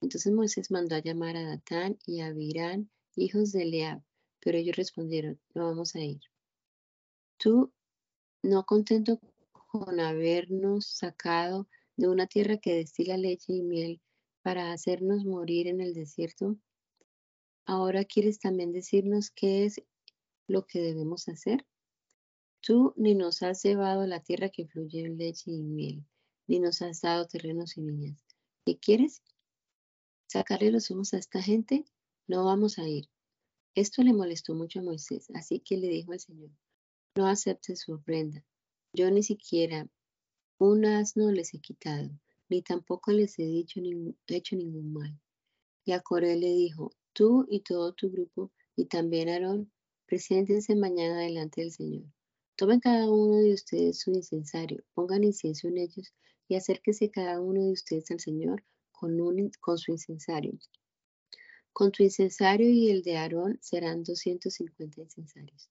Entonces 0.00 0.32
Moisés 0.32 0.70
mandó 0.70 0.96
a 0.96 1.02
llamar 1.02 1.36
a 1.36 1.44
Datán 1.44 1.98
y 2.06 2.20
a 2.20 2.26
Abirán, 2.26 2.90
hijos 3.16 3.52
de 3.52 3.64
Leab, 3.66 4.02
pero 4.40 4.58
ellos 4.58 4.76
respondieron, 4.76 5.40
no 5.54 5.66
vamos 5.66 5.94
a 5.94 6.00
ir. 6.00 6.20
Tú 7.38 7.72
no 8.42 8.64
contento 8.64 9.20
con 9.52 10.00
habernos 10.00 10.86
sacado 10.86 11.68
de 11.96 12.08
una 12.08 12.26
tierra 12.26 12.56
que 12.56 12.74
destila 12.74 13.16
leche 13.16 13.52
y 13.52 13.62
miel 13.62 14.00
para 14.42 14.72
hacernos 14.72 15.24
morir 15.24 15.68
en 15.68 15.80
el 15.80 15.94
desierto, 15.94 16.56
ahora 17.66 18.04
quieres 18.04 18.40
también 18.40 18.72
decirnos 18.72 19.30
qué 19.30 19.64
es 19.64 19.82
lo 20.46 20.66
que 20.66 20.80
debemos 20.80 21.28
hacer. 21.28 21.66
Tú 22.60 22.94
ni 22.96 23.14
nos 23.14 23.42
has 23.42 23.62
llevado 23.62 24.02
a 24.02 24.06
la 24.06 24.20
tierra 24.20 24.48
que 24.48 24.66
fluye 24.66 25.04
en 25.04 25.18
leche 25.18 25.50
y 25.50 25.62
miel, 25.62 26.04
ni 26.46 26.58
nos 26.58 26.82
has 26.82 27.00
dado 27.00 27.26
terrenos 27.26 27.76
y 27.76 27.82
viñas. 27.82 28.24
¿Qué 28.64 28.78
quieres? 28.78 29.22
¿Sacarle 30.32 30.70
los 30.70 30.88
ojos 30.92 31.12
a 31.12 31.18
esta 31.18 31.42
gente? 31.42 31.84
No 32.28 32.44
vamos 32.44 32.78
a 32.78 32.88
ir. 32.88 33.08
Esto 33.74 34.04
le 34.04 34.12
molestó 34.12 34.54
mucho 34.54 34.78
a 34.78 34.82
Moisés, 34.84 35.28
así 35.34 35.58
que 35.58 35.76
le 35.76 35.88
dijo 35.88 36.12
al 36.12 36.20
Señor, 36.20 36.52
no 37.16 37.26
acepte 37.26 37.74
su 37.74 37.94
ofrenda. 37.94 38.44
Yo 38.92 39.10
ni 39.10 39.24
siquiera 39.24 39.88
un 40.56 40.84
asno 40.84 41.32
les 41.32 41.52
he 41.52 41.58
quitado, 41.58 42.10
ni 42.48 42.62
tampoco 42.62 43.10
les 43.10 43.40
he 43.40 43.58
hecho 43.58 43.80
ningún 44.54 44.92
mal. 44.92 45.20
Y 45.84 45.90
a 45.90 46.00
Coré 46.00 46.36
le 46.36 46.54
dijo, 46.54 46.92
tú 47.12 47.44
y 47.50 47.62
todo 47.62 47.92
tu 47.92 48.12
grupo, 48.12 48.52
y 48.76 48.84
también 48.84 49.30
Aarón, 49.30 49.72
preséntense 50.06 50.76
mañana 50.76 51.22
delante 51.22 51.62
del 51.62 51.72
Señor. 51.72 52.04
Tomen 52.54 52.78
cada 52.78 53.10
uno 53.10 53.38
de 53.38 53.52
ustedes 53.52 53.98
su 53.98 54.12
incensario, 54.12 54.84
pongan 54.94 55.24
incienso 55.24 55.66
en 55.66 55.78
ellos 55.78 56.14
y 56.46 56.54
acérquese 56.54 57.10
cada 57.10 57.40
uno 57.40 57.64
de 57.64 57.72
ustedes 57.72 58.12
al 58.12 58.20
Señor 58.20 58.62
con, 59.00 59.78
su 59.78 59.92
incensario. 59.92 60.52
Con 61.72 61.90
tu 61.90 62.02
incensario 62.02 62.68
y 62.68 62.90
el 62.90 63.02
de 63.02 63.16
Aarón 63.16 63.58
serán 63.62 64.02
250 64.04 65.00
incensarios. 65.00 65.70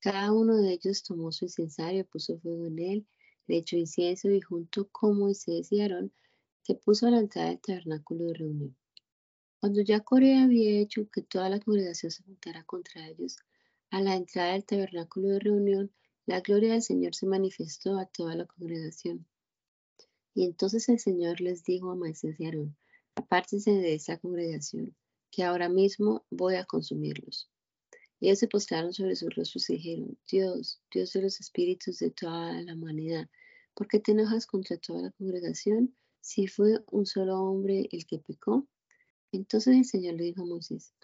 Cada 0.00 0.32
uno 0.32 0.56
de 0.56 0.72
ellos 0.72 1.02
tomó 1.02 1.30
su 1.30 1.44
incensario, 1.44 2.04
puso 2.04 2.38
fuego 2.38 2.66
en 2.66 2.78
él, 2.78 3.06
le 3.46 3.58
echó 3.58 3.76
incienso 3.76 4.30
y 4.30 4.40
junto 4.40 4.88
con 4.88 5.18
Moisés 5.18 5.70
y 5.70 5.80
Aarón 5.80 6.12
se 6.62 6.74
puso 6.74 7.06
a 7.06 7.10
la 7.10 7.20
entrada 7.20 7.48
del 7.48 7.60
tabernáculo 7.60 8.24
de 8.24 8.34
reunión. 8.34 8.76
Cuando 9.60 9.80
ya 9.80 10.00
Corea 10.00 10.44
había 10.44 10.80
hecho 10.80 11.08
que 11.10 11.22
toda 11.22 11.48
la 11.48 11.60
congregación 11.60 12.10
se 12.10 12.22
juntara 12.22 12.64
contra 12.64 13.06
ellos, 13.06 13.36
a 13.90 14.00
la 14.00 14.16
entrada 14.16 14.52
del 14.52 14.64
tabernáculo 14.64 15.28
de 15.28 15.38
reunión, 15.38 15.92
la 16.26 16.40
gloria 16.40 16.72
del 16.72 16.82
Señor 16.82 17.14
se 17.14 17.26
manifestó 17.26 17.98
a 17.98 18.06
toda 18.06 18.34
la 18.34 18.46
congregación. 18.46 19.26
Y 20.34 20.44
entonces 20.44 20.88
el 20.88 20.98
Señor 20.98 21.40
les 21.40 21.64
dijo 21.64 21.90
a 21.90 21.96
Moisés 21.96 22.38
y 22.38 22.46
Aarón, 22.46 22.76
apártense 23.14 23.70
de 23.70 23.94
esa 23.94 24.18
congregación, 24.18 24.94
que 25.30 25.44
ahora 25.44 25.68
mismo 25.68 26.24
voy 26.30 26.56
a 26.56 26.64
consumirlos. 26.64 27.48
Ellos 28.20 28.38
se 28.38 28.48
postraron 28.48 28.92
sobre 28.92 29.16
sus 29.16 29.34
rostros 29.34 29.70
y 29.70 29.74
dijeron, 29.74 30.18
Dios, 30.30 30.80
Dios 30.92 31.12
de 31.12 31.22
los 31.22 31.40
espíritus 31.40 31.98
de 31.98 32.10
toda 32.10 32.60
la 32.62 32.74
humanidad, 32.74 33.28
¿Por 33.74 33.88
qué 33.88 33.98
te 33.98 34.12
enojas 34.12 34.46
contra 34.46 34.76
toda 34.76 35.02
la 35.02 35.10
congregación? 35.10 35.96
Si 36.20 36.46
fue 36.46 36.84
un 36.92 37.06
solo 37.06 37.40
hombre 37.40 37.88
el 37.90 38.06
que 38.06 38.20
pecó. 38.20 38.68
Entonces 39.32 39.76
el 39.76 39.84
Señor 39.84 40.14
le 40.14 40.24
dijo 40.24 40.42
a 40.42 40.46
Moisés, 40.46 40.94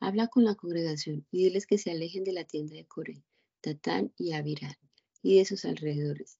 habla 0.00 0.28
con 0.28 0.44
la 0.44 0.54
congregación 0.54 1.26
y 1.30 1.44
diles 1.44 1.66
que 1.66 1.76
se 1.76 1.90
alejen 1.90 2.24
de 2.24 2.32
la 2.32 2.44
tienda 2.44 2.74
de 2.74 2.86
Coré, 2.86 3.22
Tatán 3.60 4.14
y 4.16 4.32
Abiram 4.32 4.74
y 5.22 5.36
de 5.36 5.44
sus 5.44 5.66
alrededores. 5.66 6.38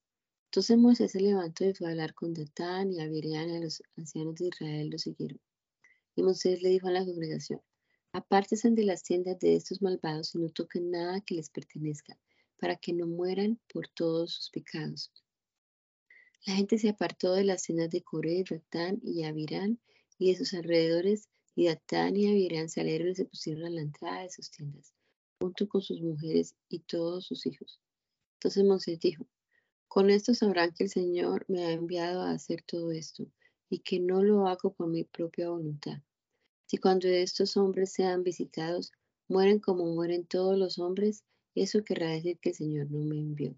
Entonces 0.53 0.77
Moisés 0.77 1.13
se 1.13 1.21
levantó 1.21 1.65
y 1.65 1.73
fue 1.73 1.87
a 1.87 1.93
hablar 1.93 2.13
con 2.13 2.35
Datán 2.35 2.93
y 2.93 3.01
Abiram 3.01 3.49
y 3.49 3.61
los 3.63 3.83
ancianos 3.97 4.35
de 4.35 4.49
Israel 4.49 4.91
lo 4.91 4.99
siguieron. 4.99 5.41
Y 6.15 6.23
Moisés 6.23 6.61
le 6.61 6.69
dijo 6.69 6.89
a 6.89 6.91
la 6.91 7.07
congregación, 7.07 7.63
apártense 8.13 8.71
de 8.71 8.85
las 8.85 9.03
tiendas 9.03 9.39
de 9.39 9.57
estos 9.57 9.81
malvados 9.81 10.35
y 10.35 10.39
no 10.41 10.51
toquen 10.51 10.91
nada 10.91 11.23
que 11.23 11.37
les 11.37 11.49
pertenezca, 11.49 12.19
para 12.59 12.77
que 12.77 12.93
no 12.93 13.07
mueran 13.07 13.59
por 13.73 13.89
todos 13.89 14.35
sus 14.35 14.51
pecados. 14.51 15.11
La 16.45 16.55
gente 16.57 16.77
se 16.77 16.91
apartó 16.91 17.33
de 17.33 17.45
las 17.45 17.63
tiendas 17.63 17.89
de 17.89 18.03
Coré, 18.03 18.45
Datán 18.47 19.01
y 19.03 19.25
Abirán 19.25 19.81
y 20.19 20.33
de 20.33 20.37
sus 20.37 20.53
alrededores, 20.53 21.31
y 21.55 21.69
Datán 21.69 22.15
y 22.15 22.29
Abirán 22.29 22.69
salieron 22.69 23.09
y 23.09 23.15
se 23.15 23.25
pusieron 23.25 23.65
a 23.65 23.71
la 23.71 23.81
entrada 23.81 24.21
de 24.21 24.29
sus 24.29 24.51
tiendas, 24.51 24.93
junto 25.41 25.67
con 25.67 25.81
sus 25.81 26.03
mujeres 26.03 26.55
y 26.69 26.81
todos 26.81 27.25
sus 27.25 27.47
hijos. 27.47 27.81
Entonces 28.35 28.65
Moisés 28.65 29.01
dijo, 29.01 29.27
con 29.93 30.09
esto 30.09 30.33
sabrán 30.33 30.73
que 30.73 30.85
el 30.85 30.89
Señor 30.89 31.45
me 31.49 31.67
ha 31.67 31.73
enviado 31.73 32.23
a 32.23 32.31
hacer 32.31 32.63
todo 32.63 32.93
esto, 32.93 33.27
y 33.69 33.81
que 33.81 34.01
no 34.01 34.23
lo 34.23 34.47
hago 34.47 34.73
por 34.73 34.89
mi 34.89 35.05
propia 35.05 35.51
voluntad. 35.51 36.01
Si 36.65 36.79
cuando 36.79 37.09
estos 37.09 37.59
hombres 37.59 37.93
sean 37.93 38.23
visitados, 38.23 38.91
mueren 39.29 39.59
como 39.59 39.85
mueren 39.85 40.25
todos 40.25 40.57
los 40.57 40.79
hombres, 40.79 41.25
eso 41.55 41.85
querrá 41.85 42.09
decir 42.09 42.39
que 42.39 42.49
el 42.49 42.55
Señor 42.55 42.91
no 42.91 43.05
me 43.05 43.19
envió. 43.19 43.55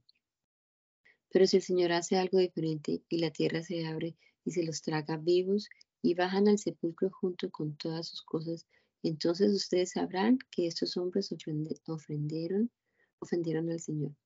Pero 1.30 1.46
si 1.46 1.58
el 1.58 1.62
Señor 1.62 1.92
hace 1.92 2.16
algo 2.16 2.38
diferente 2.38 3.04
y 3.08 3.18
la 3.18 3.30
tierra 3.30 3.62
se 3.62 3.86
abre 3.86 4.16
y 4.44 4.50
se 4.50 4.64
los 4.64 4.82
traga 4.82 5.16
vivos 5.16 5.68
y 6.02 6.14
bajan 6.14 6.48
al 6.48 6.58
sepulcro 6.58 7.10
junto 7.10 7.48
con 7.52 7.76
todas 7.76 8.08
sus 8.08 8.22
cosas, 8.22 8.66
entonces 9.04 9.52
ustedes 9.52 9.92
sabrán 9.92 10.40
que 10.50 10.66
estos 10.66 10.96
hombres 10.96 11.30
ofendieron, 11.86 12.72
al 13.70 13.78
Señor. 13.78 14.16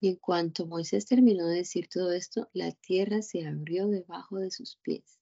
Y 0.00 0.08
en 0.08 0.16
cuanto 0.16 0.66
Moisés 0.66 1.04
terminó 1.04 1.46
de 1.46 1.56
decir 1.56 1.88
todo 1.88 2.12
esto, 2.12 2.48
la 2.54 2.72
tierra 2.72 3.20
se 3.20 3.46
abrió 3.46 3.86
debajo 3.88 4.38
de 4.38 4.50
sus 4.50 4.76
pies. 4.76 5.18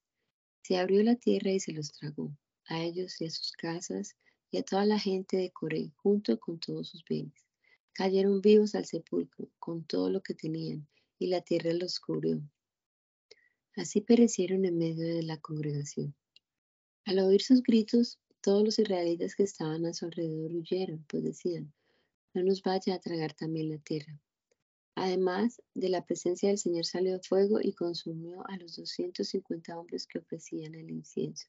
Se 0.62 0.76
abrió 0.76 1.02
la 1.02 1.16
tierra 1.16 1.50
y 1.50 1.58
se 1.58 1.72
los 1.72 1.90
tragó, 1.90 2.30
a 2.68 2.82
ellos 2.82 3.20
y 3.20 3.26
a 3.26 3.30
sus 3.30 3.52
casas, 3.52 4.16
y 4.50 4.58
a 4.58 4.62
toda 4.62 4.86
la 4.86 4.98
gente 4.98 5.36
de 5.36 5.50
Coré, 5.50 5.90
junto 5.96 6.38
con 6.38 6.60
todos 6.60 6.90
sus 6.90 7.04
bienes. 7.04 7.44
Cayeron 7.92 8.40
vivos 8.40 8.76
al 8.76 8.86
sepulcro, 8.86 9.48
con 9.58 9.84
todo 9.84 10.10
lo 10.10 10.22
que 10.22 10.34
tenían, 10.34 10.86
y 11.18 11.26
la 11.26 11.40
tierra 11.40 11.72
los 11.72 11.98
cubrió. 11.98 12.40
Así 13.74 14.00
perecieron 14.00 14.64
en 14.64 14.78
medio 14.78 15.06
de 15.06 15.22
la 15.24 15.38
congregación. 15.38 16.14
Al 17.04 17.18
oír 17.18 17.42
sus 17.42 17.62
gritos, 17.62 18.20
todos 18.40 18.62
los 18.62 18.78
israelitas 18.78 19.34
que 19.34 19.42
estaban 19.42 19.84
a 19.86 19.92
su 19.92 20.04
alrededor 20.04 20.52
huyeron, 20.52 21.04
pues 21.08 21.24
decían, 21.24 21.72
no 22.34 22.42
nos 22.42 22.62
vaya 22.62 22.94
a 22.94 23.00
tragar 23.00 23.34
también 23.34 23.70
la 23.70 23.78
tierra. 23.78 24.20
Además 25.00 25.62
de 25.74 25.90
la 25.90 26.04
presencia 26.04 26.48
del 26.48 26.58
Señor 26.58 26.84
salió 26.84 27.20
fuego 27.20 27.60
y 27.62 27.72
consumió 27.72 28.44
a 28.48 28.56
los 28.56 28.74
250 28.74 29.78
hombres 29.78 30.08
que 30.08 30.18
ofrecían 30.18 30.74
el 30.74 30.90
incienso. 30.90 31.46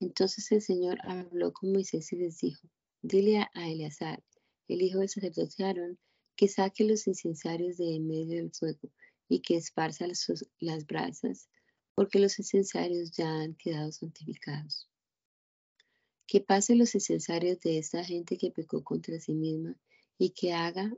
Entonces 0.00 0.50
el 0.50 0.60
Señor 0.60 0.98
habló 1.04 1.52
con 1.52 1.70
Moisés 1.70 2.12
y 2.12 2.16
les 2.16 2.40
dijo, 2.40 2.68
dile 3.00 3.46
a 3.54 3.70
Eleazar, 3.70 4.24
el 4.66 4.82
hijo 4.82 4.98
del 4.98 5.08
sacerdote 5.08 5.62
Aarón, 5.62 6.00
que 6.34 6.48
saque 6.48 6.82
los 6.82 7.06
incensarios 7.06 7.76
de 7.76 7.94
en 7.94 8.08
medio 8.08 8.34
del 8.34 8.50
fuego 8.50 8.90
y 9.28 9.40
que 9.40 9.54
esparza 9.54 10.08
las 10.58 10.86
brasas, 10.86 11.48
porque 11.94 12.18
los 12.18 12.40
incensarios 12.40 13.12
ya 13.12 13.32
han 13.32 13.54
quedado 13.54 13.92
santificados. 13.92 14.88
Que 16.26 16.40
pase 16.40 16.74
los 16.74 16.92
incensarios 16.96 17.60
de 17.60 17.78
esta 17.78 18.02
gente 18.02 18.36
que 18.36 18.50
pecó 18.50 18.82
contra 18.82 19.20
sí 19.20 19.32
misma 19.32 19.76
y 20.18 20.30
que 20.30 20.52
haga, 20.52 20.92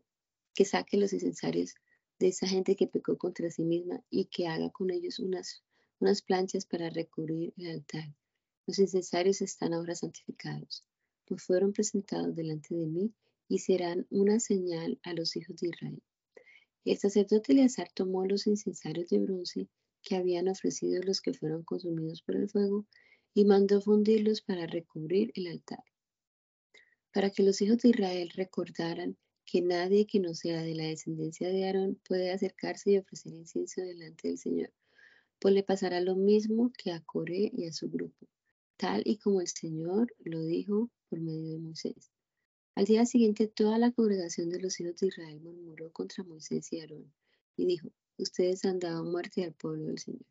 que 0.54 0.64
saque 0.64 0.96
los 0.96 1.12
incensarios 1.12 1.74
de 2.18 2.28
esa 2.28 2.46
gente 2.46 2.76
que 2.76 2.86
pecó 2.86 3.18
contra 3.18 3.50
sí 3.50 3.64
misma 3.64 4.02
y 4.10 4.26
que 4.26 4.46
haga 4.46 4.70
con 4.70 4.90
ellos 4.90 5.18
unas, 5.18 5.62
unas 5.98 6.22
planchas 6.22 6.66
para 6.66 6.90
recubrir 6.90 7.52
el 7.56 7.70
altar 7.70 8.14
los 8.66 8.78
incensarios 8.78 9.42
están 9.42 9.74
ahora 9.74 9.94
santificados, 9.94 10.84
pues 11.26 11.42
fueron 11.42 11.72
presentados 11.72 12.34
delante 12.34 12.74
de 12.74 12.86
mí 12.86 13.12
y 13.46 13.58
serán 13.58 14.06
una 14.08 14.40
señal 14.40 14.98
a 15.02 15.12
los 15.12 15.36
hijos 15.36 15.56
de 15.56 15.68
Israel. 15.68 16.02
El 16.86 16.96
sacerdote 16.96 17.52
Eleazar 17.52 17.90
tomó 17.94 18.24
los 18.24 18.46
incensarios 18.46 19.10
de 19.10 19.18
bronce 19.18 19.68
que 20.02 20.16
habían 20.16 20.48
ofrecido 20.48 21.02
los 21.02 21.20
que 21.20 21.34
fueron 21.34 21.62
consumidos 21.62 22.22
por 22.22 22.36
el 22.36 22.48
fuego 22.48 22.86
y 23.34 23.44
mandó 23.44 23.82
fundirlos 23.82 24.40
para 24.40 24.66
recubrir 24.66 25.30
el 25.34 25.48
altar, 25.48 25.84
para 27.12 27.30
que 27.30 27.42
los 27.42 27.60
hijos 27.60 27.78
de 27.78 27.90
Israel 27.90 28.30
recordaran 28.34 29.18
que 29.46 29.62
nadie 29.62 30.06
que 30.06 30.20
no 30.20 30.34
sea 30.34 30.62
de 30.62 30.74
la 30.74 30.84
descendencia 30.84 31.48
de 31.48 31.66
Aarón 31.66 32.00
puede 32.06 32.32
acercarse 32.32 32.92
y 32.92 32.98
ofrecer 32.98 33.32
incienso 33.32 33.82
delante 33.82 34.28
del 34.28 34.38
Señor, 34.38 34.72
pues 35.38 35.54
le 35.54 35.62
pasará 35.62 36.00
lo 36.00 36.16
mismo 36.16 36.72
que 36.76 36.92
a 36.92 37.00
Coré 37.00 37.50
y 37.54 37.66
a 37.66 37.72
su 37.72 37.90
grupo 37.90 38.26
tal 38.76 39.02
y 39.04 39.18
como 39.18 39.40
el 39.40 39.48
Señor 39.48 40.12
lo 40.24 40.42
dijo 40.42 40.90
por 41.08 41.20
medio 41.20 41.52
de 41.52 41.58
Moisés. 41.58 42.10
Al 42.74 42.86
día 42.86 43.06
siguiente 43.06 43.46
toda 43.46 43.78
la 43.78 43.92
congregación 43.92 44.50
de 44.50 44.60
los 44.60 44.80
hijos 44.80 44.96
de 44.96 45.06
Israel 45.06 45.40
murmuró 45.40 45.92
contra 45.92 46.24
Moisés 46.24 46.72
y 46.72 46.80
Aarón 46.80 47.12
y 47.56 47.66
dijo, 47.66 47.88
ustedes 48.18 48.64
han 48.64 48.80
dado 48.80 49.04
muerte 49.04 49.44
al 49.44 49.52
pueblo 49.52 49.86
del 49.86 49.98
Señor. 49.98 50.26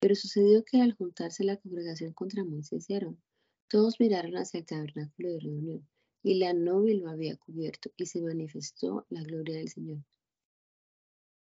Pero 0.00 0.14
sucedió 0.14 0.64
que 0.64 0.80
al 0.80 0.94
juntarse 0.94 1.44
la 1.44 1.56
congregación 1.58 2.12
contra 2.12 2.44
Moisés 2.44 2.88
y 2.88 2.94
Aarón, 2.94 3.22
todos 3.68 4.00
miraron 4.00 4.36
hacia 4.36 4.58
el 4.58 4.66
tabernáculo 4.66 5.28
de 5.30 5.40
reunión 5.40 5.88
y 6.26 6.34
la 6.34 6.52
novia 6.52 6.96
lo 6.96 7.08
había 7.08 7.36
cubierto 7.36 7.92
y 7.96 8.06
se 8.06 8.20
manifestó 8.20 9.06
la 9.10 9.22
gloria 9.22 9.58
del 9.58 9.68
Señor. 9.68 10.02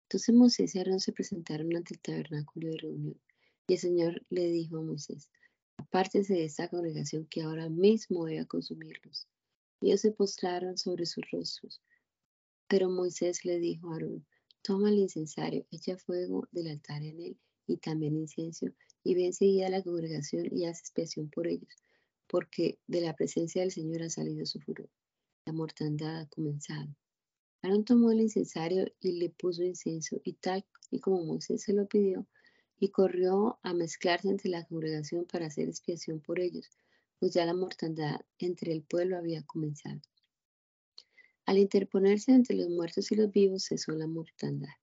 Entonces 0.03 0.35
Moisés 0.35 0.75
y 0.75 0.77
Aarón 0.77 0.99
se 0.99 1.11
presentaron 1.11 1.75
ante 1.75 1.95
el 1.95 1.99
tabernáculo 2.01 2.67
de 2.67 2.77
reunión 2.77 3.19
y 3.65 3.73
el 3.73 3.79
Señor 3.79 4.23
le 4.29 4.47
dijo 4.51 4.77
a 4.77 4.83
Moisés, 4.83 5.31
Apártense 5.77 6.35
de 6.35 6.45
esta 6.45 6.67
congregación 6.69 7.25
que 7.25 7.41
ahora 7.41 7.67
mismo 7.67 8.19
voy 8.19 8.37
a 8.37 8.45
consumirlos. 8.45 9.27
Ellos 9.81 10.01
se 10.01 10.11
postraron 10.11 10.77
sobre 10.77 11.07
sus 11.07 11.23
rostros. 11.31 11.81
Pero 12.67 12.87
Moisés 12.87 13.43
le 13.43 13.57
dijo 13.57 13.89
a 13.89 13.95
Aarón, 13.95 14.23
toma 14.61 14.89
el 14.89 14.99
incensario, 14.99 15.65
echa 15.71 15.97
fuego 15.97 16.47
del 16.51 16.67
altar 16.67 17.01
en 17.01 17.19
él 17.19 17.37
y 17.65 17.77
también 17.77 18.15
incienso, 18.17 18.67
y 19.03 19.15
ven 19.15 19.33
seguida 19.33 19.65
a 19.65 19.71
la 19.71 19.81
congregación 19.81 20.47
y 20.55 20.65
haz 20.65 20.79
expiación 20.81 21.31
por 21.31 21.47
ellos, 21.47 21.73
porque 22.27 22.79
de 22.87 23.01
la 23.01 23.15
presencia 23.15 23.61
del 23.61 23.71
Señor 23.71 24.03
ha 24.03 24.09
salido 24.09 24.45
su 24.45 24.59
furor. 24.59 24.89
La 25.45 25.53
mortandad 25.53 26.21
ha 26.21 26.25
comenzado. 26.27 26.95
Aarón 27.61 27.85
tomó 27.85 28.11
el 28.11 28.21
incensario 28.21 28.85
y 28.99 29.13
le 29.13 29.29
puso 29.29 29.63
incienso, 29.63 30.21
y 30.23 30.33
tal 30.33 30.65
y 30.91 30.99
como 30.99 31.23
Moisés 31.23 31.63
se 31.63 31.73
lo 31.73 31.87
pidió, 31.87 32.27
y 32.79 32.89
corrió 32.89 33.59
a 33.63 33.73
mezclarse 33.73 34.29
entre 34.29 34.49
la 34.49 34.65
congregación 34.65 35.25
para 35.25 35.47
hacer 35.47 35.67
expiación 35.67 36.19
por 36.19 36.39
ellos, 36.39 36.69
pues 37.19 37.33
ya 37.33 37.45
la 37.45 37.53
mortandad 37.53 38.21
entre 38.39 38.71
el 38.71 38.83
pueblo 38.83 39.17
había 39.17 39.43
comenzado. 39.43 40.01
Al 41.45 41.57
interponerse 41.59 42.31
entre 42.31 42.55
los 42.55 42.69
muertos 42.69 43.11
y 43.11 43.15
los 43.15 43.31
vivos 43.31 43.65
cesó 43.65 43.91
la 43.91 44.07
mortandad. 44.07 44.73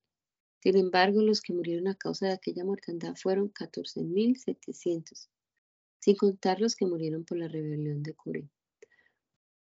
Sin 0.63 0.77
embargo, 0.77 1.23
los 1.23 1.41
que 1.41 1.53
murieron 1.53 1.89
a 1.89 1.97
causa 1.97 2.27
de 2.27 2.35
aquella 2.35 2.65
mortandad 2.65 3.17
fueron 3.17 3.53
14.700, 3.53 5.29
sin 6.03 6.17
contar 6.17 6.61
los 6.61 6.75
que 6.75 6.85
murieron 6.85 7.25
por 7.25 7.39
la 7.39 7.47
rebelión 7.47 8.03
de 8.03 8.15
Coré. 8.15 8.49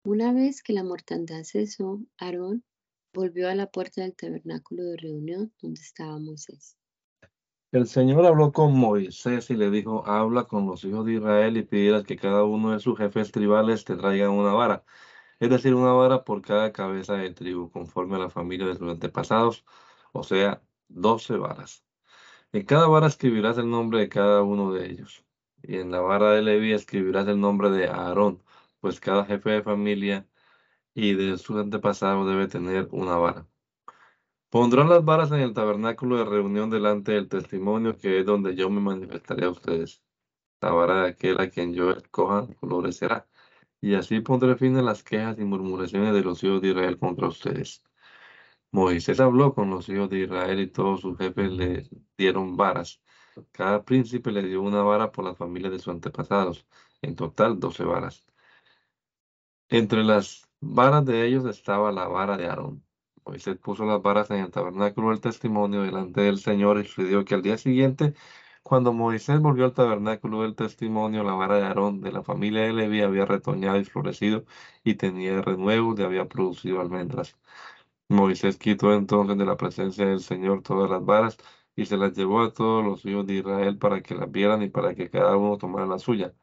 Una 0.05 0.33
vez 0.33 0.63
que 0.63 0.73
la 0.73 0.83
mortandad 0.83 1.45
cesó, 1.45 2.01
Aarón 2.17 2.65
volvió 3.13 3.51
a 3.51 3.55
la 3.55 3.67
puerta 3.67 4.01
del 4.01 4.17
tabernáculo 4.17 4.85
de 4.85 4.97
reunión 4.97 5.53
donde 5.61 5.83
estaba 5.83 6.19
Moisés. 6.19 6.79
El 7.73 7.87
Señor 7.87 8.25
habló 8.25 8.53
con 8.53 8.73
Moisés 8.73 9.51
y 9.51 9.55
le 9.55 9.71
dijo, 9.71 10.07
habla 10.07 10.45
con 10.45 10.67
los 10.67 10.83
hijos 10.85 11.05
de 11.05 11.15
Israel 11.15 11.59
y 11.59 11.63
pidas 11.63 12.05
que 12.05 12.17
cada 12.17 12.43
uno 12.45 12.73
de 12.73 12.81
sus 12.81 12.97
jefes 12.97 13.31
tribales 13.31 13.85
te 13.85 13.97
traigan 13.97 14.31
una 14.31 14.55
vara, 14.55 14.83
es 15.41 15.51
decir, 15.51 15.75
una 15.75 15.93
vara 15.93 16.25
por 16.25 16.41
cada 16.41 16.73
cabeza 16.73 17.15
de 17.15 17.33
tribu, 17.35 17.71
conforme 17.71 18.17
a 18.17 18.21
la 18.21 18.31
familia 18.31 18.67
de 18.67 18.77
sus 18.77 18.91
antepasados, 18.91 19.65
o 20.13 20.23
sea, 20.23 20.63
doce 20.89 21.37
varas. 21.37 21.85
En 22.53 22.65
cada 22.65 22.87
vara 22.89 23.09
escribirás 23.09 23.59
el 23.59 23.71
nombre 23.71 24.01
de 24.01 24.09
cada 24.09 24.43
uno 24.43 24.73
de 24.73 24.91
ellos, 24.91 25.25
y 25.63 25.77
en 25.79 25.91
la 25.91 26.01
vara 26.01 26.33
de 26.33 26.43
Leví 26.43 26.73
escribirás 26.73 27.29
el 27.29 27.41
nombre 27.41 27.71
de 27.71 27.89
Aarón, 27.89 28.43
pues 28.81 29.01
cada 29.01 29.25
jefe 29.25 29.51
de 29.51 29.63
familia 29.63 30.27
y 30.95 31.15
de 31.15 31.39
sus 31.39 31.57
antepasados 31.59 32.29
debe 32.29 32.49
tener 32.49 32.89
una 32.93 33.17
vara. 33.17 33.47
Pondrán 34.51 34.89
las 34.89 35.05
varas 35.05 35.31
en 35.33 35.41
el 35.41 35.55
tabernáculo 35.55 36.19
de 36.19 36.25
reunión 36.25 36.71
delante 36.71 37.13
del 37.13 37.29
testimonio, 37.29 37.97
que 37.97 38.21
es 38.21 38.27
donde 38.27 38.57
yo 38.57 38.69
me 38.71 38.81
manifestaré 38.81 39.47
a 39.47 39.51
ustedes. 39.51 40.03
La 40.61 40.73
vara 40.73 41.03
de 41.03 41.09
aquel 41.11 41.41
a 41.41 41.49
quien 41.51 41.75
yo 41.75 41.91
escoja 41.93 42.47
florecerá. 42.61 43.29
Y 43.81 43.95
así 43.95 44.21
pondré 44.21 44.57
fin 44.57 44.77
a 44.77 44.83
las 44.83 45.03
quejas 45.05 45.39
y 45.39 45.45
murmuraciones 45.45 46.13
de 46.15 46.23
los 46.23 46.43
hijos 46.45 46.61
de 46.63 46.69
Israel 46.71 46.99
contra 46.99 47.29
ustedes. 47.29 47.83
Moisés 48.73 49.21
habló 49.21 49.55
con 49.55 49.71
los 49.71 49.89
hijos 49.89 50.11
de 50.11 50.21
Israel 50.25 50.61
y 50.61 50.67
todos 50.69 51.01
sus 51.01 51.17
jefes 51.19 51.51
le 51.53 51.89
dieron 52.19 52.57
varas. 52.57 53.01
Cada 53.53 53.85
príncipe 53.85 54.33
le 54.33 54.43
dio 54.43 54.63
una 54.63 54.83
vara 54.83 55.13
por 55.13 55.25
las 55.25 55.37
familias 55.37 55.73
de 55.73 55.79
sus 55.79 55.89
antepasados, 55.95 56.67
en 57.03 57.17
total 57.17 57.59
doce 57.61 57.85
varas. 57.85 58.27
Entre 59.69 60.05
las 60.05 60.49
varas 60.61 61.05
de 61.07 61.27
ellos 61.27 61.45
estaba 61.47 61.93
la 61.93 62.09
vara 62.09 62.37
de 62.37 62.47
Aarón. 62.47 62.85
Moisés 63.25 63.57
puso 63.59 63.85
las 63.85 64.03
varas 64.03 64.31
en 64.31 64.39
el 64.41 64.51
tabernáculo 64.51 65.11
del 65.11 65.21
testimonio 65.21 65.83
delante 65.83 66.21
del 66.23 66.39
Señor 66.39 66.79
y 66.81 66.85
sucedió 66.85 67.25
que 67.25 67.35
al 67.35 67.43
día 67.43 67.57
siguiente, 67.59 68.15
cuando 68.63 68.93
Moisés 68.93 69.41
volvió 69.41 69.65
al 69.67 69.75
tabernáculo 69.75 70.43
del 70.43 70.55
testimonio, 70.57 71.23
la 71.25 71.35
vara 71.35 71.57
de 71.57 71.63
Aarón 71.65 72.01
de 72.01 72.13
la 72.13 72.23
familia 72.23 72.63
de 72.63 72.73
Levi 72.73 73.01
había 73.03 73.27
retoñado 73.27 73.79
y 73.79 73.85
florecido 73.85 74.45
y 74.85 74.95
tenía 74.97 75.41
renuevos 75.43 75.99
y 75.99 76.03
había 76.03 76.29
producido 76.29 76.81
almendras. 76.81 77.37
Moisés 78.09 78.59
quitó 78.59 78.93
entonces 78.95 79.39
de 79.39 79.45
la 79.47 79.57
presencia 79.57 80.07
del 80.07 80.21
Señor 80.21 80.63
todas 80.63 80.91
las 80.91 81.05
varas 81.05 81.39
y 81.81 81.87
se 81.87 81.97
las 81.97 82.13
llevó 82.15 82.43
a 82.43 82.53
todos 82.53 82.85
los 82.85 83.05
hijos 83.07 83.27
de 83.27 83.37
Israel 83.37 83.79
para 83.79 84.03
que 84.03 84.15
las 84.15 84.31
vieran 84.31 84.63
y 84.63 84.69
para 84.69 84.95
que 84.95 85.09
cada 85.11 85.37
uno 85.39 85.57
tomara 85.59 85.87
la 85.87 85.99
suya. 85.99 86.35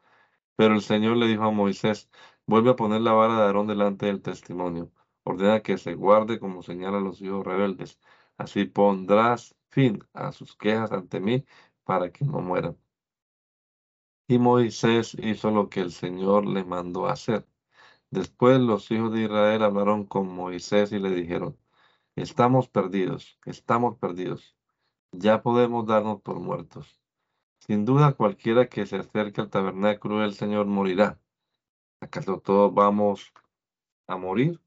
Pero 0.56 0.74
el 0.74 0.82
Señor 0.82 1.16
le 1.18 1.28
dijo 1.28 1.44
a 1.44 1.52
Moisés, 1.52 2.10
vuelve 2.46 2.70
a 2.70 2.76
poner 2.76 3.02
la 3.02 3.12
vara 3.12 3.36
de 3.36 3.42
Aarón 3.44 3.68
delante 3.68 4.06
del 4.06 4.22
testimonio. 4.22 4.90
Ordena 5.24 5.62
que 5.62 5.78
se 5.78 5.94
guarde 5.94 6.40
como 6.40 6.62
señala 6.62 6.98
a 6.98 7.00
los 7.00 7.20
hijos 7.22 7.46
rebeldes. 7.46 8.00
Así 8.36 8.64
pondrás 8.64 9.54
fin 9.70 10.04
a 10.12 10.32
sus 10.32 10.56
quejas 10.56 10.92
ante 10.92 11.20
mí 11.20 11.44
para 11.84 12.10
que 12.10 12.24
no 12.24 12.40
mueran. 12.40 12.76
Y 14.28 14.38
Moisés 14.38 15.16
hizo 15.20 15.50
lo 15.52 15.68
que 15.68 15.80
el 15.80 15.92
Señor 15.92 16.46
le 16.46 16.64
mandó 16.64 17.06
hacer. 17.08 17.46
Después 18.10 18.60
los 18.60 18.90
hijos 18.90 19.12
de 19.12 19.22
Israel 19.24 19.62
hablaron 19.62 20.04
con 20.06 20.28
Moisés 20.28 20.92
y 20.92 20.98
le 20.98 21.10
dijeron, 21.10 21.56
estamos 22.16 22.68
perdidos, 22.68 23.38
estamos 23.46 23.98
perdidos. 23.98 24.57
Ya 25.12 25.42
podemos 25.42 25.86
darnos 25.86 26.20
por 26.22 26.40
muertos. 26.40 27.00
Sin 27.60 27.84
duda 27.84 28.12
cualquiera 28.14 28.68
que 28.68 28.86
se 28.86 28.96
acerque 28.96 29.40
al 29.40 29.50
tabernáculo 29.50 30.20
del 30.20 30.34
Señor 30.34 30.66
morirá. 30.66 31.20
¿Acaso 32.00 32.40
todos 32.40 32.72
vamos 32.74 33.32
a 34.06 34.16
morir? 34.16 34.60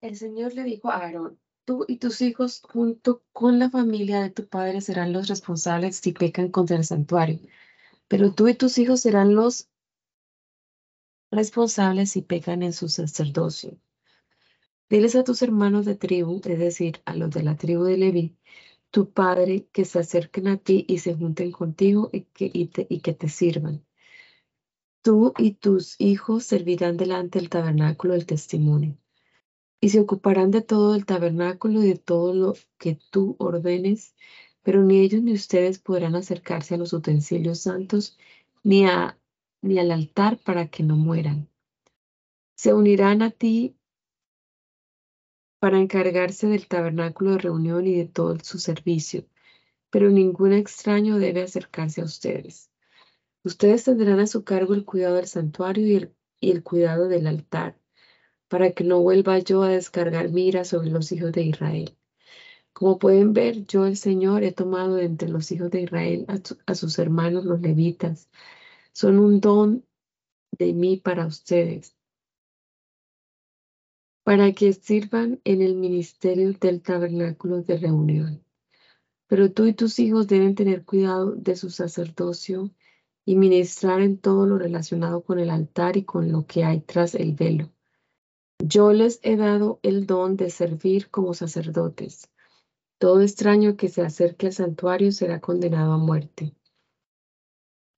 El 0.00 0.16
Señor 0.16 0.54
le 0.54 0.64
dijo 0.64 0.90
a 0.90 0.96
Aarón, 0.96 1.38
tú 1.64 1.84
y 1.86 1.98
tus 1.98 2.20
hijos 2.22 2.62
junto 2.62 3.22
con 3.32 3.58
la 3.58 3.70
familia 3.70 4.20
de 4.22 4.30
tu 4.30 4.48
padre 4.48 4.80
serán 4.80 5.12
los 5.12 5.28
responsables 5.28 5.96
si 5.96 6.12
pecan 6.12 6.50
contra 6.50 6.76
el 6.76 6.84
santuario, 6.84 7.40
pero 8.08 8.32
tú 8.32 8.48
y 8.48 8.54
tus 8.54 8.78
hijos 8.78 9.00
serán 9.00 9.34
los 9.34 9.68
responsables 11.30 12.10
si 12.10 12.22
pecan 12.22 12.62
en 12.62 12.72
su 12.72 12.88
sacerdocio. 12.88 13.78
Diles 14.88 15.16
a 15.16 15.24
tus 15.24 15.42
hermanos 15.42 15.84
de 15.84 15.96
tribu, 15.96 16.40
es 16.44 16.58
decir, 16.58 17.00
a 17.04 17.14
los 17.14 17.30
de 17.30 17.42
la 17.42 17.56
tribu 17.56 17.84
de 17.84 17.98
Leví, 17.98 18.36
tu 18.90 19.10
padre, 19.10 19.68
que 19.72 19.84
se 19.84 19.98
acerquen 19.98 20.48
a 20.48 20.56
ti 20.56 20.84
y 20.88 20.98
se 20.98 21.14
junten 21.14 21.52
contigo 21.52 22.08
y 22.12 22.22
que, 22.22 22.50
y 22.52 23.00
que 23.00 23.12
te 23.12 23.28
sirvan. 23.28 23.84
Tú 25.02 25.32
y 25.38 25.52
tus 25.52 26.00
hijos 26.00 26.44
servirán 26.44 26.96
delante 26.96 27.38
del 27.38 27.50
tabernáculo 27.50 28.14
del 28.14 28.26
testimonio 28.26 28.96
y 29.80 29.90
se 29.90 30.00
ocuparán 30.00 30.50
de 30.50 30.62
todo 30.62 30.94
el 30.94 31.06
tabernáculo 31.06 31.82
y 31.82 31.88
de 31.88 31.96
todo 31.98 32.34
lo 32.34 32.54
que 32.78 32.98
tú 33.10 33.36
ordenes, 33.38 34.14
pero 34.62 34.82
ni 34.82 35.00
ellos 35.00 35.22
ni 35.22 35.32
ustedes 35.32 35.78
podrán 35.78 36.16
acercarse 36.16 36.74
a 36.74 36.78
los 36.78 36.92
utensilios 36.92 37.60
santos 37.60 38.18
ni, 38.64 38.86
a, 38.86 39.18
ni 39.62 39.78
al 39.78 39.90
altar 39.90 40.38
para 40.38 40.68
que 40.68 40.82
no 40.82 40.96
mueran. 40.96 41.48
Se 42.54 42.74
unirán 42.74 43.22
a 43.22 43.30
ti 43.30 43.76
para 45.58 45.78
encargarse 45.78 46.46
del 46.46 46.68
tabernáculo 46.68 47.32
de 47.32 47.38
reunión 47.38 47.86
y 47.86 47.96
de 47.96 48.06
todo 48.06 48.36
su 48.42 48.58
servicio, 48.58 49.26
pero 49.90 50.10
ningún 50.10 50.52
extraño 50.52 51.18
debe 51.18 51.42
acercarse 51.42 52.00
a 52.00 52.04
ustedes. 52.04 52.70
Ustedes 53.44 53.84
tendrán 53.84 54.20
a 54.20 54.26
su 54.26 54.44
cargo 54.44 54.74
el 54.74 54.84
cuidado 54.84 55.16
del 55.16 55.26
santuario 55.26 56.12
y 56.40 56.50
el, 56.50 56.62
cuidado 56.62 57.08
del 57.08 57.26
altar 57.26 57.78
para 58.48 58.72
que 58.72 58.84
no 58.84 59.00
vuelva 59.00 59.38
yo 59.38 59.62
a 59.62 59.68
descargar 59.68 60.30
mira 60.30 60.64
sobre 60.64 60.90
los 60.90 61.12
hijos 61.12 61.32
de 61.32 61.42
Israel. 61.42 61.96
Como 62.72 62.98
pueden 62.98 63.32
ver, 63.32 63.66
yo 63.66 63.86
el 63.86 63.96
Señor 63.96 64.44
he 64.44 64.52
tomado 64.52 64.94
de 64.96 65.04
entre 65.04 65.28
los 65.28 65.50
hijos 65.50 65.70
de 65.70 65.82
Israel 65.82 66.26
a, 66.66 66.74
sus 66.74 66.98
hermanos 66.98 67.44
los 67.44 67.60
levitas. 67.60 68.28
Son 68.98 69.18
un 69.18 69.40
don 69.40 69.84
de 70.58 70.72
mí 70.72 70.96
para 70.96 71.26
ustedes, 71.26 71.94
para 74.24 74.52
que 74.52 74.72
sirvan 74.72 75.40
en 75.44 75.62
el 75.62 75.74
ministerio 75.76 76.52
del 76.54 76.82
tabernáculo 76.82 77.62
de 77.62 77.76
reunión. 77.76 78.44
Pero 79.26 79.52
tú 79.52 79.66
y 79.66 79.74
tus 79.74 79.98
hijos 79.98 80.26
deben 80.26 80.54
tener 80.54 80.84
cuidado 80.84 81.32
de 81.36 81.54
su 81.54 81.70
sacerdocio 81.70 82.70
y 83.24 83.36
ministrar 83.36 84.00
en 84.00 84.18
todo 84.18 84.46
lo 84.46 84.58
relacionado 84.58 85.22
con 85.22 85.38
el 85.38 85.50
altar 85.50 85.96
y 85.96 86.04
con 86.04 86.32
lo 86.32 86.46
que 86.46 86.64
hay 86.64 86.80
tras 86.80 87.14
el 87.14 87.34
velo 87.34 87.70
yo 88.60 88.92
les 88.92 89.20
he 89.22 89.36
dado 89.36 89.78
el 89.82 90.06
don 90.06 90.36
de 90.36 90.50
servir 90.50 91.10
como 91.10 91.32
sacerdotes. 91.32 92.28
Todo 92.98 93.22
extraño 93.22 93.76
que 93.76 93.88
se 93.88 94.02
acerque 94.02 94.48
al 94.48 94.52
santuario 94.52 95.12
será 95.12 95.40
condenado 95.40 95.92
a 95.92 95.98
muerte. 95.98 96.54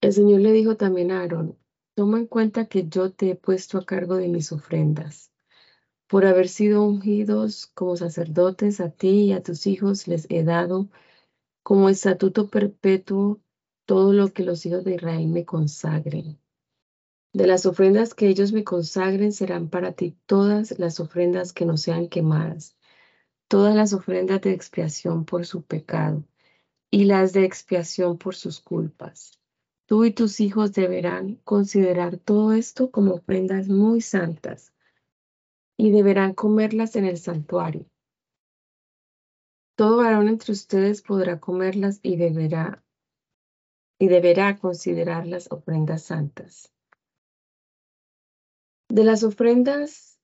El 0.02 0.14
Señor 0.14 0.40
le 0.40 0.52
dijo 0.52 0.76
también 0.76 1.10
a 1.10 1.20
Aarón, 1.20 1.58
toma 1.94 2.18
en 2.18 2.26
cuenta 2.26 2.64
que 2.64 2.88
yo 2.88 3.12
te 3.12 3.32
he 3.32 3.34
puesto 3.36 3.76
a 3.76 3.84
cargo 3.84 4.16
de 4.16 4.28
mis 4.28 4.50
ofrendas. 4.50 5.30
Por 6.08 6.24
haber 6.24 6.48
sido 6.48 6.82
ungidos 6.84 7.66
como 7.74 7.96
sacerdotes 7.96 8.80
a 8.80 8.88
ti 8.88 9.24
y 9.24 9.32
a 9.32 9.42
tus 9.42 9.66
hijos 9.66 10.08
les 10.08 10.26
he 10.30 10.42
dado 10.42 10.88
como 11.62 11.90
estatuto 11.90 12.48
perpetuo 12.48 13.42
todo 13.84 14.14
lo 14.14 14.32
que 14.32 14.42
los 14.42 14.64
hijos 14.64 14.84
de 14.84 14.94
Israel 14.94 15.26
me 15.28 15.44
consagren. 15.44 16.40
De 17.34 17.46
las 17.46 17.66
ofrendas 17.66 18.14
que 18.14 18.28
ellos 18.28 18.52
me 18.52 18.64
consagren 18.64 19.32
serán 19.32 19.68
para 19.68 19.92
ti 19.92 20.16
todas 20.24 20.78
las 20.78 20.98
ofrendas 20.98 21.52
que 21.52 21.66
no 21.66 21.76
sean 21.76 22.08
quemadas, 22.08 22.74
todas 23.48 23.76
las 23.76 23.92
ofrendas 23.92 24.40
de 24.40 24.52
expiación 24.52 25.26
por 25.26 25.44
su 25.44 25.62
pecado 25.62 26.24
y 26.90 27.04
las 27.04 27.34
de 27.34 27.44
expiación 27.44 28.16
por 28.16 28.34
sus 28.34 28.60
culpas. 28.60 29.39
Tú 29.90 30.04
y 30.04 30.12
tus 30.12 30.38
hijos 30.38 30.72
deberán 30.72 31.40
considerar 31.42 32.16
todo 32.16 32.52
esto 32.52 32.92
como 32.92 33.14
ofrendas 33.14 33.68
muy 33.68 34.00
santas 34.00 34.72
y 35.76 35.90
deberán 35.90 36.32
comerlas 36.32 36.94
en 36.94 37.06
el 37.06 37.18
santuario. 37.18 37.86
Todo 39.74 39.96
varón 39.96 40.28
entre 40.28 40.52
ustedes 40.52 41.02
podrá 41.02 41.40
comerlas 41.40 41.98
y 42.04 42.14
deberá 42.14 42.84
y 43.98 44.06
deberá 44.06 44.58
considerarlas 44.60 45.50
ofrendas 45.50 46.02
santas. 46.04 46.72
De 48.88 49.02
las 49.02 49.24
ofrendas 49.24 50.20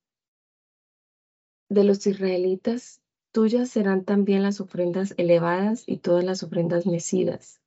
de 1.69 1.83
los 1.83 2.07
israelitas, 2.07 3.03
tuyas 3.33 3.71
serán 3.71 4.05
también 4.05 4.45
las 4.45 4.61
ofrendas 4.61 5.13
elevadas 5.17 5.83
y 5.89 5.97
todas 5.97 6.23
las 6.23 6.45
ofrendas 6.45 6.87
mecidas. 6.87 7.61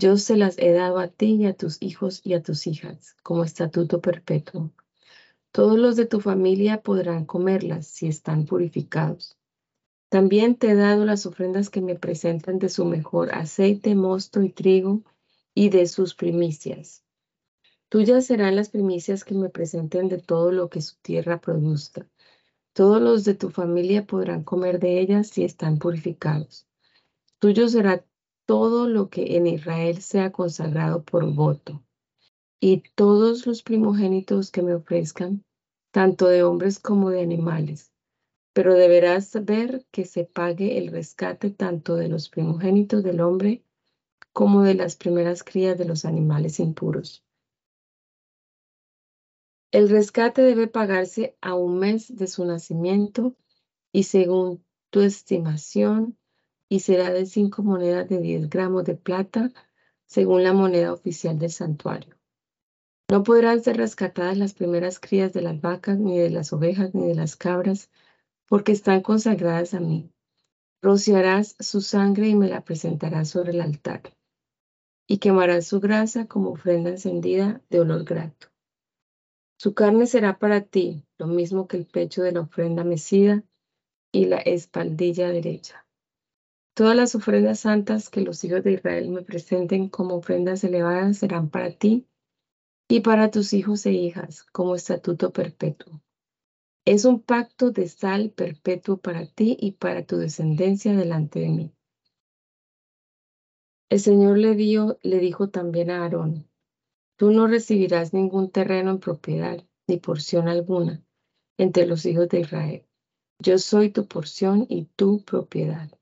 Yo 0.00 0.16
se 0.16 0.36
las 0.36 0.56
he 0.58 0.70
dado 0.70 1.00
a 1.00 1.08
ti 1.08 1.34
y 1.40 1.46
a 1.46 1.54
tus 1.54 1.82
hijos 1.82 2.20
y 2.22 2.34
a 2.34 2.40
tus 2.40 2.68
hijas 2.68 3.16
como 3.24 3.42
estatuto 3.42 4.00
perpetuo. 4.00 4.70
Todos 5.50 5.76
los 5.76 5.96
de 5.96 6.06
tu 6.06 6.20
familia 6.20 6.82
podrán 6.82 7.24
comerlas 7.24 7.88
si 7.88 8.06
están 8.06 8.46
purificados. 8.46 9.36
También 10.08 10.54
te 10.54 10.70
he 10.70 10.74
dado 10.76 11.04
las 11.04 11.26
ofrendas 11.26 11.68
que 11.68 11.80
me 11.80 11.96
presentan 11.96 12.60
de 12.60 12.68
su 12.68 12.84
mejor 12.84 13.34
aceite, 13.34 13.96
mosto 13.96 14.40
y 14.40 14.50
trigo 14.50 15.02
y 15.52 15.70
de 15.70 15.88
sus 15.88 16.14
primicias. 16.14 17.02
Tuyas 17.88 18.24
serán 18.24 18.54
las 18.54 18.68
primicias 18.68 19.24
que 19.24 19.34
me 19.34 19.48
presenten 19.48 20.08
de 20.08 20.18
todo 20.18 20.52
lo 20.52 20.68
que 20.68 20.80
su 20.80 20.94
tierra 21.02 21.40
produzca. 21.40 22.06
Todos 22.72 23.02
los 23.02 23.24
de 23.24 23.34
tu 23.34 23.50
familia 23.50 24.06
podrán 24.06 24.44
comer 24.44 24.78
de 24.78 25.00
ellas 25.00 25.26
si 25.26 25.42
están 25.42 25.78
purificados. 25.78 26.68
Tuyo 27.40 27.68
será 27.68 28.04
todo 28.48 28.88
lo 28.88 29.10
que 29.10 29.36
en 29.36 29.46
Israel 29.46 30.00
sea 30.00 30.32
consagrado 30.32 31.04
por 31.04 31.30
voto. 31.34 31.84
Y 32.58 32.82
todos 32.94 33.46
los 33.46 33.62
primogénitos 33.62 34.50
que 34.50 34.62
me 34.62 34.74
ofrezcan, 34.74 35.44
tanto 35.92 36.28
de 36.28 36.42
hombres 36.42 36.78
como 36.78 37.10
de 37.10 37.20
animales. 37.20 37.92
Pero 38.54 38.72
deberás 38.72 39.44
ver 39.44 39.84
que 39.90 40.06
se 40.06 40.24
pague 40.24 40.78
el 40.78 40.90
rescate 40.90 41.50
tanto 41.50 41.96
de 41.96 42.08
los 42.08 42.30
primogénitos 42.30 43.02
del 43.02 43.20
hombre 43.20 43.64
como 44.32 44.62
de 44.62 44.74
las 44.74 44.96
primeras 44.96 45.44
crías 45.44 45.76
de 45.76 45.84
los 45.84 46.06
animales 46.06 46.58
impuros. 46.58 47.22
El 49.70 49.90
rescate 49.90 50.40
debe 50.40 50.68
pagarse 50.68 51.36
a 51.42 51.54
un 51.54 51.78
mes 51.78 52.16
de 52.16 52.26
su 52.26 52.46
nacimiento 52.46 53.36
y 53.92 54.04
según 54.04 54.64
tu 54.88 55.00
estimación 55.00 56.17
y 56.68 56.80
será 56.80 57.10
de 57.10 57.26
cinco 57.26 57.62
monedas 57.62 58.08
de 58.08 58.18
10 58.18 58.50
gramos 58.50 58.84
de 58.84 58.94
plata 58.94 59.50
según 60.06 60.42
la 60.42 60.52
moneda 60.52 60.92
oficial 60.92 61.38
del 61.38 61.50
santuario. 61.50 62.16
No 63.10 63.22
podrán 63.22 63.62
ser 63.62 63.78
rescatadas 63.78 64.36
las 64.36 64.52
primeras 64.52 65.00
crías 65.00 65.32
de 65.32 65.40
las 65.40 65.60
vacas, 65.60 65.98
ni 65.98 66.18
de 66.18 66.30
las 66.30 66.52
ovejas, 66.52 66.94
ni 66.94 67.06
de 67.06 67.14
las 67.14 67.36
cabras, 67.36 67.90
porque 68.46 68.72
están 68.72 69.00
consagradas 69.00 69.72
a 69.72 69.80
mí. 69.80 70.10
Rociarás 70.82 71.56
su 71.58 71.80
sangre 71.80 72.28
y 72.28 72.34
me 72.34 72.48
la 72.48 72.64
presentarás 72.64 73.30
sobre 73.30 73.52
el 73.52 73.62
altar, 73.62 74.02
y 75.06 75.18
quemarás 75.18 75.66
su 75.66 75.80
grasa 75.80 76.26
como 76.26 76.50
ofrenda 76.50 76.90
encendida 76.90 77.62
de 77.70 77.80
olor 77.80 78.04
grato. 78.04 78.48
Su 79.58 79.74
carne 79.74 80.06
será 80.06 80.38
para 80.38 80.60
ti 80.60 81.04
lo 81.16 81.26
mismo 81.26 81.66
que 81.66 81.78
el 81.78 81.86
pecho 81.86 82.22
de 82.22 82.32
la 82.32 82.40
ofrenda 82.42 82.84
mecida 82.84 83.42
y 84.12 84.26
la 84.26 84.36
espaldilla 84.36 85.30
derecha. 85.30 85.87
Todas 86.78 86.94
las 86.94 87.16
ofrendas 87.16 87.58
santas 87.58 88.08
que 88.08 88.20
los 88.20 88.44
hijos 88.44 88.62
de 88.62 88.74
Israel 88.74 89.08
me 89.08 89.22
presenten 89.22 89.88
como 89.88 90.14
ofrendas 90.14 90.62
elevadas 90.62 91.18
serán 91.18 91.50
para 91.50 91.72
ti 91.72 92.06
y 92.88 93.00
para 93.00 93.32
tus 93.32 93.52
hijos 93.52 93.84
e 93.86 93.90
hijas 93.90 94.44
como 94.52 94.76
estatuto 94.76 95.32
perpetuo. 95.32 96.00
Es 96.84 97.04
un 97.04 97.20
pacto 97.20 97.72
de 97.72 97.88
sal 97.88 98.30
perpetuo 98.30 98.96
para 98.98 99.26
ti 99.26 99.56
y 99.58 99.72
para 99.72 100.06
tu 100.06 100.18
descendencia 100.18 100.94
delante 100.94 101.40
de 101.40 101.48
mí. 101.48 101.74
El 103.90 103.98
Señor 103.98 104.38
le, 104.38 104.54
dio, 104.54 105.00
le 105.02 105.18
dijo 105.18 105.48
también 105.48 105.90
a 105.90 106.04
Aarón, 106.04 106.48
tú 107.16 107.32
no 107.32 107.48
recibirás 107.48 108.14
ningún 108.14 108.52
terreno 108.52 108.92
en 108.92 109.00
propiedad, 109.00 109.66
ni 109.88 109.96
porción 109.96 110.46
alguna, 110.46 111.04
entre 111.56 111.86
los 111.86 112.06
hijos 112.06 112.28
de 112.28 112.38
Israel. 112.38 112.86
Yo 113.40 113.58
soy 113.58 113.90
tu 113.90 114.06
porción 114.06 114.64
y 114.68 114.84
tu 114.94 115.24
propiedad. 115.24 115.97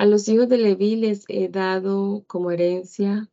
A 0.00 0.06
los 0.06 0.26
hijos 0.30 0.48
de 0.48 0.56
Leví 0.56 0.96
les 0.96 1.26
he 1.28 1.50
dado 1.50 2.24
como 2.26 2.50
herencia 2.50 3.28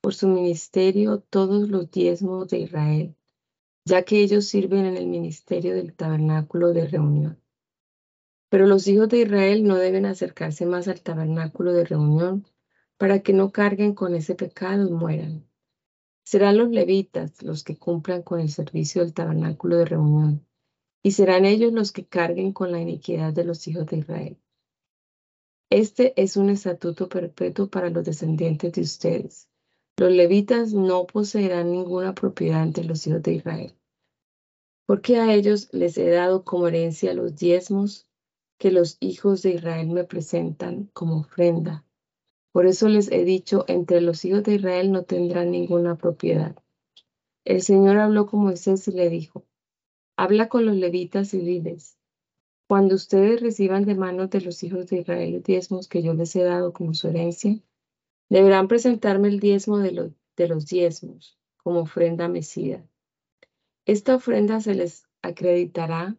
por 0.00 0.14
su 0.14 0.28
ministerio 0.28 1.18
todos 1.18 1.68
los 1.68 1.90
diezmos 1.90 2.46
de 2.46 2.60
Israel, 2.60 3.16
ya 3.84 4.04
que 4.04 4.20
ellos 4.20 4.46
sirven 4.46 4.84
en 4.84 4.96
el 4.96 5.08
ministerio 5.08 5.74
del 5.74 5.94
tabernáculo 5.94 6.72
de 6.72 6.86
reunión. 6.86 7.42
Pero 8.50 8.68
los 8.68 8.86
hijos 8.86 9.08
de 9.08 9.22
Israel 9.22 9.64
no 9.64 9.74
deben 9.74 10.06
acercarse 10.06 10.64
más 10.64 10.86
al 10.86 11.00
tabernáculo 11.00 11.72
de 11.72 11.86
reunión 11.86 12.46
para 12.98 13.18
que 13.18 13.32
no 13.32 13.50
carguen 13.50 13.92
con 13.92 14.14
ese 14.14 14.36
pecado 14.36 14.86
y 14.86 14.92
mueran. 14.92 15.44
Serán 16.24 16.56
los 16.56 16.70
levitas 16.70 17.42
los 17.42 17.64
que 17.64 17.76
cumplan 17.76 18.22
con 18.22 18.38
el 18.38 18.50
servicio 18.50 19.02
del 19.02 19.12
tabernáculo 19.12 19.76
de 19.76 19.86
reunión, 19.86 20.46
y 21.02 21.10
serán 21.10 21.46
ellos 21.46 21.72
los 21.72 21.90
que 21.90 22.06
carguen 22.06 22.52
con 22.52 22.70
la 22.70 22.80
iniquidad 22.80 23.32
de 23.32 23.42
los 23.42 23.66
hijos 23.66 23.86
de 23.86 23.96
Israel. 23.96 24.38
Este 25.72 26.12
es 26.20 26.36
un 26.36 26.50
estatuto 26.50 27.08
perpetuo 27.08 27.68
para 27.68 27.90
los 27.90 28.04
descendientes 28.04 28.72
de 28.72 28.82
ustedes 28.82 29.48
los 29.96 30.10
levitas 30.10 30.72
no 30.72 31.06
poseerán 31.06 31.70
ninguna 31.70 32.14
propiedad 32.14 32.62
entre 32.62 32.84
los 32.84 33.06
hijos 33.06 33.22
de 33.22 33.34
Israel, 33.34 33.74
porque 34.86 35.18
a 35.18 35.32
ellos 35.34 35.68
les 35.72 35.98
he 35.98 36.08
dado 36.08 36.44
como 36.44 36.66
herencia 36.66 37.14
los 37.14 37.36
diezmos 37.36 38.08
que 38.58 38.70
los 38.70 38.96
hijos 39.00 39.42
de 39.42 39.50
Israel 39.50 39.88
me 39.90 40.04
presentan 40.04 40.90
como 40.92 41.18
ofrenda. 41.18 41.84
Por 42.52 42.66
eso 42.66 42.88
les 42.88 43.10
he 43.10 43.24
dicho, 43.24 43.64
entre 43.68 44.00
los 44.00 44.24
hijos 44.24 44.42
de 44.44 44.54
Israel 44.54 44.92
no 44.92 45.04
tendrán 45.04 45.50
ninguna 45.50 45.96
propiedad. 45.96 46.56
El 47.44 47.62
Señor 47.62 47.98
habló 47.98 48.26
con 48.26 48.40
Moisés 48.40 48.88
y 48.88 48.92
le 48.92 49.08
dijo, 49.08 49.44
habla 50.16 50.48
con 50.48 50.64
los 50.66 50.76
levitas 50.76 51.34
y 51.34 51.40
diles, 51.40 51.98
cuando 52.68 52.94
ustedes 52.94 53.40
reciban 53.40 53.84
de 53.84 53.94
manos 53.94 54.30
de 54.30 54.40
los 54.40 54.62
hijos 54.62 54.86
de 54.86 55.00
Israel 55.00 55.32
los 55.34 55.42
diezmos 55.42 55.88
que 55.88 56.02
yo 56.02 56.14
les 56.14 56.34
he 56.36 56.42
dado 56.42 56.72
como 56.72 56.94
su 56.94 57.08
herencia, 57.08 57.60
Deberán 58.32 58.66
presentarme 58.66 59.28
el 59.28 59.40
diezmo 59.40 59.76
de, 59.76 59.92
los 60.48 60.66
diezmos 60.66 61.38
como 61.58 61.80
ofrenda 61.80 62.28
mecida. 62.28 62.82
Esta 63.84 64.14
ofrenda 64.14 64.62
se 64.62 64.74
les 64.74 65.06
acreditará 65.20 66.16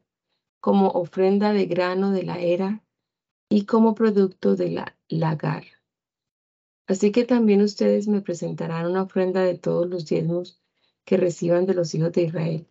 como 0.60 0.89
ofrenda 0.89 1.54
de 1.54 1.66
grano 1.66 2.12
de 2.12 2.22
la 2.22 2.39
era 2.39 2.84
y 3.50 3.66
como 3.66 3.96
producto 3.96 4.56
de 4.56 4.70
la 4.70 4.96
lagar. 5.08 5.64
Así 6.86 7.12
que 7.12 7.26
también 7.26 7.64
ustedes 7.64 8.08
me 8.08 8.22
presentarán 8.22 8.86
una 8.86 9.02
ofrenda 9.02 9.41
de 9.41 9.58
todos 9.58 9.89
los 9.89 10.06
diezmos 10.06 10.62
que 11.06 11.18
reciban 11.18 11.66
de 11.66 11.74
los 11.74 11.96
hijos 11.96 12.12
de 12.12 12.22
Israel. 12.26 12.68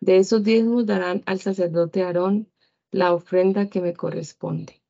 De 0.00 0.16
esos 0.16 0.42
diezmos 0.42 0.86
darán 0.86 1.22
al 1.26 1.40
sacerdote 1.40 2.04
Aarón 2.04 2.50
la 2.90 3.12
ofrenda 3.12 3.68
que 3.68 3.80
me 3.80 3.94
corresponde. 3.94 4.82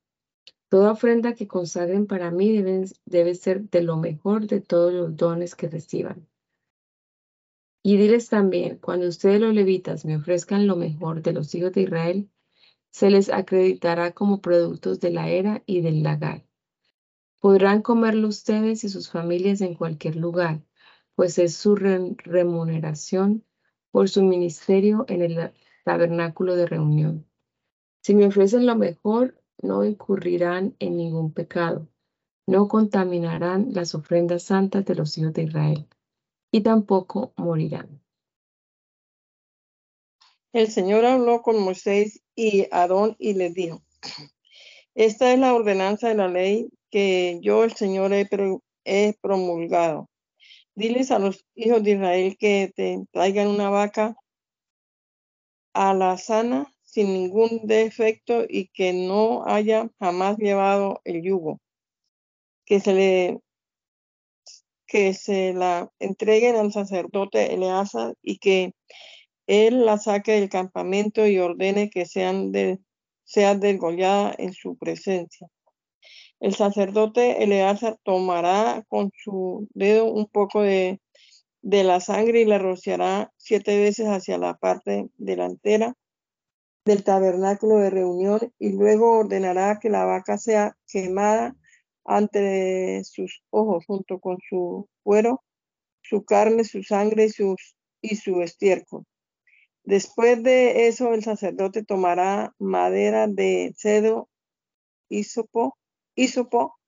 Toda 0.68 0.92
ofrenda 0.92 1.34
que 1.34 1.49
consagren 1.49 2.07
para 2.07 2.30
mí 2.30 2.62
debe 3.07 3.34
ser 3.34 3.70
de 3.70 3.82
lo 3.82 3.96
mejor 3.96 4.46
de 4.46 4.61
todos 4.61 4.92
los 4.92 5.16
dones 5.16 5.55
que 5.55 5.68
reciban. 5.68 6.28
Y 7.82 7.96
diles 7.96 8.28
también, 8.28 8.78
cuando 8.78 9.09
ustedes 9.09 9.40
los 9.40 9.55
levitas 9.55 10.05
me 10.05 10.16
ofrezcan 10.16 10.66
lo 10.66 10.76
mejor 10.76 11.22
de 11.22 11.32
los 11.32 11.55
hijos 11.55 11.72
de 11.72 11.82
Israel, 11.82 12.30
se 12.90 13.11
les 13.11 13.30
acreditará 13.30 14.12
como 14.12 14.40
productos 14.40 15.01
de 15.01 15.11
la 15.11 15.28
era 15.28 15.62
y 15.66 15.80
del 15.80 16.03
lagar. 16.03 16.44
Podrán 17.40 17.82
comerlo 17.82 18.28
ustedes 18.28 18.84
y 18.84 18.88
sus 18.88 19.11
familias 19.11 19.61
en 19.61 19.74
cualquier 19.74 20.16
lugar, 20.16 20.62
pues 21.14 21.38
es 21.38 21.55
su 21.55 21.76
remuneración 21.76 23.44
por 23.90 24.09
su 24.09 24.22
ministerio 24.22 25.05
en 25.09 25.22
el 25.22 25.53
tabernáculo 25.84 26.57
de 26.57 26.66
reunión. 26.66 27.28
Si 28.09 28.14
me 28.14 28.24
ofrecen 28.24 28.64
lo 28.64 28.74
mejor, 28.74 29.38
no 29.61 29.84
incurrirán 29.84 30.74
en 30.78 30.96
ningún 30.96 31.30
pecado, 31.30 31.90
no 32.46 32.66
contaminarán 32.66 33.74
las 33.74 33.94
ofrendas 33.94 34.44
santas 34.44 34.86
de 34.86 34.94
los 34.94 35.18
hijos 35.18 35.34
de 35.34 35.42
Israel, 35.42 35.86
y 36.50 36.62
tampoco 36.62 37.34
morirán. 37.36 38.00
El 40.54 40.70
Señor 40.70 41.04
habló 41.04 41.42
con 41.42 41.62
Moisés 41.62 42.22
y 42.34 42.66
Aarón 42.70 43.14
y 43.18 43.34
les 43.34 43.52
dijo, 43.52 43.82
esta 44.94 45.30
es 45.30 45.38
la 45.38 45.52
ordenanza 45.52 46.09
de 46.09 46.14
la 46.14 46.28
ley 46.28 46.70
que 46.90 47.38
yo, 47.42 47.62
el 47.62 47.74
Señor, 47.74 48.14
he, 48.14 48.26
he 48.84 49.18
promulgado. 49.20 50.09
Diles 50.74 51.11
a 51.11 51.18
los 51.18 51.44
hijos 51.54 51.82
de 51.82 51.90
Israel 51.90 52.38
que 52.38 52.72
te 52.74 53.04
traigan 53.12 53.48
una 53.48 53.68
vaca 53.68 54.16
a 55.74 55.92
la 55.92 56.16
sana 56.16 56.72
sin 56.99 57.12
ningún 57.12 57.61
defecto 57.62 58.44
y 58.49 58.70
que 58.74 58.92
no 58.92 59.46
haya 59.46 59.88
jamás 60.01 60.36
llevado 60.36 61.01
el 61.05 61.22
yugo. 61.22 61.61
Que 62.64 62.80
se 62.80 62.92
le 62.92 63.40
que 64.88 65.14
se 65.14 65.53
la 65.53 65.92
entreguen 66.01 66.57
al 66.57 66.72
sacerdote 66.72 67.55
Eleazar 67.55 68.14
y 68.20 68.38
que 68.38 68.72
él 69.46 69.86
la 69.86 69.99
saque 69.99 70.32
del 70.32 70.49
campamento 70.49 71.24
y 71.24 71.38
ordene 71.38 71.88
que 71.88 72.05
sean 72.05 72.53
sea 73.22 73.55
degollada 73.55 74.34
en 74.36 74.53
su 74.53 74.76
presencia. 74.76 75.46
El 76.40 76.57
sacerdote 76.57 77.44
Eleazar 77.44 77.96
tomará 78.03 78.84
con 78.88 79.12
su 79.14 79.68
dedo 79.72 80.07
un 80.07 80.26
poco 80.26 80.62
de, 80.62 81.01
de 81.62 81.84
la 81.84 82.01
sangre 82.01 82.40
y 82.40 82.44
la 82.44 82.59
rociará 82.59 83.30
siete 83.36 83.78
veces 83.78 84.09
hacia 84.09 84.36
la 84.36 84.55
parte 84.55 85.07
delantera 85.16 85.94
del 86.89 87.05
tabernáculo 87.05 87.76
de 87.76 87.91
reunión 87.91 88.41
y 88.59 88.72
luego 88.72 89.18
ordenará 89.18 89.78
que 89.78 89.91
la 89.91 90.07
vaca 90.07 90.39
sea 90.39 90.74
quemada 90.86 91.55
ante 92.07 93.05
sus 93.05 93.43
ojos 93.51 93.84
junto 93.86 94.18
con 94.20 94.39
su 94.49 94.89
cuero, 95.03 95.45
su 96.01 96.24
carne, 96.24 96.64
su 96.64 96.82
sangre 96.82 97.26
y, 98.01 98.16
su 98.16 98.41
estiércol. 98.41 99.05
Después 99.84 100.43
de 100.43 100.89
eso, 100.89 101.12
el 101.12 101.22
sacerdote 101.22 101.84
tomará 101.84 102.55
madera 102.59 103.26
de 103.26 103.74
cedro, 103.76 104.30
hisopo, 105.11 105.76
hisopo, 106.14 106.78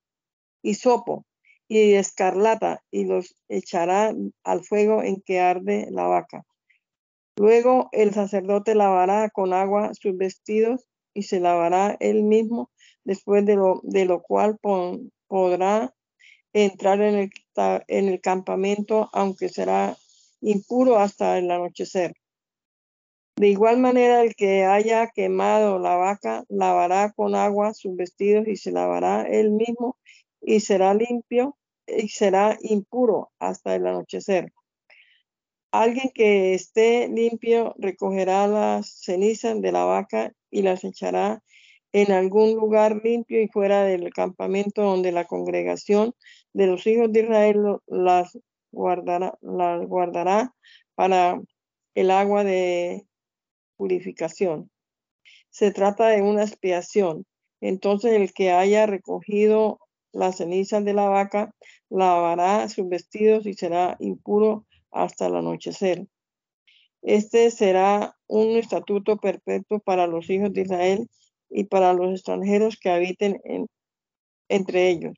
hisopo 0.63 1.25
y 1.67 1.93
escarlata 1.93 2.83
y 2.89 3.05
los 3.05 3.35
echará 3.47 4.15
al 4.43 4.63
fuego 4.63 5.03
en 5.03 5.21
que 5.21 5.39
arde 5.39 5.87
la 5.91 6.07
vaca. 6.07 6.43
Luego 7.37 7.89
el 7.91 8.13
sacerdote 8.13 8.75
lavará 8.75 9.29
con 9.29 9.53
agua 9.53 9.93
sus 9.93 10.17
vestidos 10.17 10.85
y 11.13 11.23
se 11.23 11.39
lavará 11.39 11.97
él 11.99 12.23
mismo, 12.23 12.69
después 13.03 13.45
de 13.45 13.55
lo, 13.55 14.21
cual 14.21 14.57
podrá 15.27 15.93
entrar 16.53 17.01
en 17.01 17.15
el, 17.15 17.29
en 17.87 18.07
el 18.09 18.21
campamento, 18.21 19.09
aunque 19.13 19.49
será 19.49 19.97
impuro 20.41 20.97
hasta 20.97 21.37
el 21.37 21.49
anochecer. 21.51 22.13
De 23.37 23.47
igual 23.47 23.77
manera, 23.79 24.21
el 24.23 24.35
que 24.35 24.65
haya 24.65 25.07
quemado 25.07 25.79
la 25.79 25.95
vaca 25.95 26.43
lavará 26.49 27.11
con 27.13 27.33
agua 27.33 27.73
sus 27.73 27.95
vestidos 27.95 28.47
y 28.47 28.57
se 28.57 28.71
lavará 28.71 29.23
él 29.23 29.51
mismo 29.51 29.97
y 30.41 30.59
será 30.59 30.93
limpio 30.93 31.57
y 31.87 32.09
será 32.09 32.57
impuro 32.61 33.31
hasta 33.39 33.75
el 33.75 33.87
anochecer. 33.87 34.51
Alguien 35.71 36.11
que 36.13 36.53
esté 36.53 37.07
limpio 37.07 37.73
recogerá 37.77 38.45
las 38.45 38.89
cenizas 38.89 39.61
de 39.61 39.71
la 39.71 39.85
vaca 39.85 40.33
y 40.49 40.63
las 40.63 40.83
echará 40.83 41.41
en 41.93 42.11
algún 42.11 42.55
lugar 42.55 43.01
limpio 43.03 43.41
y 43.41 43.47
fuera 43.47 43.83
del 43.83 44.11
campamento 44.11 44.81
donde 44.81 45.13
la 45.13 45.25
congregación 45.25 46.13
de 46.53 46.67
los 46.67 46.85
hijos 46.87 47.11
de 47.13 47.21
Israel 47.21 47.77
las 47.87 48.37
guardará, 48.71 49.37
las 49.41 49.85
guardará 49.87 50.53
para 50.95 51.41
el 51.95 52.11
agua 52.11 52.43
de 52.43 53.05
purificación. 53.77 54.69
Se 55.49 55.71
trata 55.71 56.07
de 56.07 56.21
una 56.21 56.43
expiación. 56.43 57.25
Entonces 57.61 58.13
el 58.13 58.33
que 58.33 58.51
haya 58.51 58.87
recogido 58.87 59.79
las 60.11 60.37
cenizas 60.37 60.83
de 60.83 60.93
la 60.93 61.07
vaca 61.07 61.53
lavará 61.89 62.67
sus 62.67 62.89
vestidos 62.89 63.45
y 63.45 63.53
será 63.53 63.95
impuro 63.99 64.65
hasta 64.91 65.27
el 65.27 65.35
anochecer. 65.35 66.07
Este 67.01 67.49
será 67.49 68.15
un 68.27 68.57
estatuto 68.57 69.17
perfecto 69.17 69.79
para 69.79 70.07
los 70.07 70.29
hijos 70.29 70.53
de 70.53 70.61
Israel 70.61 71.09
y 71.49 71.63
para 71.65 71.93
los 71.93 72.11
extranjeros 72.11 72.77
que 72.77 72.89
habiten 72.89 73.39
entre 74.47 74.89
ellos. 74.89 75.13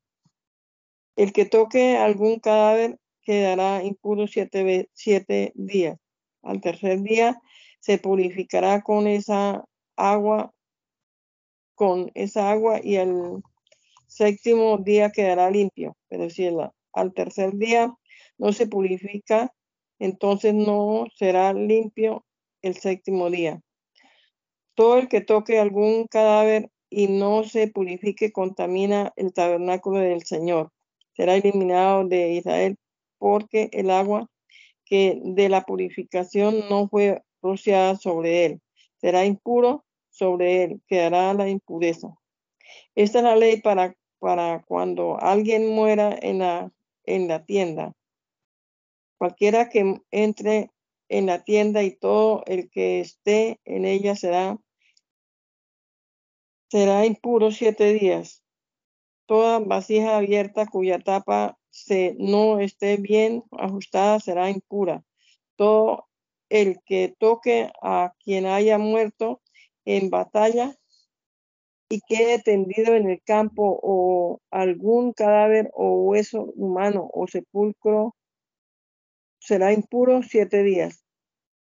El 1.16 1.34
que 1.34 1.46
toque 1.46 1.98
algún 1.98 2.40
cadáver 2.40 2.98
quedará 3.22 3.84
impuro 3.84 4.28
siete, 4.28 4.90
siete 4.94 5.52
días. 5.56 6.00
Al 6.42 6.62
tercer 6.62 7.02
día 7.02 7.40
se 7.80 7.98
purificará 7.98 8.82
con 8.82 9.08
esa 9.08 9.64
agua, 9.96 10.54
con 11.76 12.12
esa 12.16 12.52
agua 12.52 12.80
y 12.84 12.96
el 12.96 13.44
séptimo 14.08 14.78
día 14.78 15.12
quedará 15.12 15.52
limpio. 15.52 15.96
Pero 16.08 16.30
si 16.30 16.50
al 16.94 17.14
tercer 17.14 17.54
día 17.54 17.94
no 18.38 18.54
se 18.54 18.68
purifica, 18.68 19.54
entonces 20.00 20.54
no 20.54 21.06
será 21.16 21.54
limpio 21.54 22.26
el 22.62 22.76
séptimo 22.76 23.30
día. 23.30 23.62
Todo 24.76 24.98
el 24.98 25.08
que 25.08 25.22
toque 25.22 25.60
algún 25.60 26.08
cadáver 26.08 26.70
y 26.90 27.08
no 27.08 27.44
se 27.44 27.68
purifique 27.68 28.32
contamina 28.32 29.14
el 29.16 29.34
tabernáculo 29.34 30.00
del 30.00 30.24
Señor. 30.24 30.72
Será 31.16 31.36
eliminado 31.36 32.08
de 32.08 32.34
Israel 32.34 32.78
porque 33.18 33.70
el 33.72 33.90
agua 33.90 34.30
que 34.86 35.20
de 35.24 35.50
la 35.50 35.62
purificación 35.62 36.70
no 36.70 36.88
fue 36.88 37.22
rociada 37.42 37.96
sobre 37.96 38.46
él. 38.46 38.62
Será 38.98 39.26
impuro 39.26 39.86
sobre 40.10 40.64
él, 40.64 40.82
quedará 40.88 41.34
la 41.34 41.50
impureza. 41.50 42.16
Esta 42.96 43.20
es 43.20 43.24
la 43.24 43.36
ley 43.36 43.62
para, 43.62 43.96
para 44.20 44.64
cuando 44.68 45.20
alguien 45.20 45.70
muera 45.70 46.18
en 46.22 46.40
la, 46.40 46.72
en 47.06 47.28
la 47.28 47.46
tienda. 47.46 47.94
Cualquiera 49.24 49.70
que 49.70 50.02
entre 50.12 50.70
en 51.08 51.28
la 51.28 51.46
tienda 51.46 51.82
y 51.82 51.96
todo 51.96 52.44
el 52.46 52.70
que 52.70 53.00
esté 53.00 53.58
en 53.64 53.86
ella 53.86 54.18
será, 54.18 54.58
será 56.70 57.06
impuro 57.06 57.50
siete 57.50 57.94
días. 57.94 58.44
Toda 59.26 59.60
vasija 59.60 60.18
abierta 60.18 60.66
cuya 60.66 61.00
tapa 61.00 61.58
se 61.70 62.18
no 62.20 62.60
esté 62.60 62.98
bien 62.98 63.46
ajustada 63.52 64.20
será 64.20 64.50
impura. 64.50 65.06
Todo 65.56 66.10
el 66.50 66.82
que 66.86 67.16
toque 67.18 67.72
a 67.82 68.14
quien 68.26 68.46
haya 68.46 68.78
muerto 68.78 69.42
en 69.86 70.10
batalla 70.10 70.76
y 71.88 72.02
quede 72.02 72.40
tendido 72.40 72.94
en 72.94 73.10
el 73.10 73.22
campo 73.24 73.80
o 73.82 74.42
algún 74.52 75.14
cadáver 75.14 75.72
o 75.74 76.10
hueso 76.10 76.44
humano 76.58 77.10
o 77.14 77.26
sepulcro 77.26 78.18
será 79.44 79.74
impuro 79.74 80.24
siete 80.24 80.64
días. 80.64 81.04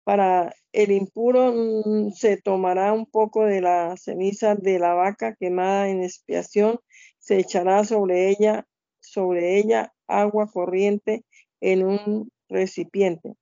Para 0.04 0.54
el 0.72 0.90
impuro 0.90 1.52
mm, 1.52 2.12
se 2.12 2.38
tomará 2.38 2.92
un 2.94 3.04
poco 3.04 3.44
de 3.44 3.60
la 3.60 3.94
ceniza 3.98 4.54
de 4.54 4.78
la 4.78 4.94
vaca 4.94 5.34
quemada 5.34 5.88
en 5.90 6.02
expiación, 6.02 6.80
se 7.18 7.38
echará 7.38 7.84
sobre 7.84 8.30
ella, 8.30 8.66
sobre 9.00 9.58
ella 9.58 9.92
agua 10.06 10.50
corriente 10.50 11.24
en 11.60 11.84
un 11.84 12.32
recipiente. 12.48 13.34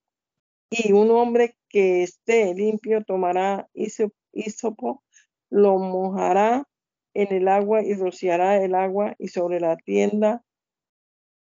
Y 0.71 0.93
un 0.93 1.13
hombre 1.13 1.57
que 1.69 2.03
esté 2.03 2.53
limpio 2.53 3.05
tomará 3.05 3.69
hisopo, 3.73 5.05
lo 5.51 5.79
mojará 5.79 6.67
en 7.15 7.33
el 7.33 7.47
agua 7.47 7.83
y 7.85 7.95
rociará 7.95 8.63
el 8.63 8.75
agua 8.75 9.15
y 9.19 9.29
sobre 9.29 9.61
la 9.61 9.77
tienda 9.77 10.43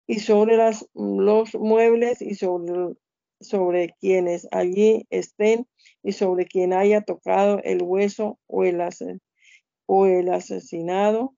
y 0.06 0.20
sobre 0.20 0.56
las, 0.56 0.86
los 0.94 1.54
muebles 1.54 2.20
y 2.20 2.34
sobre, 2.34 2.94
sobre 3.40 3.94
quienes 4.00 4.46
allí 4.50 5.06
estén 5.10 5.66
y 6.02 6.12
sobre 6.12 6.46
quien 6.46 6.72
haya 6.72 7.00
tocado 7.00 7.60
el 7.64 7.82
hueso 7.82 8.38
o 8.46 8.64
el, 8.64 8.80
o 9.86 10.06
el 10.06 10.32
asesinado 10.32 11.34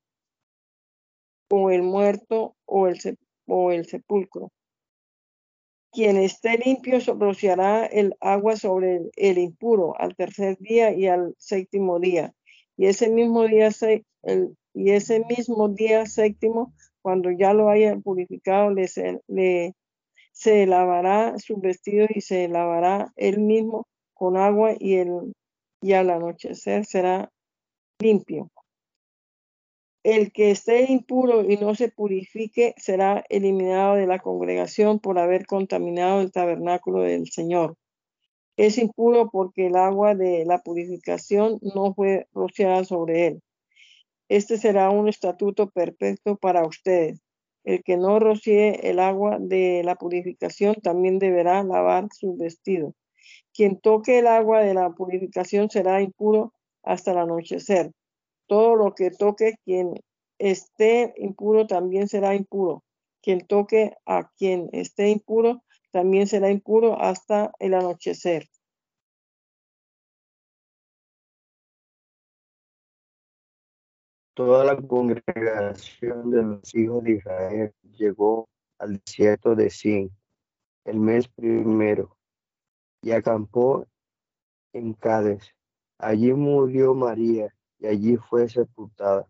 o 1.48 1.70
el 1.70 1.82
muerto 1.82 2.56
o 2.64 2.88
el, 2.88 2.98
o 3.46 3.70
el 3.70 3.86
sepulcro. 3.86 4.50
Quien 5.92 6.18
esté 6.18 6.58
limpio 6.58 6.98
rociará 7.18 7.86
el 7.86 8.16
agua 8.20 8.56
sobre 8.56 9.00
el, 9.16 9.38
impuro 9.38 9.98
al 9.98 10.14
tercer 10.14 10.58
día 10.58 10.92
y 10.92 11.06
al 11.06 11.34
séptimo 11.38 11.98
día. 12.00 12.34
Y 12.76 12.86
ese 12.86 13.08
mismo 13.08 13.44
día, 13.44 13.70
el, 14.22 14.56
y 14.74 14.90
ese 14.90 15.24
mismo 15.24 15.68
día 15.70 16.04
séptimo 16.04 16.74
cuando 17.06 17.30
ya 17.30 17.54
lo 17.54 17.70
haya 17.70 17.96
purificado, 18.00 18.72
le, 18.72 19.74
se 20.32 20.66
lavará 20.66 21.38
sus 21.38 21.60
vestidos 21.60 22.08
y 22.12 22.20
se 22.20 22.48
lavará 22.48 23.12
él 23.14 23.38
mismo 23.38 23.86
con 24.12 24.36
agua 24.36 24.72
y, 24.76 24.94
el, 24.94 25.32
y 25.80 25.92
al 25.92 26.10
anochecer 26.10 26.84
será 26.84 27.30
limpio. 28.00 28.50
El 30.02 30.32
que 30.32 30.50
esté 30.50 30.90
impuro 30.90 31.48
y 31.48 31.56
no 31.58 31.76
se 31.76 31.90
purifique 31.90 32.74
será 32.76 33.24
eliminado 33.28 33.94
de 33.94 34.08
la 34.08 34.18
congregación 34.18 34.98
por 34.98 35.20
haber 35.20 35.46
contaminado 35.46 36.20
el 36.20 36.32
tabernáculo 36.32 37.02
del 37.02 37.28
Señor. 37.28 37.76
Es 38.56 38.78
impuro 38.78 39.30
porque 39.30 39.68
el 39.68 39.76
agua 39.76 40.16
de 40.16 40.44
la 40.44 40.58
purificación 40.58 41.60
no 41.62 41.94
fue 41.94 42.26
rociada 42.32 42.82
sobre 42.82 43.28
él. 43.28 43.42
Este 44.28 44.58
será 44.58 44.90
un 44.90 45.08
estatuto 45.08 45.70
perfecto 45.70 46.36
para 46.36 46.66
ustedes. 46.66 47.20
El 47.64 47.82
que 47.84 47.96
no 47.96 48.18
rocíe 48.18 48.90
el 48.90 48.98
agua 48.98 49.38
de 49.40 49.82
la 49.84 49.94
purificación 49.94 50.74
también 50.76 51.18
deberá 51.18 51.62
lavar 51.62 52.08
su 52.12 52.36
vestido. 52.36 52.94
Quien 53.54 53.80
toque 53.80 54.18
el 54.18 54.26
agua 54.26 54.60
de 54.60 54.74
la 54.74 54.90
purificación 54.90 55.70
será 55.70 56.00
impuro 56.02 56.52
hasta 56.82 57.12
el 57.12 57.18
anochecer. 57.18 57.92
Todo 58.46 58.76
lo 58.76 58.94
que 58.94 59.10
toque 59.10 59.54
quien 59.64 59.94
esté 60.38 61.14
impuro 61.16 61.66
también 61.66 62.08
será 62.08 62.34
impuro. 62.34 62.84
Quien 63.22 63.46
toque 63.46 63.94
a 64.06 64.30
quien 64.36 64.68
esté 64.72 65.08
impuro 65.08 65.62
también 65.90 66.26
será 66.26 66.50
impuro 66.50 67.00
hasta 67.00 67.52
el 67.58 67.74
anochecer. 67.74 68.48
Toda 74.36 74.64
la 74.64 74.76
congregación 74.76 76.30
de 76.30 76.42
los 76.42 76.74
hijos 76.74 77.02
de 77.02 77.12
Israel 77.12 77.74
llegó 77.96 78.50
al 78.78 78.98
desierto 78.98 79.54
de 79.54 79.70
Sin 79.70 80.10
el 80.84 81.00
mes 81.00 81.26
primero 81.26 82.18
y 83.00 83.12
acampó 83.12 83.86
en 84.74 84.92
Cádiz. 84.92 85.54
Allí 85.96 86.34
murió 86.34 86.94
María 86.94 87.56
y 87.78 87.86
allí 87.86 88.18
fue 88.18 88.46
sepultada. 88.46 89.26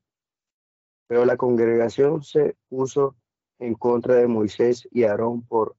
Pero 1.07 1.25
la 1.25 1.37
congregación 1.37 2.25
se 2.25 2.57
puso 2.69 3.15
en 3.61 3.75
contra 3.75 4.17
de 4.17 4.27
Moisés 4.27 4.89
y 4.91 5.05
Aarón 5.05 5.47
por 5.47 5.77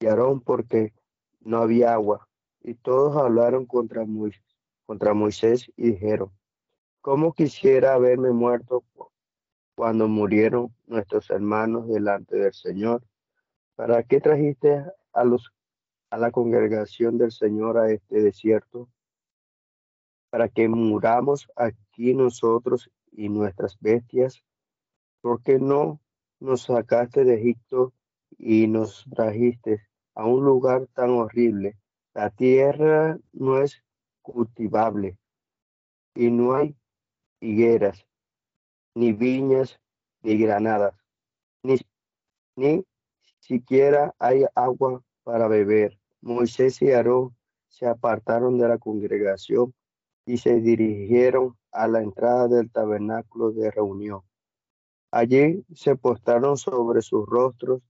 y 0.00 0.06
Aarón 0.06 0.40
porque 0.40 0.94
no 1.40 1.58
había 1.58 1.92
agua. 1.92 2.26
Y 2.62 2.72
todos 2.72 3.18
hablaron 3.18 3.66
contra 3.66 4.06
Moisés, 4.06 4.42
contra 4.86 5.12
Moisés 5.12 5.70
y 5.76 5.90
dijeron, 5.90 6.32
¿Cómo 7.04 7.34
quisiera 7.34 7.92
haberme 7.92 8.30
muerto 8.30 8.82
cuando 9.74 10.08
murieron 10.08 10.74
nuestros 10.86 11.28
hermanos 11.28 11.86
delante 11.86 12.34
del 12.38 12.54
Señor? 12.54 13.02
¿Para 13.74 14.04
qué 14.04 14.22
trajiste 14.22 14.86
a, 15.12 15.24
los, 15.24 15.52
a 16.08 16.16
la 16.16 16.30
congregación 16.30 17.18
del 17.18 17.30
Señor 17.30 17.76
a 17.76 17.90
este 17.90 18.22
desierto? 18.22 18.88
Para 20.30 20.48
que 20.48 20.66
muramos 20.66 21.46
aquí 21.56 22.14
nosotros 22.14 22.90
y 23.12 23.28
nuestras 23.28 23.78
bestias. 23.80 24.42
¿Por 25.20 25.42
qué 25.42 25.58
no 25.58 26.00
nos 26.40 26.62
sacaste 26.62 27.24
de 27.24 27.34
Egipto 27.34 27.92
y 28.38 28.66
nos 28.66 29.04
trajiste 29.14 29.86
a 30.14 30.24
un 30.24 30.42
lugar 30.42 30.86
tan 30.94 31.10
horrible? 31.10 31.76
La 32.14 32.30
tierra 32.30 33.18
no 33.34 33.60
es 33.60 33.84
cultivable 34.22 35.18
y 36.14 36.30
no 36.30 36.54
hay 36.54 36.74
higueras, 37.44 38.06
ni 38.94 39.12
viñas, 39.12 39.78
ni 40.22 40.38
granadas, 40.38 40.94
ni, 41.62 41.76
ni 42.56 42.84
siquiera 43.40 44.14
hay 44.18 44.44
agua 44.54 45.02
para 45.22 45.48
beber. 45.48 45.98
Moisés 46.20 46.80
y 46.80 46.90
Aarón 46.90 47.36
se 47.68 47.86
apartaron 47.86 48.58
de 48.58 48.68
la 48.68 48.78
congregación 48.78 49.74
y 50.26 50.38
se 50.38 50.60
dirigieron 50.60 51.56
a 51.70 51.86
la 51.86 52.00
entrada 52.00 52.48
del 52.48 52.70
tabernáculo 52.70 53.50
de 53.50 53.70
reunión. 53.70 54.22
Allí 55.10 55.64
se 55.74 55.96
postraron 55.96 56.56
sobre 56.56 57.02
sus 57.02 57.26
rostros 57.26 57.82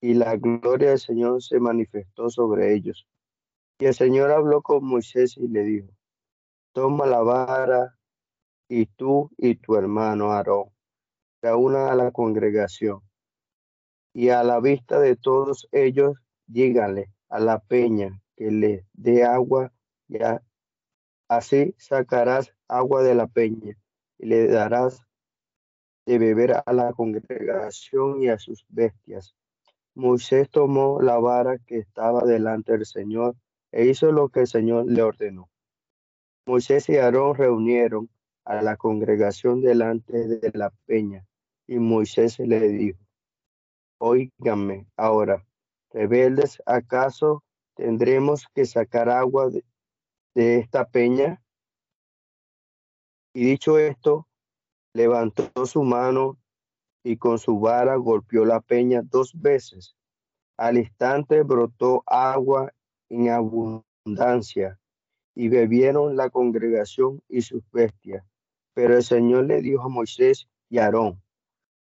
y 0.00 0.14
la 0.14 0.36
gloria 0.36 0.90
del 0.90 0.98
Señor 0.98 1.42
se 1.42 1.60
manifestó 1.60 2.28
sobre 2.28 2.74
ellos. 2.74 3.06
Y 3.78 3.86
el 3.86 3.94
Señor 3.94 4.30
habló 4.32 4.60
con 4.62 4.84
Moisés 4.84 5.36
y 5.36 5.48
le 5.48 5.62
dijo, 5.62 5.88
toma 6.72 7.06
la 7.06 7.22
vara 7.22 7.96
y 8.68 8.86
tú 8.86 9.30
y 9.36 9.56
tu 9.56 9.76
hermano 9.76 10.32
Aarón, 10.32 10.70
una 11.42 11.90
a 11.90 11.94
la 11.94 12.10
congregación. 12.10 13.00
Y 14.14 14.28
a 14.28 14.44
la 14.44 14.60
vista 14.60 15.00
de 15.00 15.16
todos 15.16 15.68
ellos, 15.72 16.16
díganle 16.46 17.10
a 17.28 17.40
la 17.40 17.58
peña 17.58 18.20
que 18.36 18.50
le 18.50 18.86
dé 18.92 19.24
agua, 19.24 19.72
y 20.08 20.18
así 21.28 21.74
sacarás 21.78 22.54
agua 22.68 23.02
de 23.02 23.14
la 23.14 23.26
peña 23.26 23.76
y 24.18 24.26
le 24.26 24.46
darás 24.46 25.02
de 26.06 26.18
beber 26.18 26.62
a 26.64 26.72
la 26.72 26.92
congregación 26.92 28.22
y 28.22 28.28
a 28.28 28.38
sus 28.38 28.64
bestias. 28.68 29.34
Moisés 29.94 30.50
tomó 30.50 31.00
la 31.00 31.18
vara 31.18 31.58
que 31.58 31.78
estaba 31.78 32.24
delante 32.24 32.72
del 32.72 32.86
Señor 32.86 33.36
e 33.72 33.86
hizo 33.86 34.10
lo 34.12 34.28
que 34.28 34.40
el 34.40 34.46
Señor 34.46 34.86
le 34.86 35.02
ordenó. 35.02 35.50
Moisés 36.46 36.88
y 36.88 36.96
Aarón 36.96 37.34
reunieron 37.36 38.10
a 38.44 38.62
la 38.62 38.76
congregación 38.76 39.60
delante 39.60 40.26
de 40.26 40.50
la 40.54 40.70
peña 40.86 41.26
y 41.66 41.78
Moisés 41.78 42.38
le 42.38 42.60
dijo, 42.68 42.98
Óigame 43.98 44.86
ahora, 44.96 45.46
rebeldes, 45.90 46.60
¿acaso 46.66 47.44
tendremos 47.76 48.46
que 48.54 48.66
sacar 48.66 49.08
agua 49.08 49.48
de, 49.48 49.64
de 50.34 50.58
esta 50.58 50.88
peña? 50.88 51.42
Y 53.34 53.44
dicho 53.44 53.78
esto, 53.78 54.26
levantó 54.92 55.66
su 55.66 55.82
mano 55.84 56.38
y 57.04 57.16
con 57.16 57.38
su 57.38 57.58
vara 57.58 57.96
golpeó 57.96 58.44
la 58.44 58.60
peña 58.60 59.02
dos 59.02 59.32
veces. 59.34 59.96
Al 60.58 60.78
instante 60.78 61.42
brotó 61.42 62.02
agua 62.06 62.72
en 63.08 63.30
abundancia 63.30 64.78
y 65.34 65.48
bebieron 65.48 66.16
la 66.16 66.30
congregación 66.30 67.22
y 67.28 67.42
sus 67.42 67.62
bestias. 67.70 68.24
Pero 68.74 68.96
el 68.96 69.02
Señor 69.02 69.44
le 69.46 69.60
dijo 69.60 69.82
a 69.82 69.88
Moisés 69.88 70.48
y 70.68 70.78
Aarón, 70.78 71.22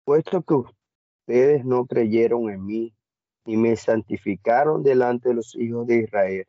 puesto 0.03 0.41
que 0.41 0.55
ustedes 0.55 1.63
no 1.63 1.85
creyeron 1.85 2.49
en 2.49 2.65
mí 2.65 2.95
y 3.45 3.57
me 3.57 3.75
santificaron 3.75 4.83
delante 4.83 5.29
de 5.29 5.35
los 5.35 5.55
hijos 5.55 5.85
de 5.87 6.03
Israel, 6.03 6.47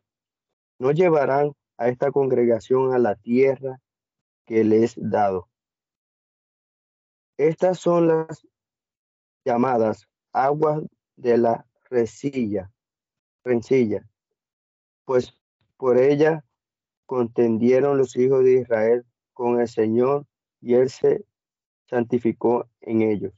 no 0.79 0.91
llevarán 0.91 1.53
a 1.77 1.89
esta 1.89 2.11
congregación 2.11 2.93
a 2.93 2.99
la 2.99 3.15
tierra 3.15 3.79
que 4.45 4.63
les 4.63 4.97
he 4.97 5.01
dado. 5.03 5.47
Estas 7.37 7.79
son 7.79 8.07
las 8.07 8.45
llamadas 9.45 10.07
aguas 10.31 10.83
de 11.15 11.37
la 11.37 11.65
resilla, 11.89 12.71
rencilla, 13.43 14.07
pues 15.05 15.33
por 15.77 15.97
ella 15.97 16.43
contendieron 17.05 17.97
los 17.97 18.15
hijos 18.15 18.43
de 18.43 18.61
Israel 18.61 19.05
con 19.33 19.59
el 19.59 19.67
Señor 19.67 20.25
y 20.61 20.75
él 20.75 20.89
se 20.89 21.25
santificó 21.89 22.69
en 22.81 23.01
ellos. 23.01 23.33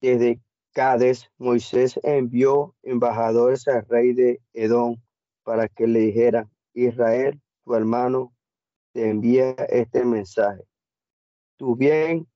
Desde 0.00 0.40
Cades, 0.72 1.30
Moisés 1.38 1.98
envió 2.02 2.74
embajadores 2.82 3.68
al 3.68 3.86
rey 3.88 4.12
de 4.12 4.40
Edom 4.52 4.96
para 5.44 5.68
que 5.68 5.86
le 5.86 6.00
dijera, 6.00 6.50
Israel, 6.74 7.40
tu 7.64 7.74
hermano, 7.74 8.34
te 8.92 9.08
envía 9.08 9.52
este 9.68 10.04
mensaje. 10.04 10.62
Tú 11.56 11.76
bien 11.76 12.26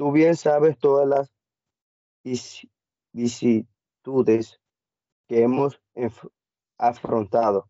Tú 0.00 0.12
bien 0.12 0.34
sabes 0.34 0.78
todas 0.78 1.06
las 1.06 1.30
vicisitudes 3.12 4.58
que 5.28 5.42
hemos 5.42 5.78
afrontado 6.78 7.68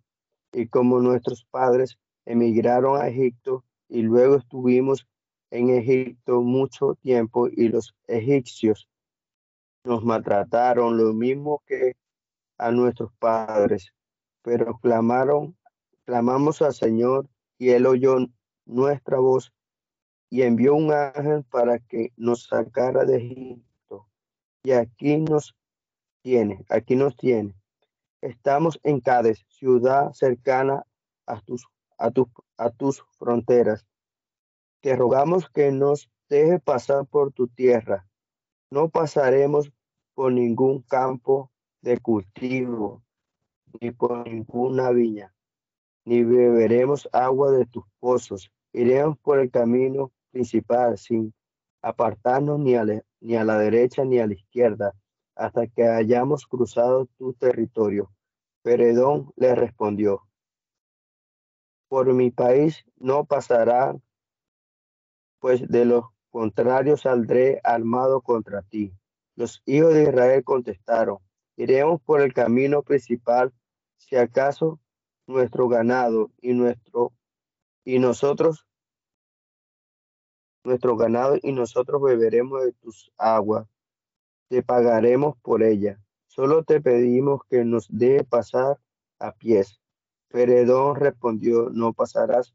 y 0.52 0.68
como 0.68 1.00
nuestros 1.00 1.44
padres 1.46 1.98
emigraron 2.24 3.02
a 3.02 3.08
Egipto 3.08 3.64
y 3.90 4.02
luego 4.02 4.36
estuvimos 4.36 5.06
en 5.50 5.70
Egipto 5.70 6.40
mucho 6.42 6.94
tiempo 7.02 7.48
y 7.48 7.68
los 7.68 7.94
egipcios 8.06 8.88
nos 9.84 10.04
maltrataron 10.04 10.96
lo 10.96 11.12
mismo 11.12 11.62
que 11.66 11.96
a 12.58 12.70
nuestros 12.70 13.12
padres, 13.18 13.92
pero 14.42 14.78
clamaron, 14.78 15.56
clamamos 16.04 16.62
al 16.62 16.74
Señor 16.74 17.28
y 17.58 17.70
él 17.70 17.86
oyó 17.86 18.18
nuestra 18.66 19.18
voz 19.18 19.52
y 20.28 20.42
envió 20.42 20.74
un 20.74 20.92
ángel 20.92 21.44
para 21.44 21.78
que 21.80 22.12
nos 22.16 22.44
sacara 22.44 23.04
de 23.04 23.16
Egipto. 23.16 24.06
Y 24.62 24.72
aquí 24.72 25.16
nos 25.16 25.56
tiene, 26.22 26.64
aquí 26.68 26.94
nos 26.94 27.16
tiene. 27.16 27.54
Estamos 28.20 28.78
en 28.82 29.00
Cádiz, 29.00 29.44
ciudad 29.48 30.12
cercana 30.12 30.84
a 31.26 31.40
tus, 31.40 31.66
a, 31.98 32.10
a 32.60 32.68
tus 32.68 33.02
fronteras. 33.18 33.86
Te 34.82 34.94
rogamos 34.94 35.48
que 35.48 35.72
nos 35.72 36.10
deje 36.28 36.58
pasar 36.58 37.06
por 37.06 37.32
tu 37.32 37.48
tierra. 37.48 38.06
No 38.70 38.90
pasaremos 38.90 39.72
por 40.14 40.32
ningún 40.32 40.82
campo 40.82 41.50
de 41.80 41.98
cultivo, 41.98 43.02
ni 43.80 43.90
por 43.90 44.28
ninguna 44.28 44.90
viña, 44.90 45.34
ni 46.04 46.22
beberemos 46.22 47.08
agua 47.12 47.50
de 47.50 47.64
tus 47.64 47.84
pozos. 47.98 48.50
Iremos 48.72 49.16
por 49.18 49.40
el 49.40 49.50
camino 49.50 50.12
principal 50.30 50.98
sin 50.98 51.32
apartarnos 51.80 52.60
ni 52.60 52.74
a, 52.74 52.84
ni 53.20 53.36
a 53.36 53.44
la 53.44 53.58
derecha 53.58 54.04
ni 54.04 54.18
a 54.18 54.26
la 54.26 54.34
izquierda 54.34 54.94
hasta 55.34 55.66
que 55.66 55.84
hayamos 55.84 56.46
cruzado 56.46 57.06
tu 57.16 57.32
territorio. 57.32 58.12
Peredón 58.62 59.32
le 59.36 59.54
respondió, 59.54 60.26
por 61.90 62.14
mi 62.14 62.30
país 62.30 62.84
no 62.98 63.24
pasará, 63.24 63.96
pues 65.40 65.66
de 65.68 65.84
lo 65.84 66.14
contrario 66.30 66.96
saldré 66.96 67.60
armado 67.64 68.20
contra 68.20 68.62
ti. 68.62 68.94
Los 69.34 69.60
hijos 69.66 69.94
de 69.94 70.04
Israel 70.04 70.44
contestaron, 70.44 71.18
iremos 71.56 72.00
por 72.00 72.20
el 72.20 72.32
camino 72.32 72.84
principal, 72.84 73.52
si 73.96 74.14
acaso 74.14 74.78
nuestro 75.26 75.66
ganado 75.66 76.30
y 76.40 76.52
nuestro 76.52 77.12
y 77.84 77.98
nosotros 77.98 78.68
nuestro 80.62 80.96
ganado 80.96 81.38
y 81.42 81.50
nosotros 81.50 82.00
beberemos 82.00 82.62
de 82.62 82.72
tus 82.72 83.10
aguas. 83.18 83.66
Te 84.48 84.62
pagaremos 84.62 85.36
por 85.42 85.64
ella. 85.64 86.00
Solo 86.28 86.62
te 86.62 86.80
pedimos 86.80 87.40
que 87.48 87.64
nos 87.64 87.88
deje 87.90 88.22
pasar 88.22 88.78
a 89.18 89.32
pies. 89.32 89.80
Pero 90.30 90.52
Edom 90.52 90.94
respondió, 90.94 91.70
no 91.70 91.92
pasarás. 91.92 92.54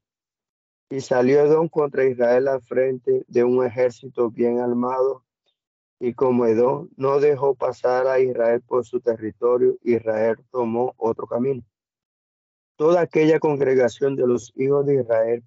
Y 0.89 1.01
salió 1.01 1.41
Edom 1.41 1.67
contra 1.67 2.05
Israel 2.05 2.47
al 2.47 2.61
frente 2.61 3.26
de 3.28 3.43
un 3.43 3.65
ejército 3.65 4.30
bien 4.30 4.59
armado. 4.59 5.23
Y 5.99 6.13
como 6.13 6.45
Edom 6.45 6.89
no 6.95 7.19
dejó 7.19 7.55
pasar 7.55 8.07
a 8.07 8.19
Israel 8.19 8.61
por 8.61 8.86
su 8.86 9.01
territorio, 9.01 9.78
Israel 9.82 10.38
tomó 10.51 10.93
otro 10.97 11.28
camino. 11.28 11.63
Toda 12.78 13.01
aquella 13.01 13.39
congregación 13.39 14.15
de 14.15 14.28
los 14.28 14.51
hijos 14.55 14.86
de 14.86 15.01
Israel 15.01 15.43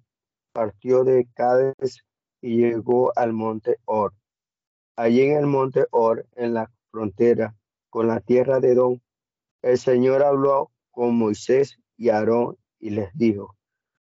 partió 0.51 1.03
de 1.03 1.27
Cádiz 1.33 2.03
y 2.41 2.57
llegó 2.57 3.11
al 3.15 3.33
monte 3.33 3.77
Or. 3.85 4.13
Allí 4.95 5.21
en 5.21 5.37
el 5.37 5.45
monte 5.45 5.85
Or, 5.91 6.25
en 6.35 6.53
la 6.53 6.71
frontera 6.91 7.55
con 7.89 8.07
la 8.07 8.19
tierra 8.19 8.59
de 8.59 8.71
Edom, 8.71 8.99
el 9.61 9.77
Señor 9.77 10.23
habló 10.23 10.71
con 10.91 11.15
Moisés 11.15 11.77
y 11.99 12.09
Aarón 12.09 12.57
y 12.79 12.91
les 12.91 13.09
dijo, 13.13 13.57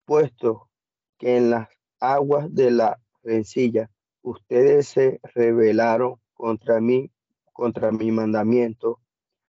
puesto 0.05 0.69
que 1.17 1.37
en 1.37 1.49
las 1.49 1.69
aguas 2.01 2.53
de 2.53 2.71
la 2.71 2.99
rencilla 3.23 3.89
ustedes 4.21 4.89
se 4.89 5.21
rebelaron 5.33 6.15
contra 6.33 6.81
mí, 6.81 7.09
contra 7.53 7.91
mi 7.91 8.11
mandamiento, 8.11 8.99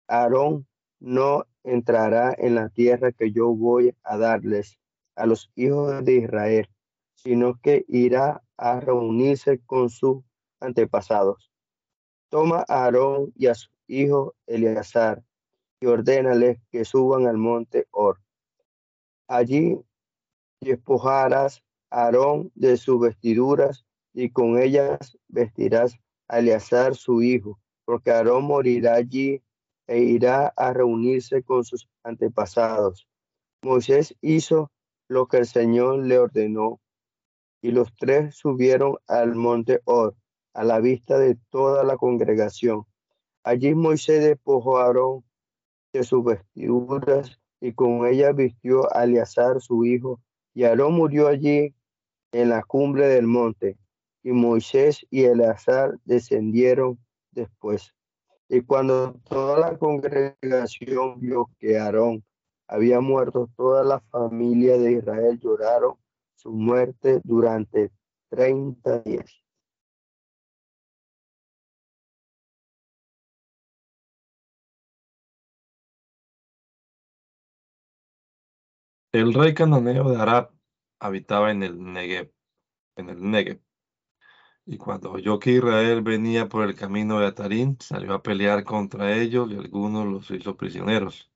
Aarón 0.08 0.68
no 1.00 1.46
entrará 1.64 2.36
en 2.38 2.54
la 2.54 2.70
tierra 2.70 3.12
que 3.12 3.32
yo 3.32 3.48
voy 3.48 3.96
a 4.04 4.18
darles 4.18 4.78
a 5.16 5.26
los 5.26 5.52
hijos 5.56 6.06
de 6.06 6.16
Israel, 6.18 6.70
sino 7.16 7.60
que 7.60 7.84
irá 7.88 8.44
a 8.58 8.80
reunirse 8.80 9.60
con 9.66 9.90
sus 9.90 10.24
antepasados. 10.60 11.52
Toma 12.30 12.64
a 12.68 12.86
Aarón 12.86 13.34
y 13.36 13.48
a 13.48 13.56
su 13.56 13.70
hijo 13.88 14.36
Eleazar 14.46 15.24
y 15.82 15.86
ordénales 15.86 16.60
que 16.72 16.86
suban 16.86 17.28
al 17.28 17.38
monte 17.38 17.88
Or. 17.92 18.20
Allí 19.28 19.80
despojarás 20.62 21.64
a 21.90 22.06
Aarón 22.06 22.52
de 22.56 22.78
sus 22.78 23.00
vestiduras 23.00 23.86
y 24.14 24.32
con 24.32 24.60
ellas 24.60 25.18
vestirás 25.28 25.96
a 26.28 26.40
Eleazar 26.40 26.96
su 26.96 27.22
hijo, 27.22 27.60
porque 27.86 28.12
Aarón 28.12 28.46
morirá 28.46 28.96
allí 28.96 29.42
e 29.88 30.00
irá 30.00 30.54
a 30.56 30.74
reunirse 30.74 31.44
con 31.44 31.64
sus 31.64 31.88
antepasados. 32.04 33.08
Moisés 33.64 34.16
hizo 34.22 34.72
lo 35.08 35.28
que 35.28 35.38
el 35.38 35.48
Señor 35.48 36.06
le 36.06 36.20
ordenó 36.20 36.80
y 37.62 37.72
los 37.72 37.94
tres 37.96 38.36
subieron 38.36 38.98
al 39.08 39.36
monte 39.36 39.82
Or, 39.86 40.16
a 40.54 40.64
la 40.64 40.80
vista 40.80 41.18
de 41.18 41.36
toda 41.50 41.84
la 41.84 41.98
congregación. 41.98 42.86
Allí 43.44 43.74
Moisés 43.74 44.24
despojó 44.24 44.78
a 44.78 44.86
Aarón 44.86 45.24
de 45.94 46.04
sus 46.04 46.24
vestiduras 46.24 47.40
y 47.62 47.74
con 47.74 48.06
ella 48.06 48.32
vistió 48.32 48.94
a 48.96 49.04
Eleazar 49.04 49.62
su 49.62 49.86
hijo. 49.86 50.20
Y 50.54 50.64
Aarón 50.64 50.94
murió 50.94 51.28
allí 51.28 51.74
en 52.32 52.50
la 52.50 52.64
cumbre 52.64 53.08
del 53.08 53.28
monte. 53.28 53.78
Y 54.24 54.32
Moisés 54.32 55.06
y 55.10 55.24
Eleazar 55.24 55.98
descendieron 56.06 57.00
después. 57.32 57.94
Y 58.50 58.62
cuando 58.62 59.14
toda 59.30 59.60
la 59.60 59.78
congregación 59.78 61.20
vio 61.20 61.50
que 61.60 61.78
Aarón 61.78 62.24
había 62.68 63.00
muerto, 63.00 63.50
toda 63.56 63.84
la 63.84 64.00
familia 64.00 64.78
de 64.78 64.94
Israel 64.94 65.40
lloraron 65.40 65.96
su 66.36 66.52
muerte 66.52 67.22
durante 67.24 67.92
treinta 68.30 69.00
días. 69.00 69.44
El 79.12 79.34
rey 79.34 79.56
cananeo 79.56 80.12
de 80.12 80.22
Arab 80.22 80.52
habitaba 81.00 81.50
en 81.50 81.64
el 81.64 81.82
Negev, 81.82 82.32
en 82.96 83.10
el 83.10 83.20
Negev. 83.22 83.60
Y 84.68 84.78
cuando 84.78 85.12
oyó 85.12 85.40
que 85.40 85.54
Israel 85.54 86.04
venía 86.04 86.48
por 86.48 86.64
el 86.64 86.76
camino 86.76 87.20
de 87.20 87.26
Atarín, 87.26 87.78
salió 87.80 88.14
a 88.14 88.22
pelear 88.22 88.64
contra 88.64 89.16
ellos 89.18 89.50
y 89.52 89.56
algunos 89.56 90.06
los 90.06 90.30
hizo 90.30 90.56
prisioneros. 90.56 91.32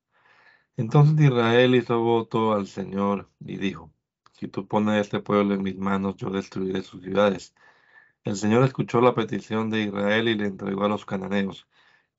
Entonces 0.78 1.20
Israel 1.26 1.74
hizo 1.74 2.00
voto 2.00 2.54
al 2.54 2.68
Señor 2.68 3.32
y 3.40 3.58
dijo, 3.58 3.92
si 4.34 4.48
tú 4.48 4.68
pones 4.68 5.02
este 5.02 5.20
pueblo 5.22 5.56
en 5.56 5.64
mis 5.64 5.78
manos, 5.78 6.16
yo 6.18 6.30
destruiré 6.30 6.84
sus 6.84 7.02
ciudades. 7.02 7.56
El 8.24 8.36
Señor 8.36 8.64
escuchó 8.66 9.02
la 9.02 9.16
petición 9.16 9.72
de 9.72 9.84
Israel 9.84 10.28
y 10.30 10.36
le 10.36 10.46
entregó 10.48 10.86
a 10.86 10.90
los 10.90 11.06
cananeos. 11.06 11.68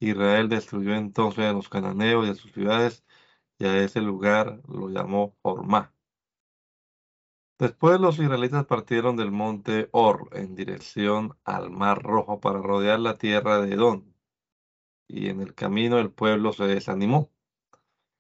Israel 0.00 0.48
destruyó 0.48 0.94
entonces 0.96 1.44
a 1.44 1.52
los 1.52 1.68
cananeos 1.68 2.26
y 2.26 2.30
a 2.30 2.34
sus 2.34 2.52
ciudades 2.52 3.04
y 3.58 3.66
a 3.66 3.78
ese 3.78 4.00
lugar 4.00 4.60
lo 4.68 4.88
llamó 4.88 5.36
Ormá. 5.42 5.92
Después 7.58 8.00
los 8.00 8.18
israelitas 8.18 8.66
partieron 8.66 9.16
del 9.16 9.30
monte 9.30 9.88
Or 9.92 10.28
en 10.32 10.56
dirección 10.56 11.36
al 11.44 11.70
Mar 11.70 12.02
Rojo 12.02 12.40
para 12.40 12.60
rodear 12.60 12.98
la 12.98 13.16
tierra 13.16 13.60
de 13.60 13.74
Edom. 13.74 14.04
Y 15.08 15.28
en 15.28 15.40
el 15.40 15.54
camino 15.54 15.98
el 15.98 16.10
pueblo 16.10 16.52
se 16.52 16.64
desanimó 16.64 17.30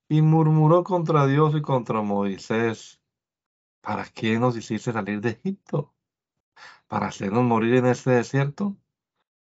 y 0.08 0.22
murmuró 0.22 0.84
contra 0.84 1.26
Dios 1.26 1.54
y 1.56 1.62
contra 1.62 2.02
Moisés. 2.02 3.00
¿Para 3.80 4.04
qué 4.04 4.38
nos 4.38 4.56
hiciste 4.56 4.92
salir 4.92 5.20
de 5.20 5.30
Egipto? 5.30 5.94
¿Para 6.86 7.08
hacernos 7.08 7.44
morir 7.44 7.74
en 7.74 7.86
este 7.86 8.10
desierto? 8.12 8.76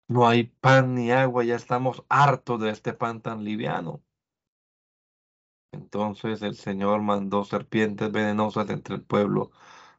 No 0.10 0.28
hay 0.28 0.46
pan 0.46 0.96
ni 0.96 1.12
agua, 1.12 1.44
ya 1.44 1.56
estamos 1.56 2.04
hartos 2.10 2.60
de 2.62 2.72
este 2.72 2.94
pan 2.94 3.22
tan 3.22 3.44
liviano. 3.44 4.02
Entonces 5.72 6.42
el 6.42 6.56
Señor 6.56 7.02
mandó 7.02 7.44
serpientes 7.44 8.12
venenosas 8.12 8.70
entre 8.70 8.96
el 8.96 9.04
pueblo 9.04 9.52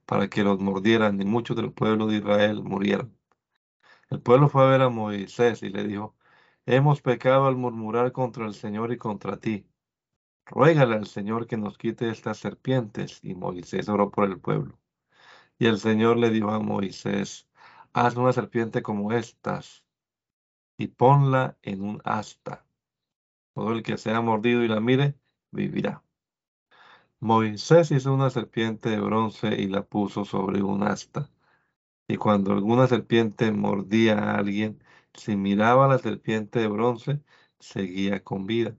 para 0.07 0.29
que 0.29 0.45
los 0.45 0.61
mordieran 0.61 1.21
y 1.21 1.25
muchos 1.25 1.57
del 1.57 1.73
pueblo 1.73 2.07
de 2.07 2.17
Israel 2.19 2.63
murieron. 2.63 3.17
El 4.11 4.21
pueblo 4.21 4.49
fue 4.49 4.65
a 4.65 4.69
ver 4.71 4.83
a 4.83 4.89
Moisés 4.89 5.63
y 5.63 5.71
le 5.71 5.85
dijo, 5.85 6.17
hemos 6.67 7.03
pecado 7.03 7.47
al 7.47 7.57
murmurar 7.57 8.13
contra 8.13 8.47
el 8.47 8.55
Señor 8.55 8.93
y 8.93 8.99
contra 8.99 9.39
ti. 9.39 9.67
Ruégale 10.47 10.97
al 10.97 11.07
Señor 11.07 11.47
que 11.47 11.59
nos 11.59 11.77
quite 11.79 12.09
estas 12.11 12.39
serpientes. 12.39 13.21
Y 13.23 13.35
Moisés 13.35 13.89
oró 13.89 14.11
por 14.11 14.25
el 14.29 14.41
pueblo. 14.41 14.79
Y 15.59 15.67
el 15.67 15.79
Señor 15.79 16.17
le 16.19 16.31
dijo 16.31 16.51
a 16.51 16.61
Moisés, 16.61 17.49
haz 17.93 18.17
una 18.17 18.33
serpiente 18.33 18.83
como 18.83 19.13
estas 19.13 19.85
y 20.79 20.89
ponla 20.89 21.59
en 21.63 21.83
un 21.83 22.01
asta. 22.05 22.65
Todo 23.55 23.73
el 23.73 23.83
que 23.83 23.99
sea 23.99 24.21
mordido 24.21 24.63
y 24.65 24.69
la 24.69 24.81
mire, 24.81 25.17
vivirá. 25.51 26.03
Moisés 27.21 27.91
hizo 27.91 28.15
una 28.15 28.31
serpiente 28.31 28.91
de 28.91 29.01
bronce 29.01 29.49
y 29.61 29.67
la 29.69 29.83
puso 29.85 30.25
sobre 30.25 30.63
un 30.63 30.83
asta. 30.83 31.31
Y 32.09 32.17
cuando 32.17 32.53
alguna 32.53 32.87
serpiente 32.87 33.53
mordía 33.53 34.19
a 34.19 34.39
alguien, 34.39 34.83
si 35.15 35.37
miraba 35.37 35.87
a 35.87 35.89
la 35.89 35.99
serpiente 35.99 36.61
de 36.61 36.69
bronce, 36.69 37.23
seguía 37.59 38.23
con 38.25 38.47
vida. 38.47 38.77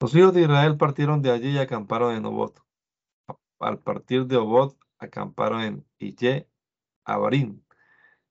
Los 0.00 0.14
hijos 0.14 0.34
de 0.34 0.42
Israel 0.42 0.76
partieron 0.76 1.22
de 1.22 1.30
allí 1.30 1.50
y 1.50 1.58
acamparon 1.58 2.14
en 2.14 2.26
Obot. 2.26 2.62
Al 3.58 3.78
partir 3.80 4.26
de 4.26 4.36
Obot, 4.36 4.78
acamparon 4.98 5.62
en 5.62 5.86
Ille 5.98 6.48
Abarim, 7.04 7.62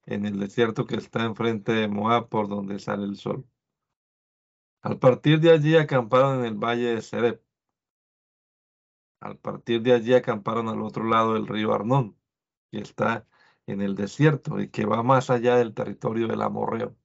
en 0.06 0.26
el 0.26 0.40
desierto 0.40 0.86
que 0.86 0.96
está 0.98 1.26
enfrente 1.26 1.74
de 1.74 1.88
Moab, 1.88 2.30
por 2.30 2.48
donde 2.48 2.80
sale 2.80 3.06
el 3.06 3.18
sol. 3.18 3.46
Al 4.86 5.00
partir 5.00 5.40
de 5.40 5.52
allí 5.52 5.76
acamparon 5.76 6.42
en 6.42 6.46
el 6.46 6.54
valle 6.54 6.94
de 6.94 7.02
Serep. 7.02 7.42
Al 9.20 9.36
partir 9.40 9.82
de 9.82 9.94
allí 9.94 10.14
acamparon 10.14 10.70
al 10.70 10.84
otro 10.84 11.06
lado 11.06 11.34
del 11.34 11.48
río 11.48 11.74
Arnón, 11.74 12.16
que 12.72 12.82
está 12.82 13.28
en 13.66 13.82
el 13.82 13.96
desierto 13.96 14.60
y 14.60 14.70
que 14.70 14.86
va 14.86 15.02
más 15.02 15.32
allá 15.32 15.56
del 15.56 15.74
territorio 15.74 16.28
del 16.28 16.44
Amorreo. 16.44 16.96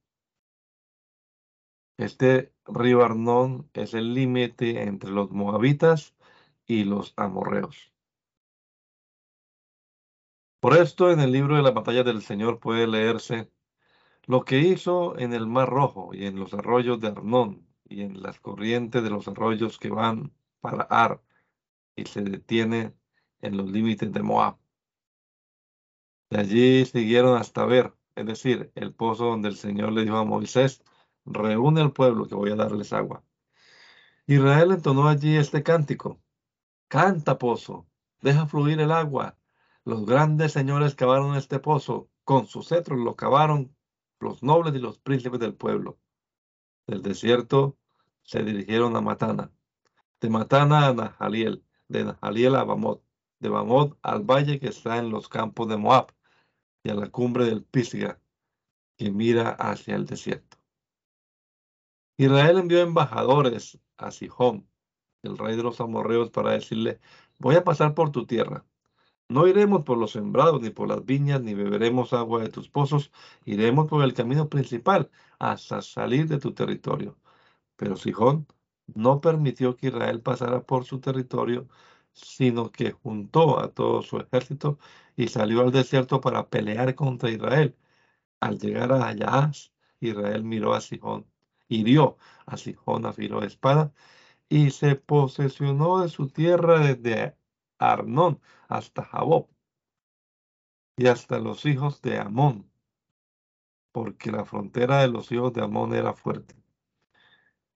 Este 1.97 2.53
río 2.65 3.03
Arnón 3.03 3.67
es 3.73 3.95
el 3.95 4.13
límite 4.13 4.83
entre 4.83 5.09
los 5.09 5.31
moabitas 5.31 6.15
y 6.67 6.83
los 6.83 7.15
amorreos. 7.17 7.91
Por 10.59 10.77
esto, 10.77 11.11
en 11.11 11.19
el 11.19 11.31
libro 11.31 11.55
de 11.55 11.63
la 11.63 11.71
batalla 11.71 12.03
del 12.03 12.21
Señor 12.21 12.59
puede 12.59 12.85
leerse 12.85 13.51
lo 14.27 14.45
que 14.45 14.59
hizo 14.59 15.17
en 15.17 15.33
el 15.33 15.47
Mar 15.47 15.67
Rojo 15.67 16.13
y 16.13 16.27
en 16.27 16.37
los 16.39 16.53
arroyos 16.53 16.99
de 16.99 17.07
Arnón 17.07 17.70
y 17.91 18.01
en 18.01 18.21
las 18.23 18.39
corrientes 18.39 19.03
de 19.03 19.09
los 19.09 19.27
arroyos 19.27 19.77
que 19.77 19.89
van 19.89 20.33
para 20.61 20.83
Ar 20.83 21.21
y 21.95 22.05
se 22.05 22.21
detiene 22.21 22.95
en 23.41 23.57
los 23.57 23.69
límites 23.69 24.11
de 24.11 24.23
Moab. 24.23 24.57
De 26.29 26.39
allí 26.39 26.85
siguieron 26.85 27.37
hasta 27.37 27.65
Ver, 27.65 27.93
es 28.15 28.25
decir, 28.25 28.71
el 28.75 28.93
pozo 28.93 29.25
donde 29.25 29.49
el 29.49 29.57
Señor 29.57 29.91
le 29.91 30.03
dijo 30.03 30.15
a 30.15 30.23
Moisés, 30.23 30.81
reúne 31.25 31.81
al 31.81 31.91
pueblo 31.91 32.27
que 32.27 32.35
voy 32.35 32.51
a 32.51 32.55
darles 32.55 32.93
agua. 32.93 33.23
Israel 34.25 34.71
entonó 34.71 35.09
allí 35.09 35.35
este 35.35 35.61
cántico. 35.61 36.21
Canta, 36.87 37.37
pozo, 37.37 37.87
deja 38.21 38.47
fluir 38.47 38.79
el 38.79 38.91
agua. 38.91 39.37
Los 39.83 40.05
grandes 40.05 40.53
señores 40.53 40.95
cavaron 40.95 41.35
este 41.35 41.59
pozo, 41.59 42.09
con 42.23 42.47
sus 42.47 42.69
cetros 42.69 42.99
lo 42.99 43.15
cavaron 43.15 43.75
los 44.19 44.43
nobles 44.43 44.75
y 44.75 44.79
los 44.79 44.99
príncipes 44.99 45.39
del 45.39 45.55
pueblo. 45.55 45.99
Del 46.87 47.01
desierto 47.01 47.77
se 48.23 48.43
dirigieron 48.43 48.95
a 48.95 49.01
Matana, 49.01 49.51
de 50.19 50.29
Matana 50.29 50.87
a 50.87 50.93
Nahaliel, 50.93 51.63
de 51.87 52.05
Nahaliel 52.05 52.55
a 52.55 52.63
Bamot, 52.63 53.03
de 53.39 53.49
Bamot 53.49 53.97
al 54.01 54.23
valle 54.23 54.59
que 54.59 54.69
está 54.69 54.97
en 54.97 55.09
los 55.09 55.27
campos 55.27 55.67
de 55.67 55.77
Moab 55.77 56.13
y 56.83 56.89
a 56.89 56.95
la 56.95 57.09
cumbre 57.09 57.45
del 57.45 57.63
Pisga, 57.63 58.19
que 58.97 59.11
mira 59.11 59.49
hacia 59.51 59.95
el 59.95 60.05
desierto. 60.05 60.57
Israel 62.17 62.59
envió 62.59 62.81
embajadores 62.81 63.79
a 63.97 64.11
Sihón, 64.11 64.67
el 65.23 65.37
rey 65.37 65.55
de 65.55 65.63
los 65.63 65.81
amorreos, 65.81 66.29
para 66.29 66.51
decirle, 66.51 66.99
voy 67.39 67.55
a 67.55 67.63
pasar 67.63 67.93
por 67.95 68.11
tu 68.11 68.25
tierra. 68.25 68.65
No 69.27 69.47
iremos 69.47 69.83
por 69.83 69.97
los 69.97 70.11
sembrados, 70.11 70.61
ni 70.61 70.71
por 70.71 70.89
las 70.89 71.05
viñas, 71.05 71.41
ni 71.41 71.53
beberemos 71.53 72.13
agua 72.13 72.41
de 72.43 72.49
tus 72.49 72.69
pozos. 72.69 73.11
Iremos 73.45 73.87
por 73.87 74.03
el 74.03 74.13
camino 74.13 74.49
principal 74.49 75.09
hasta 75.39 75.81
salir 75.81 76.27
de 76.27 76.37
tu 76.37 76.53
territorio. 76.53 77.17
Pero 77.81 77.97
Sihón 77.97 78.47
no 78.87 79.21
permitió 79.21 79.75
que 79.75 79.87
Israel 79.87 80.21
pasara 80.21 80.61
por 80.63 80.85
su 80.85 80.99
territorio, 81.01 81.67
sino 82.13 82.71
que 82.71 82.91
juntó 82.91 83.59
a 83.59 83.73
todo 83.73 84.03
su 84.03 84.17
ejército 84.19 84.79
y 85.15 85.29
salió 85.29 85.61
al 85.61 85.71
desierto 85.71 86.21
para 86.21 86.49
pelear 86.49 86.93
contra 86.95 87.31
Israel. 87.31 87.75
Al 88.41 88.59
llegar 88.59 88.91
a 88.93 89.13
Yaás, 89.13 89.73
Israel 90.01 90.43
miró 90.43 90.73
a 90.75 90.81
Sihón 90.81 91.25
hirió 91.69 92.17
a 92.45 92.57
Sijón 92.57 93.05
a 93.05 93.13
filo 93.13 93.41
de 93.41 93.47
espada 93.47 93.93
y 94.49 94.71
se 94.71 94.95
posesionó 94.95 96.01
de 96.01 96.09
su 96.09 96.27
tierra 96.29 96.79
desde 96.79 97.37
Arnón 97.79 98.41
hasta 98.67 99.03
Jabob 99.05 99.49
y 100.97 101.07
hasta 101.07 101.39
los 101.39 101.65
hijos 101.65 102.01
de 102.01 102.19
Amón, 102.19 102.69
porque 103.91 104.31
la 104.31 104.45
frontera 104.45 105.01
de 105.01 105.07
los 105.07 105.31
hijos 105.31 105.53
de 105.53 105.61
Amón 105.63 105.95
era 105.95 106.13
fuerte. 106.13 106.60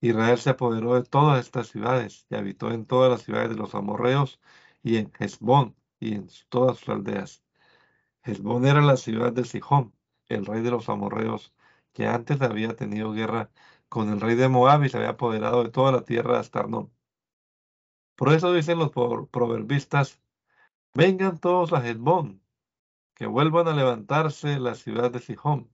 Israel 0.08 0.38
se 0.38 0.52
apoderó 0.52 0.96
de 0.96 1.04
todas 1.04 1.40
estas 1.46 1.68
ciudades 1.68 2.26
y 2.30 2.36
habitó 2.36 2.72
en 2.72 2.86
todas 2.86 3.12
las 3.12 3.24
ciudades 3.24 3.50
de 3.50 3.56
los 3.56 3.76
amorreos 3.76 4.40
y 4.84 4.98
en 4.98 5.12
Hezbón 5.20 5.76
y 6.00 6.16
en 6.16 6.30
todas 6.50 6.78
sus 6.78 6.90
aldeas. 6.90 7.44
Hezbón 8.24 8.66
era 8.66 8.82
la 8.82 8.98
ciudad 8.98 9.34
de 9.34 9.46
Sijón, 9.46 9.94
el 10.28 10.46
rey 10.46 10.62
de 10.62 10.72
los 10.72 10.90
amorreos, 10.90 11.54
que 11.94 12.08
antes 12.08 12.42
había 12.42 12.76
tenido 12.76 13.14
guerra 13.14 13.52
con 13.90 14.10
el 14.10 14.22
rey 14.22 14.36
de 14.36 14.50
Moab 14.50 14.84
y 14.84 14.90
se 14.90 14.98
había 14.98 15.12
apoderado 15.12 15.64
de 15.64 15.70
toda 15.70 15.92
la 15.92 16.04
tierra 16.04 16.40
hasta 16.40 16.60
Arnón. 16.60 16.92
Por 18.16 18.34
eso 18.34 18.54
dicen 18.54 18.80
los 18.80 18.92
proverbistas, 18.92 20.22
vengan 20.94 21.40
todos 21.40 21.74
a 21.74 21.88
Hezbón, 21.88 22.42
que 23.14 23.26
vuelvan 23.26 23.68
a 23.68 23.74
levantarse 23.74 24.60
la 24.60 24.76
ciudad 24.76 25.12
de 25.12 25.20
Sijón. 25.20 25.70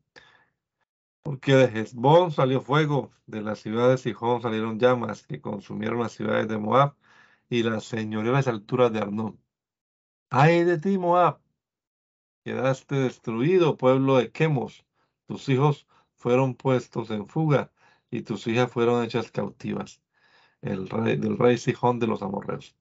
Porque 1.23 1.55
de 1.55 1.65
Hezbón 1.65 2.31
salió 2.31 2.61
fuego, 2.61 3.11
de 3.27 3.41
la 3.41 3.55
ciudad 3.55 3.89
de 3.89 3.97
Sijón 3.97 4.41
salieron 4.41 4.79
llamas 4.79 5.23
que 5.25 5.41
consumieron 5.41 5.99
las 5.99 6.13
ciudades 6.13 6.47
de 6.47 6.57
Moab 6.57 6.95
y 7.49 7.63
las 7.63 7.83
señoriales 7.85 8.47
alturas 8.47 8.91
de 8.91 8.99
Arnón. 8.99 9.39
¡Ay 10.29 10.63
de 10.63 10.79
ti, 10.79 10.97
Moab! 10.97 11.39
Quedaste 12.43 12.95
destruido, 12.95 13.77
pueblo 13.77 14.17
de 14.17 14.31
Quemos. 14.31 14.85
Tus 15.27 15.47
hijos 15.49 15.87
fueron 16.15 16.55
puestos 16.55 17.11
en 17.11 17.27
fuga 17.27 17.71
y 18.09 18.23
tus 18.23 18.47
hijas 18.47 18.71
fueron 18.71 19.03
hechas 19.03 19.31
cautivas. 19.31 20.01
El 20.61 20.89
rey, 20.89 21.17
del 21.17 21.37
rey 21.37 21.57
Sijón 21.57 21.99
de 21.99 22.07
los 22.07 22.21
amorreos. 22.23 22.75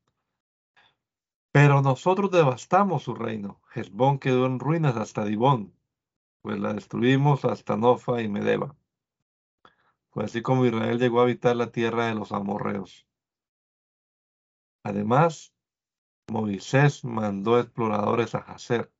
Pero 1.52 1.82
nosotros 1.82 2.30
devastamos 2.30 3.02
su 3.02 3.14
reino. 3.14 3.60
Hezbón 3.74 4.18
quedó 4.18 4.46
en 4.46 4.60
ruinas 4.60 4.96
hasta 4.96 5.24
Dibón, 5.24 5.74
pues 6.42 6.58
la 6.58 6.72
destruimos 6.72 7.44
hasta 7.44 7.76
Nofa 7.76 8.22
y 8.22 8.28
Medeba. 8.28 8.76
Fue 10.10 10.24
así 10.24 10.42
como 10.42 10.66
Israel 10.66 10.98
llegó 10.98 11.20
a 11.20 11.24
habitar 11.24 11.56
la 11.56 11.70
tierra 11.70 12.06
de 12.06 12.14
los 12.14 12.32
amorreos. 12.32 13.06
Además, 14.82 15.52
Moisés 16.28 17.04
mandó 17.04 17.58
exploradores 17.58 18.34
a 18.34 18.38
Hazer 18.38 18.92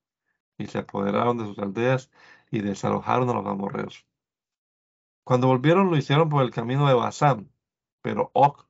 y 0.59 0.67
se 0.67 0.79
apoderaron 0.79 1.39
de 1.39 1.47
sus 1.47 1.59
aldeas 1.59 2.11
y 2.51 2.61
desalojaron 2.61 3.31
a 3.31 3.35
los 3.35 3.47
amorreos. 3.47 4.07
Cuando 5.25 5.47
volvieron 5.47 5.91
lo 5.91 5.97
hicieron 5.97 6.29
por 6.29 6.43
el 6.43 6.51
camino 6.51 6.87
de 6.89 6.95
Basán, 6.95 7.51
pero 8.03 8.31
Og, 8.35 8.67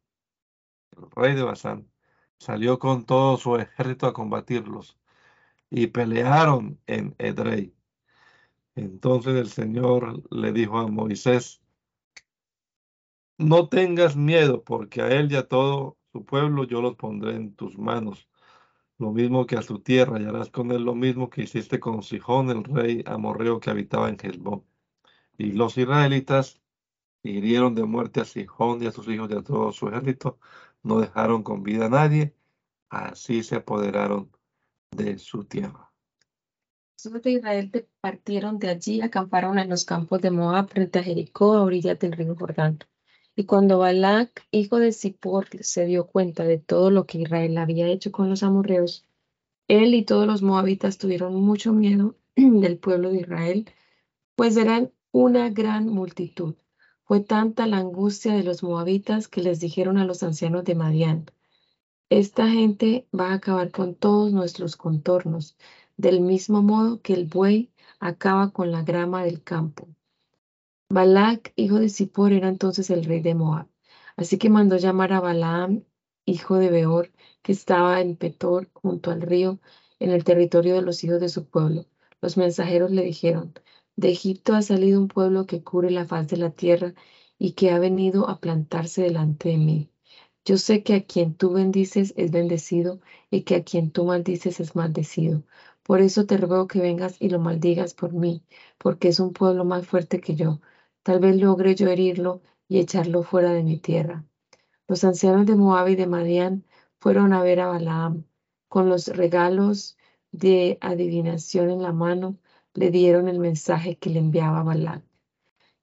el 0.96 1.10
rey 1.10 1.34
de 1.34 1.42
Basán, 1.42 1.90
salió 2.38 2.78
con 2.78 3.04
todo 3.04 3.36
su 3.36 3.56
ejército 3.56 4.06
a 4.06 4.12
combatirlos 4.12 4.98
y 5.70 5.88
pelearon 5.88 6.80
en 6.86 7.14
Edrei. 7.18 7.74
Entonces 8.74 9.34
el 9.36 9.48
Señor 9.48 10.22
le 10.30 10.52
dijo 10.52 10.78
a 10.78 10.86
Moisés, 10.88 11.60
no 13.38 13.68
tengas 13.68 14.16
miedo, 14.16 14.62
porque 14.64 15.02
a 15.02 15.08
él 15.08 15.32
y 15.32 15.36
a 15.36 15.48
todo 15.48 15.98
su 16.12 16.24
pueblo 16.24 16.64
yo 16.64 16.82
los 16.82 16.96
pondré 16.96 17.36
en 17.36 17.54
tus 17.54 17.78
manos, 17.78 18.28
lo 18.98 19.12
mismo 19.12 19.46
que 19.46 19.56
a 19.56 19.62
su 19.62 19.80
tierra, 19.80 20.20
y 20.20 20.26
harás 20.26 20.50
con 20.50 20.70
él 20.72 20.84
lo 20.84 20.94
mismo 20.94 21.30
que 21.30 21.42
hiciste 21.44 21.80
con 21.80 22.02
Sijón, 22.02 22.50
el 22.50 22.64
rey 22.64 23.02
amorreo 23.06 23.60
que 23.60 23.70
habitaba 23.70 24.08
en 24.08 24.18
Hezbón. 24.22 24.64
Y 25.38 25.52
los 25.52 25.78
israelitas 25.78 26.60
hirieron 27.22 27.74
de 27.74 27.84
muerte 27.84 28.20
a 28.20 28.24
Sijón 28.24 28.82
y 28.82 28.86
a 28.86 28.92
sus 28.92 29.08
hijos 29.08 29.30
y 29.30 29.34
a 29.34 29.42
todo 29.42 29.72
su 29.72 29.88
ejército, 29.88 30.38
no 30.82 31.00
dejaron 31.00 31.42
con 31.42 31.62
vida 31.62 31.86
a 31.86 31.90
nadie, 31.90 32.34
así 32.90 33.42
se 33.42 33.56
apoderaron 33.56 34.30
de 34.90 35.18
su 35.18 35.44
tierra. 35.44 35.89
De 37.02 37.30
Israel 37.30 37.88
partieron 38.02 38.58
de 38.58 38.68
allí, 38.68 39.00
acamparon 39.00 39.58
en 39.58 39.70
los 39.70 39.86
campos 39.86 40.20
de 40.20 40.30
Moab 40.30 40.68
frente 40.68 40.98
a 40.98 41.02
Jericó, 41.02 41.54
a 41.54 41.62
orillas 41.62 41.98
del 41.98 42.12
río 42.12 42.36
Jordán. 42.36 42.78
Y 43.34 43.44
cuando 43.46 43.78
Balac, 43.78 44.46
hijo 44.50 44.76
de 44.78 44.92
Zippor, 44.92 45.48
se 45.62 45.86
dio 45.86 46.06
cuenta 46.06 46.44
de 46.44 46.58
todo 46.58 46.90
lo 46.90 47.06
que 47.06 47.16
Israel 47.18 47.56
había 47.56 47.88
hecho 47.88 48.12
con 48.12 48.28
los 48.28 48.42
amorreos, 48.42 49.06
él 49.66 49.94
y 49.94 50.04
todos 50.04 50.26
los 50.26 50.42
moabitas 50.42 50.98
tuvieron 50.98 51.34
mucho 51.36 51.72
miedo 51.72 52.16
del 52.36 52.76
pueblo 52.76 53.10
de 53.10 53.20
Israel, 53.20 53.70
pues 54.36 54.58
eran 54.58 54.92
una 55.10 55.48
gran 55.48 55.86
multitud. 55.86 56.54
Fue 57.04 57.20
tanta 57.20 57.66
la 57.66 57.78
angustia 57.78 58.34
de 58.34 58.44
los 58.44 58.62
moabitas 58.62 59.26
que 59.26 59.42
les 59.42 59.58
dijeron 59.58 59.96
a 59.96 60.04
los 60.04 60.22
ancianos 60.22 60.64
de 60.64 60.74
Madián, 60.74 61.30
esta 62.10 62.48
gente 62.48 63.06
va 63.16 63.28
a 63.30 63.34
acabar 63.34 63.70
con 63.70 63.94
todos 63.94 64.32
nuestros 64.32 64.76
contornos, 64.76 65.56
del 66.00 66.20
mismo 66.22 66.62
modo 66.62 67.02
que 67.02 67.12
el 67.12 67.26
buey 67.26 67.70
acaba 67.98 68.50
con 68.52 68.72
la 68.72 68.82
grama 68.82 69.22
del 69.22 69.42
campo. 69.42 69.86
Balac, 70.88 71.52
hijo 71.56 71.78
de 71.78 71.90
Zippor, 71.90 72.32
era 72.32 72.48
entonces 72.48 72.88
el 72.90 73.04
rey 73.04 73.20
de 73.20 73.34
Moab. 73.34 73.68
Así 74.16 74.38
que 74.38 74.48
mandó 74.48 74.76
llamar 74.78 75.12
a 75.12 75.20
Balaam, 75.20 75.84
hijo 76.24 76.56
de 76.56 76.70
Beor, 76.70 77.12
que 77.42 77.52
estaba 77.52 78.00
en 78.00 78.16
Petor, 78.16 78.70
junto 78.72 79.10
al 79.10 79.20
río, 79.20 79.60
en 79.98 80.10
el 80.10 80.24
territorio 80.24 80.74
de 80.74 80.82
los 80.82 81.04
hijos 81.04 81.20
de 81.20 81.28
su 81.28 81.46
pueblo. 81.46 81.84
Los 82.22 82.36
mensajeros 82.38 82.90
le 82.90 83.02
dijeron, 83.02 83.52
de 83.96 84.10
Egipto 84.10 84.54
ha 84.54 84.62
salido 84.62 85.00
un 85.00 85.08
pueblo 85.08 85.46
que 85.46 85.62
cubre 85.62 85.90
la 85.90 86.06
faz 86.06 86.28
de 86.28 86.38
la 86.38 86.50
tierra 86.50 86.94
y 87.38 87.52
que 87.52 87.70
ha 87.72 87.78
venido 87.78 88.28
a 88.28 88.40
plantarse 88.40 89.02
delante 89.02 89.50
de 89.50 89.58
mí. 89.58 89.90
Yo 90.44 90.56
sé 90.56 90.82
que 90.82 90.94
a 90.94 91.04
quien 91.04 91.34
tú 91.34 91.52
bendices 91.52 92.14
es 92.16 92.30
bendecido 92.30 93.00
y 93.30 93.42
que 93.42 93.56
a 93.56 93.64
quien 93.64 93.90
tú 93.90 94.06
maldices 94.06 94.58
es 94.60 94.74
maldecido. 94.74 95.44
Por 95.82 96.00
eso 96.00 96.26
te 96.26 96.36
ruego 96.36 96.66
que 96.66 96.80
vengas 96.80 97.16
y 97.20 97.28
lo 97.30 97.38
maldigas 97.38 97.94
por 97.94 98.12
mí, 98.12 98.44
porque 98.78 99.08
es 99.08 99.20
un 99.20 99.32
pueblo 99.32 99.64
más 99.64 99.86
fuerte 99.86 100.20
que 100.20 100.34
yo. 100.34 100.60
Tal 101.02 101.20
vez 101.20 101.36
logre 101.36 101.74
yo 101.74 101.88
herirlo 101.88 102.42
y 102.68 102.78
echarlo 102.78 103.22
fuera 103.22 103.52
de 103.52 103.62
mi 103.62 103.78
tierra. 103.78 104.24
Los 104.86 105.04
ancianos 105.04 105.46
de 105.46 105.56
Moab 105.56 105.88
y 105.88 105.96
de 105.96 106.06
Madián 106.06 106.64
fueron 106.98 107.32
a 107.32 107.42
ver 107.42 107.60
a 107.60 107.68
Balaam. 107.68 108.24
Con 108.68 108.88
los 108.88 109.08
regalos 109.08 109.96
de 110.32 110.78
adivinación 110.80 111.70
en 111.70 111.82
la 111.82 111.92
mano, 111.92 112.38
le 112.74 112.90
dieron 112.90 113.28
el 113.28 113.38
mensaje 113.38 113.96
que 113.98 114.10
le 114.10 114.20
enviaba 114.20 114.62
Balaam. 114.62 115.02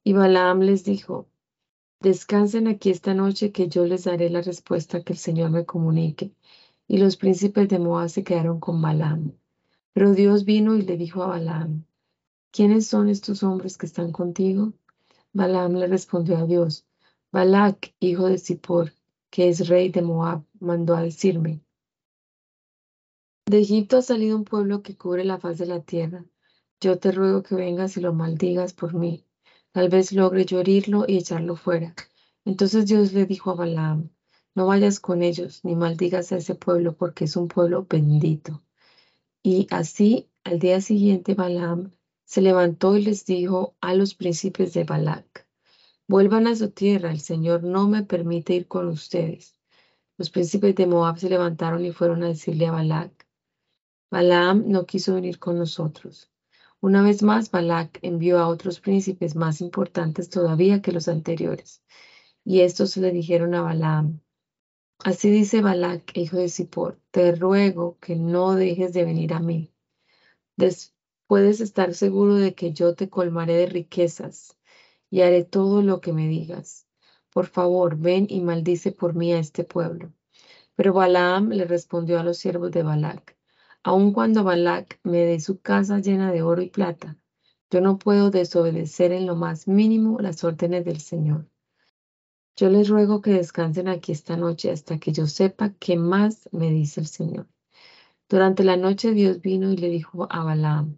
Y 0.04 0.14
Balaam 0.14 0.62
les 0.62 0.84
dijo, 0.84 1.28
descansen 2.00 2.68
aquí 2.68 2.92
esta 2.92 3.14
noche 3.14 3.52
que 3.52 3.68
yo 3.68 3.86
les 3.86 4.06
daré 4.06 4.30
la 4.30 4.42
respuesta 4.42 5.04
que 5.04 5.14
el 5.14 5.20
Señor 5.20 5.52
me 5.52 5.66
comunique. 5.66 6.34
Y 6.88 6.98
los 7.00 7.18
príncipes 7.18 7.68
de 7.68 7.80
Moab 7.80 8.10
se 8.10 8.24
quedaron 8.24 8.60
con 8.60 8.82
Balaam. 8.82 9.34
Pero 9.98 10.14
Dios 10.14 10.46
vino 10.46 10.76
y 10.76 10.84
le 10.84 10.96
dijo 10.96 11.24
a 11.24 11.28
Balaam, 11.30 11.84
¿quiénes 12.52 12.86
son 12.86 13.10
estos 13.10 13.42
hombres 13.42 13.80
que 13.80 13.88
están 13.88 14.12
contigo? 14.12 14.74
Balaam 15.34 15.74
le 15.74 15.88
respondió 15.88 16.38
a 16.38 16.46
Dios, 16.46 16.86
Balac, 17.32 17.96
hijo 18.00 18.28
de 18.28 18.38
Zippor, 18.38 18.94
que 19.32 19.50
es 19.50 19.68
rey 19.68 19.90
de 19.90 20.04
Moab, 20.04 20.44
mandó 20.60 20.96
a 20.96 21.02
decirme, 21.02 21.64
de 23.48 23.60
Egipto 23.60 23.98
ha 23.98 24.04
salido 24.04 24.38
un 24.38 24.44
pueblo 24.44 24.84
que 24.84 24.96
cubre 24.96 25.26
la 25.26 25.40
faz 25.40 25.58
de 25.58 25.66
la 25.66 25.80
tierra. 25.80 26.24
Yo 26.80 27.00
te 27.00 27.12
ruego 27.12 27.42
que 27.42 27.56
vengas 27.56 27.98
y 27.98 28.02
lo 28.02 28.14
maldigas 28.14 28.74
por 28.74 28.94
mí. 28.94 29.26
Tal 29.72 29.90
vez 29.90 30.12
logre 30.12 30.46
yo 30.46 30.60
herirlo 30.60 31.06
y 31.08 31.18
echarlo 31.18 31.56
fuera. 31.56 31.96
Entonces 32.46 32.86
Dios 32.86 33.14
le 33.14 33.26
dijo 33.26 33.50
a 33.50 33.56
Balaam, 33.56 34.12
no 34.54 34.68
vayas 34.68 35.00
con 35.00 35.24
ellos 35.24 35.62
ni 35.64 35.76
maldigas 35.76 36.32
a 36.34 36.38
ese 36.38 36.54
pueblo 36.54 36.96
porque 36.96 37.26
es 37.26 37.36
un 37.36 37.48
pueblo 37.48 37.88
bendito. 37.90 38.62
Y 39.50 39.66
así 39.72 40.30
al 40.44 40.60
día 40.60 40.82
siguiente 40.82 41.34
Balaam 41.34 41.94
se 42.26 42.42
levantó 42.42 42.98
y 42.98 43.02
les 43.02 43.26
dijo 43.26 43.78
a 43.80 43.94
los 43.94 44.14
príncipes 44.14 44.74
de 44.74 44.84
Balac, 44.84 45.48
vuelvan 46.06 46.48
a 46.48 46.56
su 46.58 46.70
tierra, 46.70 47.12
el 47.12 47.22
Señor 47.22 47.64
no 47.64 47.88
me 47.88 48.04
permite 48.04 48.56
ir 48.56 48.68
con 48.68 48.90
ustedes. 48.90 49.58
Los 50.18 50.32
príncipes 50.32 50.76
de 50.76 50.86
Moab 50.86 51.18
se 51.18 51.30
levantaron 51.30 51.86
y 51.86 51.94
fueron 51.94 52.24
a 52.24 52.28
decirle 52.28 52.68
a 52.68 52.74
Balac, 52.74 53.26
Balaam 54.12 54.66
no 54.68 54.86
quiso 54.86 55.14
venir 55.14 55.40
con 55.40 55.58
nosotros. 55.58 56.30
Una 56.82 57.02
vez 57.02 57.24
más, 57.24 57.50
Balac 57.50 58.00
envió 58.02 58.40
a 58.40 58.50
otros 58.50 58.82
príncipes 58.82 59.38
más 59.38 59.62
importantes 59.62 60.30
todavía 60.30 60.82
que 60.82 60.92
los 60.92 61.08
anteriores, 61.08 61.82
y 62.44 62.60
estos 62.60 62.98
le 62.98 63.12
dijeron 63.12 63.56
a 63.56 63.62
Balaam, 63.62 64.20
Así 65.04 65.30
dice 65.30 65.62
Balac, 65.62 66.16
hijo 66.18 66.38
de 66.38 66.50
Zippor, 66.50 67.00
te 67.12 67.34
ruego 67.34 67.98
que 68.00 68.16
no 68.16 68.56
dejes 68.56 68.94
de 68.94 69.06
venir 69.06 69.34
a 69.34 69.40
mí. 69.40 69.72
Puedes 71.28 71.60
estar 71.62 71.94
seguro 71.94 72.36
de 72.36 72.56
que 72.56 72.74
yo 72.74 72.96
te 72.96 73.10
colmaré 73.10 73.56
de 73.56 73.66
riquezas 73.66 74.58
y 75.10 75.22
haré 75.22 75.44
todo 75.44 75.82
lo 75.82 76.00
que 76.02 76.14
me 76.14 76.28
digas. 76.28 76.88
Por 77.32 77.48
favor, 77.48 77.98
ven 77.98 78.28
y 78.30 78.42
maldice 78.42 78.92
por 78.92 79.14
mí 79.14 79.34
a 79.34 79.40
este 79.40 79.64
pueblo. 79.64 80.14
Pero 80.76 80.94
Balaam 80.94 81.50
le 81.50 81.66
respondió 81.66 82.20
a 82.20 82.24
los 82.24 82.38
siervos 82.38 82.72
de 82.72 82.84
Balac, 82.84 83.38
aun 83.84 84.14
cuando 84.14 84.44
Balac 84.44 85.00
me 85.04 85.20
dé 85.26 85.40
su 85.40 85.60
casa 85.60 86.00
llena 86.00 86.32
de 86.32 86.42
oro 86.42 86.62
y 86.62 86.70
plata, 86.70 87.18
yo 87.70 87.82
no 87.82 87.98
puedo 88.00 88.32
desobedecer 88.32 89.12
en 89.12 89.26
lo 89.26 89.36
más 89.36 89.68
mínimo 89.68 90.20
las 90.20 90.44
órdenes 90.44 90.86
del 90.86 91.02
Señor. 91.02 91.48
Yo 92.60 92.70
les 92.70 92.90
ruego 92.90 93.22
que 93.22 93.34
descansen 93.34 93.88
aquí 93.88 94.12
esta 94.12 94.36
noche 94.36 94.72
hasta 94.72 94.98
que 94.98 95.12
yo 95.12 95.28
sepa 95.28 95.76
qué 95.80 95.96
más 95.96 96.50
me 96.52 96.72
dice 96.72 97.02
el 97.02 97.06
Señor. 97.06 97.48
Durante 98.28 98.64
la 98.64 98.78
noche 98.78 99.12
Dios 99.12 99.42
vino 99.42 99.72
y 99.72 99.78
le 99.78 99.90
dijo 99.90 100.26
a 100.32 100.44
Balaam, 100.44 100.96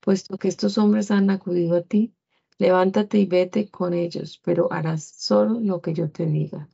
puesto 0.00 0.38
que 0.38 0.48
estos 0.48 0.78
hombres 0.78 1.10
han 1.10 1.28
acudido 1.28 1.76
a 1.76 1.82
ti, 1.82 2.14
levántate 2.56 3.18
y 3.18 3.26
vete 3.26 3.70
con 3.70 3.92
ellos, 3.92 4.40
pero 4.42 4.72
harás 4.72 5.04
solo 5.04 5.60
lo 5.60 5.82
que 5.82 5.92
yo 5.92 6.10
te 6.10 6.24
diga. 6.24 6.70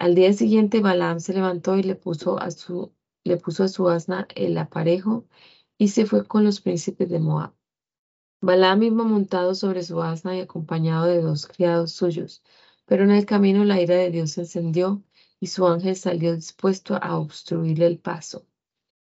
Al 0.00 0.16
día 0.16 0.32
siguiente 0.32 0.80
Balaam 0.80 1.20
se 1.20 1.34
levantó 1.34 1.76
y 1.76 1.84
le 1.84 1.94
puso 1.94 2.40
a 2.40 2.50
su, 2.50 2.92
le 3.22 3.36
puso 3.36 3.62
a 3.62 3.68
su 3.68 3.88
asna 3.88 4.26
el 4.34 4.58
aparejo 4.58 5.24
y 5.76 5.88
se 5.88 6.04
fue 6.04 6.26
con 6.26 6.42
los 6.42 6.60
príncipes 6.60 7.08
de 7.08 7.20
Moab. 7.20 7.54
Balaam 8.40 8.82
iba 8.82 9.04
montado 9.04 9.54
sobre 9.54 9.84
su 9.84 10.02
asna 10.02 10.36
y 10.36 10.40
acompañado 10.40 11.06
de 11.06 11.22
dos 11.22 11.46
criados 11.46 11.92
suyos, 11.92 12.42
pero 12.88 13.04
en 13.04 13.10
el 13.10 13.26
camino 13.26 13.64
la 13.64 13.80
ira 13.82 13.96
de 13.96 14.10
Dios 14.10 14.32
se 14.32 14.40
encendió 14.40 15.02
y 15.38 15.48
su 15.48 15.66
ángel 15.66 15.94
salió 15.94 16.34
dispuesto 16.34 16.98
a 17.00 17.18
obstruirle 17.18 17.86
el 17.86 17.98
paso. 17.98 18.46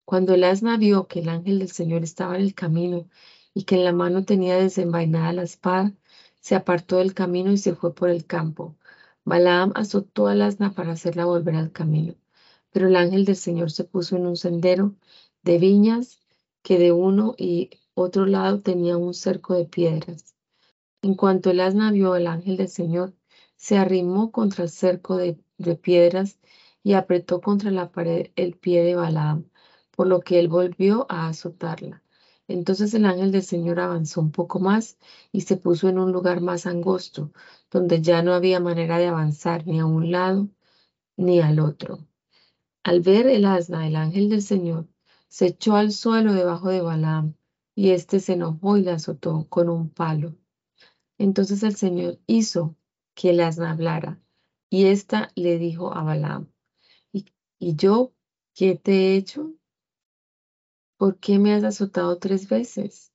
Cuando 0.03 0.34
el 0.34 0.43
asna 0.43 0.76
vio 0.76 1.07
que 1.07 1.22
el 1.22 1.30
ángel 1.30 1.59
del 1.59 1.72
Señor 1.72 2.03
estaba 2.03 2.36
en 2.36 2.41
el 2.41 2.53
camino 2.53 3.07
y 3.53 3.63
que 3.63 3.76
en 3.76 3.86
la 3.86 3.93
mano 3.93 4.26
tenía 4.26 4.57
desenvainada 4.57 5.32
la 5.32 5.43
espada, 5.43 5.93
se 6.41 6.55
apartó 6.55 6.97
del 6.97 7.13
camino 7.13 7.49
y 7.49 7.57
se 7.57 7.74
fue 7.74 7.95
por 7.95 8.09
el 8.09 8.26
campo. 8.26 8.76
Balaam 9.24 9.72
azotó 9.74 10.28
al 10.28 10.41
asna 10.41 10.74
para 10.74 10.91
hacerla 10.91 11.24
volver 11.24 11.55
al 11.55 11.72
camino. 11.72 12.15
Pero 12.72 12.88
el 12.89 12.95
ángel 12.97 13.24
del 13.24 13.38
Señor 13.38 13.72
se 13.72 13.86
puso 13.86 14.17
en 14.17 14.26
un 14.26 14.36
sendero 14.36 14.95
de 15.43 15.59
viñas 15.59 16.19
que 16.61 16.78
de 16.78 16.91
uno 16.91 17.36
y 17.38 17.69
otro 17.93 18.26
lado 18.26 18.59
tenía 18.59 18.97
un 18.97 19.13
cerco 19.13 19.53
de 19.53 19.63
piedras. 19.63 20.36
En 21.01 21.15
cuanto 21.15 21.51
el 21.51 21.61
asna 21.61 21.91
vio 21.91 22.13
al 22.13 22.28
ángel 22.28 22.57
del 22.57 22.69
Señor, 22.69 23.13
se 23.62 23.78
arrimó 23.78 24.32
contra 24.32 24.64
el 24.64 24.72
cerco 24.72 25.18
de, 25.18 25.38
de 25.59 25.76
piedras 25.76 26.39
y 26.82 26.93
apretó 26.93 27.41
contra 27.41 27.70
la 27.70 27.91
pared 27.91 28.32
el 28.36 28.55
pie 28.57 28.82
de 28.84 28.95
Balaam, 28.95 29.51
por 29.95 30.07
lo 30.07 30.22
que 30.22 30.39
él 30.39 30.47
volvió 30.47 31.05
a 31.09 31.28
azotarla. 31.28 32.01
Entonces 32.47 32.91
el 32.95 33.05
ángel 33.05 33.32
del 33.32 33.43
Señor 33.43 33.80
avanzó 33.80 34.20
un 34.20 34.32
poco 34.32 34.59
más 34.59 34.97
y 35.32 35.41
se 35.41 35.57
puso 35.57 35.88
en 35.89 35.99
un 35.99 36.12
lugar 36.12 36.41
más 36.41 36.66
angosto, 36.66 37.34
donde 37.70 38.01
ya 38.01 38.24
no 38.24 38.34
había 38.34 38.59
manera 38.59 38.97
de 38.97 39.07
avanzar 39.07 39.68
ni 39.68 39.80
a 39.80 39.86
un 39.86 40.12
lado 40.12 40.49
ni 41.16 41.39
al 41.39 41.59
otro. 41.59 41.99
Al 42.82 43.01
ver 43.01 43.28
el 43.28 43.45
asna, 43.45 43.88
el 43.88 43.95
ángel 43.95 44.28
del 44.30 44.41
Señor 44.41 44.88
se 45.28 45.45
echó 45.45 45.76
al 45.76 45.91
suelo 45.91 46.34
debajo 46.34 46.70
de 46.70 46.82
Balaam, 46.82 47.36
y 47.76 47.91
éste 47.91 48.20
se 48.20 48.34
enojó 48.34 48.78
y 48.78 48.82
la 48.82 48.95
azotó 48.95 49.45
con 49.49 49.70
un 49.70 49.89
palo. 49.89 50.36
Entonces 51.20 51.62
el 51.62 51.76
Señor 51.76 52.18
hizo 52.26 52.76
que 53.14 53.32
el 53.32 53.39
asna 53.41 53.72
hablara, 53.72 54.20
y 54.70 54.86
ésta 54.86 55.32
le 55.36 55.57
dijo 55.57 55.93
a 55.93 56.03
Balaam, 56.03 56.51
¿y, 57.12 57.26
y 57.59 57.76
yo 57.76 58.14
qué 58.53 58.76
te 58.76 58.91
he 58.91 59.16
hecho? 59.18 59.55
¿por 61.01 61.18
qué 61.18 61.39
me 61.39 61.51
has 61.55 61.64
azotado 61.64 62.20
tres 62.20 62.47
veces? 62.47 63.12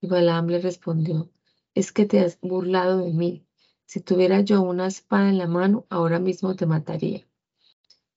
Y 0.00 0.08
Balaam 0.08 0.48
le 0.48 0.58
respondió, 0.58 1.30
es 1.76 1.92
que 1.92 2.04
te 2.04 2.18
has 2.18 2.40
burlado 2.40 2.98
de 2.98 3.12
mí. 3.12 3.46
Si 3.86 4.00
tuviera 4.00 4.40
yo 4.40 4.62
una 4.62 4.88
espada 4.88 5.28
en 5.28 5.38
la 5.38 5.46
mano, 5.46 5.86
ahora 5.90 6.18
mismo 6.18 6.56
te 6.56 6.66
mataría. 6.66 7.28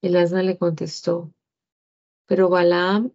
El 0.02 0.16
asna 0.16 0.42
le 0.42 0.58
contestó, 0.58 1.32
pero 2.26 2.48
Balaam, 2.48 3.12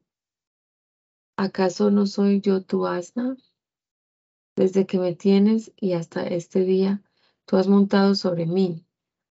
¿acaso 1.35 1.91
no 1.91 2.07
soy 2.07 2.39
yo 2.39 2.63
tu 2.63 2.87
asna? 2.87 3.35
Desde 4.55 4.85
que 4.85 4.99
me 4.99 5.15
tienes 5.15 5.73
y 5.75 5.95
hasta 5.95 6.25
este 6.25 6.61
día, 6.61 7.03
tú 7.49 7.57
has 7.57 7.67
montado 7.67 8.13
sobre 8.13 8.45
mí. 8.45 8.85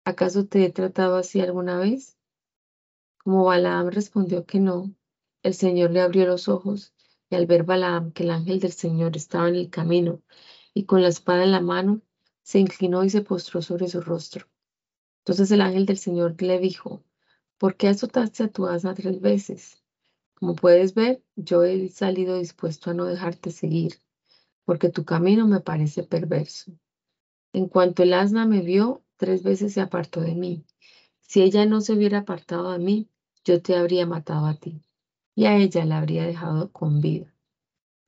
¿Acaso 0.07 0.47
te 0.47 0.64
he 0.64 0.73
tratado 0.73 1.17
así 1.17 1.43
alguna 1.43 1.79
vez? 1.79 2.17
Como 3.19 3.45
Balaam 3.45 3.89
respondió 3.89 4.47
que 4.47 4.59
no, 4.59 4.91
el 5.43 5.53
Señor 5.53 5.91
le 5.91 6.01
abrió 6.01 6.25
los 6.25 6.49
ojos 6.49 6.95
y 7.29 7.35
al 7.35 7.45
ver 7.45 7.64
Balaam 7.64 8.12
que 8.12 8.23
el 8.23 8.31
ángel 8.31 8.59
del 8.59 8.73
Señor 8.73 9.19
estaba 9.19 9.51
en 9.51 9.57
el 9.57 9.69
camino 9.69 10.23
y 10.73 10.87
con 10.87 11.03
la 11.03 11.09
espada 11.09 11.45
en 11.45 11.53
la 11.53 11.61
mano, 11.61 12.01
se 12.43 12.59
inclinó 12.59 13.05
y 13.05 13.11
se 13.11 13.21
postró 13.21 13.61
sobre 13.61 13.87
su 13.87 14.01
rostro. 14.01 14.47
Entonces 15.19 15.51
el 15.51 15.61
ángel 15.61 15.85
del 15.85 15.99
Señor 15.99 16.41
le 16.41 16.59
dijo, 16.59 17.05
¿por 17.59 17.77
qué 17.77 17.89
azotaste 17.89 18.45
a 18.45 18.49
tu 18.49 18.67
asna 18.67 18.95
tres 18.95 19.21
veces? 19.21 19.85
Como 20.33 20.55
puedes 20.55 20.95
ver, 20.95 21.23
yo 21.35 21.64
he 21.64 21.91
salido 21.91 22.39
dispuesto 22.39 22.89
a 22.89 22.95
no 22.95 23.05
dejarte 23.05 23.51
seguir, 23.51 24.01
porque 24.64 24.89
tu 24.89 25.05
camino 25.05 25.47
me 25.47 25.61
parece 25.61 26.03
perverso. 26.03 26.73
En 27.57 27.69
cuanto 27.69 28.03
el 28.03 28.13
asna 28.13 28.45
me 28.45 28.61
vio, 28.61 29.03
tres 29.17 29.43
veces 29.43 29.73
se 29.73 29.81
apartó 29.81 30.21
de 30.21 30.35
mí. 30.35 30.67
Si 31.23 31.41
ella 31.41 31.65
no 31.65 31.81
se 31.81 31.95
hubiera 31.95 32.19
apartado 32.19 32.71
de 32.71 32.79
mí, 32.79 33.09
yo 33.47 33.63
te 33.63 33.77
habría 33.77 34.05
matado 34.05 34.45
a 34.45 34.53
ti 34.57 34.83
y 35.35 35.47
a 35.47 35.57
ella 35.57 35.87
la 35.87 35.97
habría 35.97 36.27
dejado 36.27 36.71
con 36.71 37.01
vida. 37.01 37.33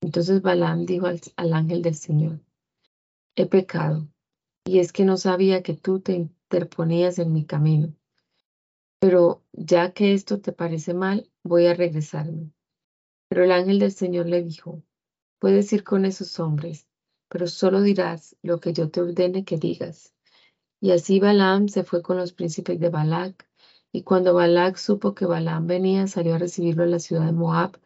Entonces 0.03 0.43
Balaam 0.43 0.85
dijo 0.85 1.07
al, 1.07 1.53
ángel 1.55 1.81
del 1.81 1.95
Señor, 1.95 2.41
he 3.37 3.47
pecado, 3.47 4.07
y 4.67 4.81
es 4.81 4.93
que 4.93 5.07
no 5.07 5.17
sabía 5.17 5.63
que 5.63 5.73
tú 5.73 6.01
te 6.01 6.13
interponías 6.13 7.19
en 7.19 7.33
mi 7.33 7.47
camino. 7.47 7.95
Pero 9.01 9.43
ya 9.53 9.93
que 9.95 10.13
esto 10.13 10.43
te 10.43 10.53
parece 10.53 10.93
mal, 10.93 11.31
voy 11.43 11.69
a 11.69 11.75
regresarme. 11.75 12.53
Pero 13.31 13.45
el 13.45 13.53
ángel 13.53 13.79
del 13.79 13.93
Señor 13.93 14.27
le 14.27 14.43
dijo, 14.43 14.83
puedes 15.39 15.73
ir 15.73 15.85
con 15.85 16.05
esos 16.05 16.39
hombres, 16.39 16.88
pero 17.29 17.47
solo 17.47 17.83
dirás 17.83 18.37
lo 18.43 18.61
que 18.61 18.73
yo 18.73 18.91
te 18.91 19.01
ordene 19.01 19.45
que 19.45 19.57
digas. 19.57 20.15
Y 20.81 20.93
así 20.93 21.21
Balaam 21.21 21.69
se 21.69 21.85
fue 21.85 22.03
con 22.03 22.17
los 22.17 22.33
príncipes 22.33 22.79
de 22.81 22.89
Balac 22.89 23.49
y 23.93 24.03
cuando 24.03 24.35
Balac 24.35 24.77
supo 24.77 25.15
que 25.15 25.27
Balaam 25.27 25.67
venía, 25.67 26.07
salió 26.07 26.35
a 26.35 26.39
recibirlo 26.39 26.85
en 26.85 26.93
la 26.93 26.99
ciudad 26.99 27.27
de 27.27 27.33
Moab, 27.33 27.79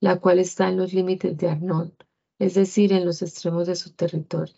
la 0.00 0.20
cual 0.20 0.38
está 0.38 0.68
en 0.68 0.76
los 0.76 0.92
límites 0.92 1.36
de 1.38 1.48
Arnón, 1.48 1.94
es 2.38 2.54
decir, 2.54 2.92
en 2.92 3.04
los 3.04 3.22
extremos 3.22 3.66
de 3.66 3.76
su 3.76 3.92
territorio. 3.92 4.54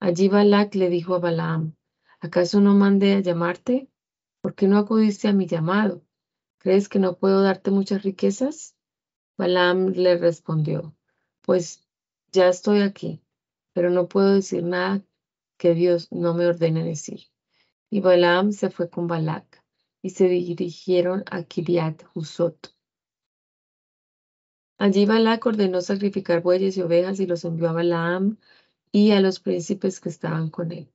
Allí 0.00 0.28
Balac 0.28 0.74
le 0.74 0.90
dijo 0.90 1.14
a 1.14 1.20
Balaam, 1.20 1.74
¿acaso 2.20 2.60
no 2.60 2.74
mandé 2.74 3.14
a 3.14 3.20
llamarte? 3.20 3.88
¿Por 4.42 4.54
qué 4.54 4.68
no 4.68 4.78
acudiste 4.78 5.28
a 5.28 5.32
mi 5.32 5.46
llamado? 5.46 6.02
¿Crees 6.58 6.88
que 6.88 6.98
no 6.98 7.16
puedo 7.16 7.42
darte 7.42 7.70
muchas 7.70 8.02
riquezas? 8.02 8.76
Balaam 9.38 9.92
le 9.92 10.16
respondió, 10.16 10.94
pues 11.42 11.86
ya 12.32 12.48
estoy 12.48 12.80
aquí, 12.80 13.22
pero 13.76 13.90
no 13.90 14.08
puedo 14.08 14.32
decir 14.32 14.62
nada 14.62 15.04
que 15.58 15.74
Dios 15.74 16.10
no 16.10 16.32
me 16.32 16.46
ordene 16.46 16.82
decir. 16.82 17.24
Y 17.90 18.00
Balaam 18.00 18.52
se 18.52 18.70
fue 18.70 18.88
con 18.88 19.06
Balac 19.06 19.62
y 20.00 20.08
se 20.08 20.28
dirigieron 20.28 21.24
a 21.30 21.42
Kiriat 21.42 22.04
Husot. 22.14 22.74
Allí 24.78 25.04
Balac 25.04 25.44
ordenó 25.44 25.82
sacrificar 25.82 26.40
bueyes 26.40 26.78
y 26.78 26.80
ovejas 26.80 27.20
y 27.20 27.26
los 27.26 27.44
envió 27.44 27.68
a 27.68 27.72
Balaam 27.72 28.38
y 28.92 29.10
a 29.10 29.20
los 29.20 29.40
príncipes 29.40 30.00
que 30.00 30.08
estaban 30.08 30.48
con 30.48 30.72
él. 30.72 30.90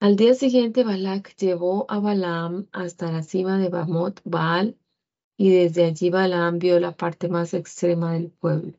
Al 0.00 0.16
día 0.16 0.32
siguiente 0.32 0.82
Balac 0.82 1.36
llevó 1.36 1.84
a 1.90 1.98
Balaam 1.98 2.68
hasta 2.72 3.12
la 3.12 3.22
cima 3.22 3.58
de 3.58 3.68
Bamot 3.68 4.22
Baal 4.24 4.78
y 5.36 5.50
desde 5.50 5.84
allí 5.84 6.08
Balaam 6.08 6.58
vio 6.58 6.80
la 6.80 6.96
parte 6.96 7.28
más 7.28 7.52
extrema 7.52 8.14
del 8.14 8.30
pueblo. 8.30 8.78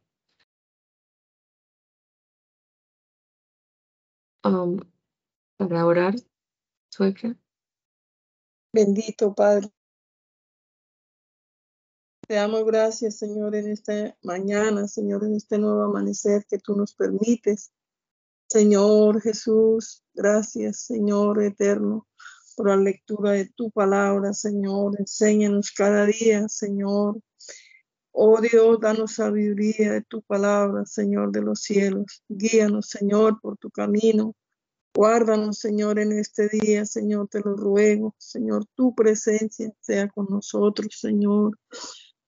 Para 5.58 5.88
orar, 5.88 6.14
suegra. 6.91 7.36
Bendito 8.72 9.34
Padre. 9.34 9.72
Te 12.28 12.36
damos 12.36 12.64
gracias, 12.64 13.18
Señor, 13.18 13.56
en 13.56 13.72
esta 13.72 14.15
mañana, 14.22 14.88
Señor, 14.88 15.24
en 15.24 15.34
este 15.34 15.57
nuevo 15.57 15.82
amanecer 15.82 16.45
que 16.48 16.60
tú 16.60 16.76
nos 16.76 16.94
permites. 16.94 17.72
Señor 18.48 19.19
Jesús, 19.19 20.03
gracias, 20.14 20.82
Señor 20.82 21.41
eterno, 21.41 22.07
por 22.56 22.69
la 22.69 22.78
lectura 22.78 23.32
de 23.32 23.49
tu 23.49 23.72
palabra, 23.72 24.32
Señor. 24.34 24.95
Enséñanos 24.99 25.72
cada 25.72 26.06
día, 26.06 26.48
Señor. 26.49 27.19
Oh 28.11 28.40
Dios, 28.40 28.80
danos 28.80 29.15
sabiduría 29.15 29.91
de 29.91 30.02
tu 30.03 30.22
palabra, 30.22 30.86
Señor 30.86 31.32
de 31.34 31.41
los 31.41 31.61
cielos. 31.61 32.24
Guíanos, 32.30 32.88
Señor, 32.90 33.41
por 33.41 33.57
tu 33.57 33.69
camino. 33.72 34.36
Guárdanos, 34.95 35.59
Señor, 35.59 35.99
en 35.99 36.13
este 36.13 36.47
día, 36.47 36.85
Señor, 36.85 37.27
te 37.27 37.41
lo 37.41 37.57
ruego. 37.57 38.15
Señor, 38.17 38.65
tu 38.76 38.95
presencia 38.95 39.69
sea 39.81 40.07
con 40.07 40.27
nosotros, 40.30 40.97
Señor. 40.97 41.59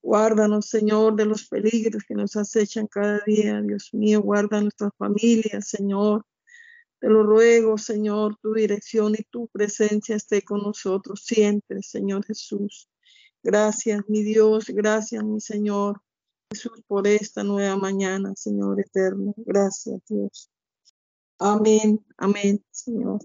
Guárdanos, 0.01 0.67
Señor, 0.67 1.15
de 1.15 1.25
los 1.25 1.47
peligros 1.47 2.03
que 2.05 2.13
nos 2.13 2.35
acechan 2.35 2.87
cada 2.87 3.21
día. 3.25 3.61
Dios 3.61 3.93
mío, 3.93 4.21
guarda 4.21 4.59
nuestras 4.59 4.91
familias, 4.97 5.69
Señor. 5.69 6.25
Te 6.99 7.07
lo 7.07 7.23
ruego, 7.23 7.77
Señor, 7.77 8.35
tu 8.41 8.53
dirección 8.53 9.13
y 9.17 9.23
tu 9.23 9.47
presencia 9.47 10.17
esté 10.17 10.41
con 10.41 10.61
nosotros 10.61 11.23
siempre, 11.23 11.81
Señor 11.81 12.25
Jesús. 12.25 12.89
Gracias, 13.43 14.01
mi 14.09 14.23
Dios, 14.23 14.65
gracias, 14.67 15.23
mi 15.23 15.39
Señor 15.39 16.01
Jesús, 16.51 16.81
por 16.85 17.07
esta 17.07 17.43
nueva 17.43 17.77
mañana, 17.77 18.33
Señor 18.35 18.81
eterno. 18.81 19.33
Gracias, 19.37 20.01
Dios. 20.09 20.49
Amén, 21.39 21.99
amén, 22.17 22.63
Señor. 22.71 23.19